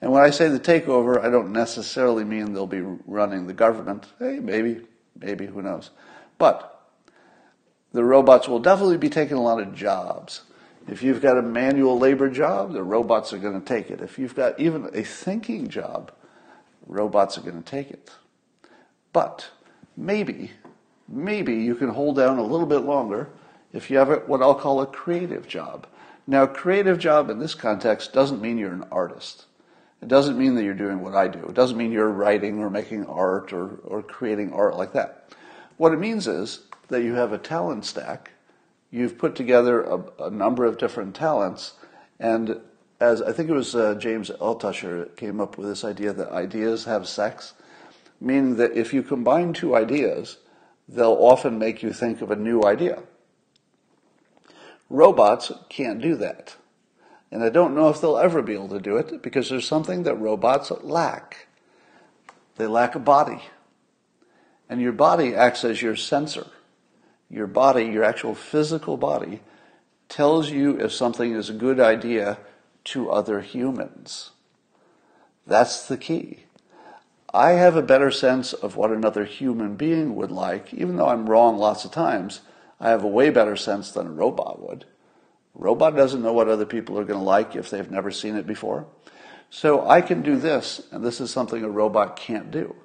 And 0.00 0.12
when 0.12 0.22
I 0.22 0.30
say 0.30 0.48
the 0.48 0.60
takeover, 0.60 1.22
I 1.22 1.30
don't 1.30 1.52
necessarily 1.52 2.24
mean 2.24 2.52
they'll 2.52 2.66
be 2.66 2.82
running 3.06 3.46
the 3.46 3.54
government. 3.54 4.06
Hey, 4.18 4.38
maybe, 4.40 4.82
maybe, 5.18 5.46
who 5.46 5.62
knows. 5.62 5.90
But 6.38 6.70
the 7.92 8.04
robots 8.04 8.48
will 8.48 8.58
definitely 8.58 8.98
be 8.98 9.08
taking 9.08 9.36
a 9.36 9.42
lot 9.42 9.60
of 9.60 9.74
jobs. 9.74 10.42
If 10.86 11.02
you've 11.02 11.22
got 11.22 11.38
a 11.38 11.42
manual 11.42 11.98
labor 11.98 12.28
job, 12.28 12.72
the 12.72 12.82
robots 12.82 13.32
are 13.32 13.38
going 13.38 13.58
to 13.58 13.66
take 13.66 13.90
it. 13.90 14.02
If 14.02 14.18
you've 14.18 14.34
got 14.34 14.60
even 14.60 14.90
a 14.92 15.02
thinking 15.02 15.68
job, 15.68 16.12
robots 16.86 17.38
are 17.38 17.40
going 17.40 17.62
to 17.62 17.70
take 17.70 17.90
it. 17.90 18.10
But 19.14 19.48
maybe, 19.96 20.50
maybe 21.08 21.54
you 21.54 21.76
can 21.76 21.88
hold 21.88 22.16
down 22.16 22.36
a 22.36 22.42
little 22.42 22.66
bit 22.66 22.80
longer 22.80 23.30
if 23.72 23.88
you 23.88 23.96
have 23.96 24.24
what 24.26 24.42
I'll 24.42 24.56
call 24.56 24.82
a 24.82 24.86
creative 24.86 25.48
job. 25.48 25.86
Now, 26.26 26.46
creative 26.46 26.98
job 26.98 27.30
in 27.30 27.38
this 27.38 27.54
context 27.54 28.12
doesn't 28.12 28.42
mean 28.42 28.58
you're 28.58 28.72
an 28.72 28.88
artist. 28.90 29.46
It 30.02 30.08
doesn't 30.08 30.36
mean 30.36 30.56
that 30.56 30.64
you're 30.64 30.74
doing 30.74 31.00
what 31.00 31.14
I 31.14 31.28
do. 31.28 31.38
It 31.46 31.54
doesn't 31.54 31.78
mean 31.78 31.92
you're 31.92 32.10
writing 32.10 32.58
or 32.58 32.68
making 32.68 33.06
art 33.06 33.52
or, 33.52 33.76
or 33.84 34.02
creating 34.02 34.52
art 34.52 34.76
like 34.76 34.92
that. 34.94 35.30
What 35.76 35.92
it 35.92 36.00
means 36.00 36.26
is 36.26 36.62
that 36.88 37.02
you 37.02 37.14
have 37.14 37.32
a 37.32 37.38
talent 37.38 37.84
stack. 37.84 38.32
You've 38.90 39.16
put 39.16 39.36
together 39.36 39.82
a, 39.84 40.24
a 40.24 40.30
number 40.30 40.64
of 40.64 40.76
different 40.76 41.14
talents. 41.14 41.74
And 42.18 42.60
as 43.00 43.22
I 43.22 43.32
think 43.32 43.48
it 43.48 43.54
was 43.54 43.76
uh, 43.76 43.94
James 43.94 44.30
Altucher 44.30 45.14
came 45.16 45.40
up 45.40 45.56
with 45.56 45.68
this 45.68 45.84
idea 45.84 46.12
that 46.12 46.32
ideas 46.32 46.84
have 46.84 47.06
sex, 47.06 47.54
meaning 48.20 48.56
that 48.56 48.72
if 48.72 48.92
you 48.92 49.02
combine 49.02 49.52
two 49.52 49.74
ideas, 49.74 50.38
they'll 50.88 51.12
often 51.12 51.58
make 51.58 51.82
you 51.82 51.92
think 51.92 52.20
of 52.20 52.30
a 52.30 52.36
new 52.36 52.62
idea. 52.62 53.02
Robots 54.90 55.50
can't 55.68 56.00
do 56.00 56.16
that. 56.16 56.56
And 57.30 57.42
I 57.42 57.48
don't 57.48 57.74
know 57.74 57.88
if 57.88 58.00
they'll 58.00 58.16
ever 58.16 58.42
be 58.42 58.54
able 58.54 58.68
to 58.68 58.78
do 58.78 58.96
it 58.96 59.22
because 59.22 59.48
there's 59.48 59.66
something 59.66 60.04
that 60.04 60.14
robots 60.14 60.70
lack. 60.82 61.48
They 62.56 62.66
lack 62.66 62.94
a 62.94 63.00
body. 63.00 63.42
And 64.68 64.80
your 64.80 64.92
body 64.92 65.34
acts 65.34 65.64
as 65.64 65.82
your 65.82 65.96
sensor. 65.96 66.46
Your 67.28 67.48
body, 67.48 67.86
your 67.86 68.04
actual 68.04 68.34
physical 68.34 68.96
body, 68.96 69.40
tells 70.08 70.50
you 70.50 70.78
if 70.78 70.92
something 70.92 71.32
is 71.32 71.50
a 71.50 71.54
good 71.54 71.80
idea 71.80 72.38
to 72.84 73.10
other 73.10 73.40
humans. 73.40 74.30
That's 75.46 75.88
the 75.88 75.96
key. 75.96 76.43
I 77.34 77.52
have 77.52 77.74
a 77.74 77.82
better 77.82 78.12
sense 78.12 78.52
of 78.52 78.76
what 78.76 78.92
another 78.92 79.24
human 79.24 79.74
being 79.74 80.14
would 80.14 80.30
like, 80.30 80.72
even 80.72 80.94
though 80.94 81.08
I'm 81.08 81.28
wrong 81.28 81.58
lots 81.58 81.84
of 81.84 81.90
times. 81.90 82.42
I 82.80 82.90
have 82.90 83.02
a 83.02 83.08
way 83.08 83.30
better 83.30 83.56
sense 83.56 83.90
than 83.90 84.06
a 84.06 84.12
robot 84.12 84.62
would. 84.62 84.84
A 85.56 85.58
robot 85.58 85.96
doesn't 85.96 86.22
know 86.22 86.32
what 86.32 86.48
other 86.48 86.64
people 86.64 86.96
are 86.96 87.04
going 87.04 87.18
to 87.18 87.24
like 87.24 87.56
if 87.56 87.70
they've 87.70 87.90
never 87.90 88.12
seen 88.12 88.36
it 88.36 88.46
before. 88.46 88.86
So 89.50 89.88
I 89.88 90.00
can 90.00 90.22
do 90.22 90.36
this, 90.36 90.80
and 90.92 91.04
this 91.04 91.20
is 91.20 91.32
something 91.32 91.64
a 91.64 91.68
robot 91.68 92.14
can't 92.16 92.52
do. 92.52 92.76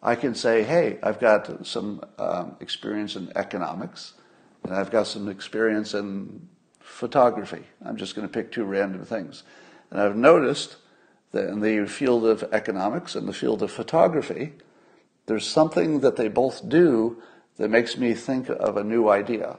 I 0.00 0.14
can 0.14 0.36
say, 0.36 0.62
hey, 0.62 0.98
I've 1.02 1.18
got 1.18 1.66
some 1.66 2.02
um, 2.18 2.54
experience 2.60 3.16
in 3.16 3.32
economics, 3.34 4.14
and 4.62 4.72
I've 4.72 4.92
got 4.92 5.08
some 5.08 5.28
experience 5.28 5.94
in 5.94 6.48
photography. 6.78 7.64
I'm 7.84 7.96
just 7.96 8.14
going 8.14 8.28
to 8.28 8.32
pick 8.32 8.52
two 8.52 8.64
random 8.64 9.04
things. 9.04 9.42
And 9.90 10.00
I've 10.00 10.16
noticed 10.16 10.76
in 11.32 11.60
the 11.60 11.86
field 11.86 12.24
of 12.24 12.42
economics 12.52 13.14
and 13.14 13.28
the 13.28 13.32
field 13.32 13.62
of 13.62 13.70
photography, 13.70 14.52
there's 15.26 15.46
something 15.46 16.00
that 16.00 16.16
they 16.16 16.28
both 16.28 16.68
do 16.68 17.22
that 17.58 17.68
makes 17.68 17.96
me 17.98 18.14
think 18.14 18.48
of 18.48 18.76
a 18.76 18.84
new 18.84 19.08
idea. 19.08 19.58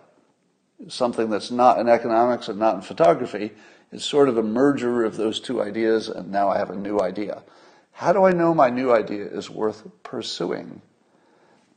something 0.87 1.29
that's 1.29 1.51
not 1.51 1.79
in 1.79 1.89
economics 1.89 2.47
and 2.47 2.57
not 2.57 2.75
in 2.75 2.81
photography. 2.81 3.51
It's 3.91 4.05
sort 4.05 4.29
of 4.29 4.37
a 4.37 4.43
merger 4.43 5.03
of 5.03 5.17
those 5.17 5.39
two 5.39 5.61
ideas, 5.61 6.07
and 6.07 6.31
now 6.31 6.49
I 6.49 6.57
have 6.57 6.69
a 6.69 6.75
new 6.75 6.99
idea. 6.99 7.43
How 7.91 8.13
do 8.13 8.23
I 8.23 8.31
know 8.31 8.53
my 8.53 8.69
new 8.69 8.93
idea 8.93 9.25
is 9.25 9.49
worth 9.49 9.83
pursuing? 10.03 10.81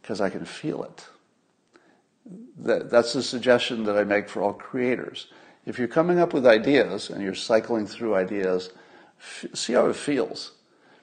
Because 0.00 0.20
I 0.20 0.30
can 0.30 0.44
feel 0.44 0.84
it. 0.84 1.06
That, 2.58 2.90
that's 2.90 3.12
the 3.12 3.22
suggestion 3.22 3.84
that 3.84 3.96
I 3.96 4.04
make 4.04 4.28
for 4.28 4.42
all 4.42 4.52
creators. 4.52 5.26
If 5.66 5.78
you're 5.78 5.88
coming 5.88 6.18
up 6.20 6.32
with 6.32 6.46
ideas 6.46 7.10
and 7.10 7.22
you're 7.22 7.34
cycling 7.34 7.86
through 7.86 8.14
ideas, 8.14 8.70
see 9.54 9.72
how 9.74 9.86
it 9.86 9.96
feels. 9.96 10.52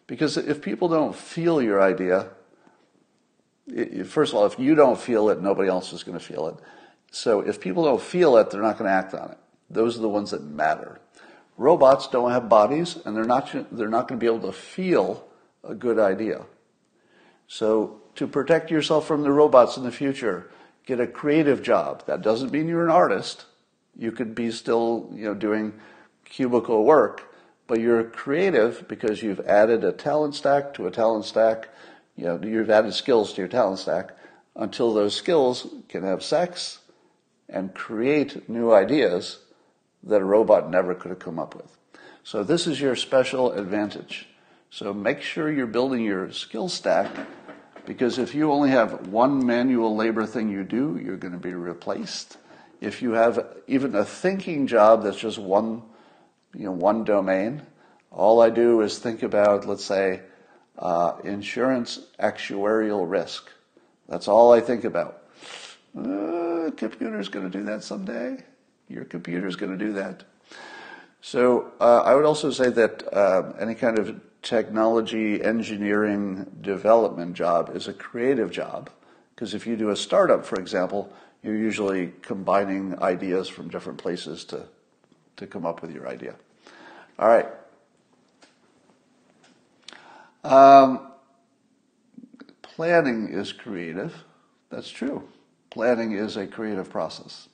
Because 0.08 0.38
if 0.38 0.62
people 0.62 0.90
don't 0.90 1.16
feel 1.16 1.62
your 1.62 1.82
idea, 1.82 2.30
first 4.06 4.34
of 4.34 4.40
all, 4.40 4.46
if 4.46 4.58
you 4.58 4.76
don't 4.76 5.00
feel 5.00 5.30
it, 5.30 5.42
nobody 5.42 5.70
else 5.70 5.94
is 5.94 6.04
going 6.04 6.18
to 6.18 6.24
feel 6.24 6.48
it. 6.48 6.56
So 7.12 7.42
if 7.42 7.60
people 7.60 7.84
don't 7.84 8.02
feel 8.02 8.38
it, 8.38 8.50
they're 8.50 8.62
not 8.62 8.78
going 8.78 8.90
to 8.90 8.96
act 8.96 9.14
on 9.14 9.32
it. 9.32 9.38
Those 9.70 9.98
are 9.98 10.02
the 10.02 10.10
ones 10.10 10.32
that 10.32 10.44
matter. 10.44 11.00
Robots 11.58 12.08
don't 12.08 12.32
have 12.32 12.50
bodies, 12.50 12.98
and 13.06 13.16
they're 13.16 13.26
not, 13.26 13.52
they're 13.76 13.90
not 13.90 14.08
going 14.08 14.20
to 14.20 14.24
be 14.24 14.34
able 14.34 14.48
to 14.48 14.54
feel 14.54 15.28
a 15.64 15.76
good 15.76 16.00
idea. 16.00 16.46
So 17.48 18.02
to 18.16 18.28
protect 18.28 18.72
yourself 18.72 19.06
from 19.06 19.24
the 19.24 19.32
robots 19.32 19.78
in 19.78 19.84
the 19.84 19.92
future, 19.92 20.50
get 20.86 21.00
a 21.00 21.08
creative 21.08 21.62
job. 21.62 22.06
That 22.06 22.22
doesn't 22.22 22.52
mean 22.52 22.68
you're 22.68 22.86
an 22.86 22.92
artist. 22.92 23.46
You 23.98 24.12
could 24.12 24.34
be 24.34 24.52
still, 24.52 25.10
you 25.14 25.26
know, 25.26 25.34
doing 25.34 25.74
cubicle 26.26 26.84
work, 26.84 27.34
but 27.70 27.80
you're 27.80 28.04
creative 28.04 28.88
because 28.88 29.22
you've 29.22 29.40
added 29.42 29.84
a 29.84 29.92
talent 29.92 30.34
stack 30.34 30.74
to 30.74 30.88
a 30.88 30.92
talent 30.92 31.24
stack. 31.24 31.70
You 32.16 32.26
know, 32.26 32.40
you've 32.42 32.72
added 32.72 32.96
skills 32.96 33.32
to 33.34 33.42
your 33.42 33.48
talent 33.48 33.78
stack 33.78 34.10
until 34.56 34.92
those 34.92 35.16
skills 35.16 35.68
can 35.88 36.04
have 36.04 36.24
sex 36.24 36.80
and 37.48 37.74
create 37.76 38.50
new 38.50 38.74
ideas 38.74 39.38
that 40.02 40.20
a 40.20 40.26
robot 40.26 40.72
never 40.72 40.96
could 40.96 41.12
have 41.12 41.20
come 41.20 41.38
up 41.38 41.56
with. 41.56 41.78
So 42.24 42.44
this 42.44 42.66
is 42.66 42.82
your 42.82 42.96
special 42.96 43.52
advantage. 43.52 44.28
So 44.72 44.92
make 44.92 45.22
sure 45.22 45.52
you're 45.52 45.68
building 45.68 46.04
your 46.04 46.32
skill 46.32 46.70
stack 46.70 47.12
because 47.86 48.18
if 48.18 48.34
you 48.34 48.52
only 48.52 48.72
have 48.72 49.08
one 49.08 49.46
manual 49.46 49.96
labor 49.96 50.26
thing 50.26 50.50
you 50.50 50.64
do, 50.64 51.00
you're 51.04 51.18
going 51.18 51.34
to 51.34 51.40
be 51.40 51.54
replaced. 51.54 52.38
If 52.82 53.04
you 53.04 53.12
have 53.12 53.46
even 53.68 53.94
a 53.94 54.06
thinking 54.06 54.66
job 54.66 55.04
that's 55.04 55.20
just 55.20 55.38
one, 55.38 55.84
you 56.54 56.66
know, 56.66 56.72
one 56.72 57.04
domain, 57.04 57.62
all 58.12 58.42
I 58.42 58.50
do 58.50 58.82
is 58.82 58.98
think 58.98 59.24
about, 59.24 59.68
let's 59.68 59.86
say, 59.86 60.22
uh, 60.78 61.14
insurance 61.24 62.00
actuarial 62.20 63.10
risk. 63.10 63.50
That's 64.08 64.28
all 64.28 64.52
I 64.52 64.62
think 64.62 64.84
about. 64.84 65.24
Uh, 65.98 66.72
computer's 66.76 67.30
going 67.30 67.50
to 67.50 67.58
do 67.58 67.64
that 67.66 67.84
someday. 67.84 68.44
Your 68.88 69.06
computer's 69.06 69.56
going 69.56 69.78
to 69.78 69.86
do 69.86 69.94
that. 69.94 70.24
So 71.22 71.72
uh, 71.80 72.02
I 72.02 72.16
would 72.16 72.26
also 72.26 72.50
say 72.50 72.70
that 72.70 73.14
uh, 73.14 73.54
any 73.60 73.76
kind 73.76 74.00
of 74.00 74.20
technology, 74.42 75.44
engineering, 75.44 76.50
development 76.62 77.36
job 77.36 77.76
is 77.76 77.88
a 77.88 77.94
creative 77.94 78.52
job. 78.52 78.90
Because 79.36 79.54
if 79.54 79.68
you 79.68 79.76
do 79.76 79.90
a 79.90 79.96
startup, 79.96 80.46
for 80.46 80.60
example, 80.60 81.12
you're 81.44 81.56
usually 81.56 82.14
combining 82.22 83.02
ideas 83.02 83.48
from 83.48 83.70
different 83.70 84.00
places 84.00 84.46
to, 84.46 84.66
to 85.40 85.48
come 85.48 85.66
up 85.66 85.82
with 85.82 85.92
your 85.92 86.08
idea. 86.08 86.36
All 87.18 87.28
right. 87.28 87.48
Um, 90.44 91.12
planning 92.62 93.30
is 93.30 93.52
creative. 93.52 94.24
That's 94.70 94.90
true. 94.90 95.28
Planning 95.70 96.14
is 96.14 96.38
a 96.38 96.48
creative 96.48 96.90
process. 96.90 97.50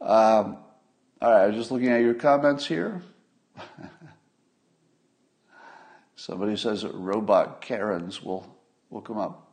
Um, 0.00 0.58
all 1.20 1.30
right, 1.30 1.44
I'm 1.44 1.54
just 1.54 1.70
looking 1.70 1.88
at 1.88 2.00
your 2.00 2.14
comments 2.14 2.66
here. 2.66 3.02
Somebody 6.16 6.56
says 6.56 6.82
that 6.82 6.92
robot 6.94 7.60
Karens 7.60 8.22
will, 8.22 8.46
will 8.90 9.00
come 9.00 9.18
up. 9.18 9.50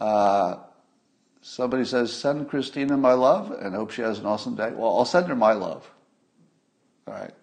Uh, 0.00 0.56
somebody 1.42 1.84
says, 1.84 2.12
send 2.12 2.48
Christina 2.48 2.96
my 2.96 3.12
love 3.12 3.50
and 3.50 3.74
hope 3.74 3.90
she 3.90 4.02
has 4.02 4.18
an 4.18 4.26
awesome 4.26 4.54
day. 4.54 4.70
Well, 4.70 4.96
I'll 4.96 5.04
send 5.04 5.26
her 5.26 5.36
my 5.36 5.52
love. 5.52 5.88
All 7.06 7.14
right. 7.14 7.34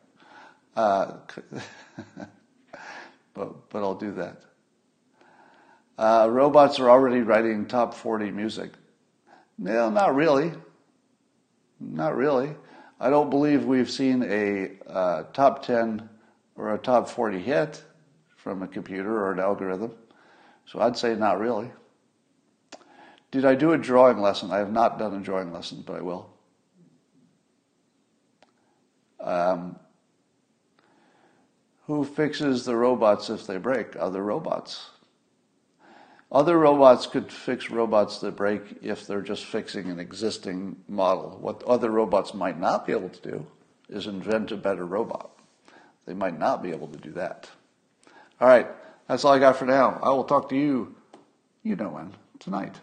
Uh, 0.76 1.18
but, 3.34 3.70
but 3.70 3.80
I'll 3.84 3.95
do 3.95 4.14
that. 4.14 4.41
Uh, 5.97 6.30
robots 6.32 6.80
are 6.80 6.89
already 6.89 7.20
writing 7.20 7.66
top 7.66 7.93
40 7.93 8.32
music. 8.32 8.72
No, 9.58 9.89
not 9.89 10.16
really. 10.16 10.54
Not 11.80 12.16
really. 12.16 12.56
I 13.02 13.10
don't 13.10 13.30
believe 13.30 13.66
we've 13.66 13.91
seen 13.91 14.24
a 14.24 14.72
uh, 14.88 15.24
top 15.34 15.66
10 15.66 16.10
or 16.56 16.74
a 16.74 16.78
top 16.78 17.10
40 17.10 17.39
hit 17.39 17.84
from 18.38 18.64
a 18.64 18.68
computer 18.68 19.26
or 19.26 19.34
an 19.34 19.39
algorithm. 19.39 19.91
So 20.66 20.80
I'd 20.80 20.97
say 20.97 21.16
not 21.16 21.39
really. 21.39 21.70
Did 23.32 23.45
I 23.45 23.55
do 23.55 23.73
a 23.73 23.77
drawing 23.77 24.19
lesson? 24.19 24.51
I 24.51 24.57
have 24.57 24.71
not 24.71 24.97
done 24.97 25.13
a 25.13 25.19
drawing 25.19 25.53
lesson, 25.53 25.84
but 25.86 25.97
I 25.97 26.01
will. 26.01 26.30
Um, 29.19 29.77
who 31.86 32.03
fixes 32.03 32.65
the 32.65 32.75
robots 32.75 33.30
if 33.30 33.45
they 33.45 33.57
break? 33.57 33.95
Other 33.95 34.23
robots. 34.23 34.89
Other 36.32 36.57
robots 36.57 37.07
could 37.07 37.32
fix 37.32 37.71
robots 37.71 38.19
that 38.19 38.36
break 38.36 38.61
if 38.84 39.07
they're 39.07 39.21
just 39.21 39.45
fixing 39.45 39.89
an 39.89 39.99
existing 39.99 40.77
model. 40.88 41.38
What 41.41 41.63
other 41.63 41.89
robots 41.89 42.34
might 42.36 42.59
not 42.59 42.86
be 42.86 42.93
able 42.93 43.09
to 43.09 43.32
do 43.32 43.47
is 43.89 44.05
invent 44.05 44.51
a 44.51 44.57
better 44.57 44.86
robot. 44.86 45.32
They 46.05 46.13
might 46.13 46.38
not 46.38 46.61
be 46.61 46.69
able 46.69 46.88
to 46.88 46.97
do 46.97 47.11
that. 47.13 47.49
All 48.39 48.47
right, 48.47 48.67
that's 49.07 49.25
all 49.25 49.34
I 49.34 49.39
got 49.39 49.57
for 49.57 49.65
now. 49.65 49.99
I 50.03 50.09
will 50.09 50.23
talk 50.23 50.49
to 50.49 50.55
you, 50.55 50.95
you 51.63 51.75
know 51.75 51.89
when, 51.89 52.13
tonight. 52.39 52.75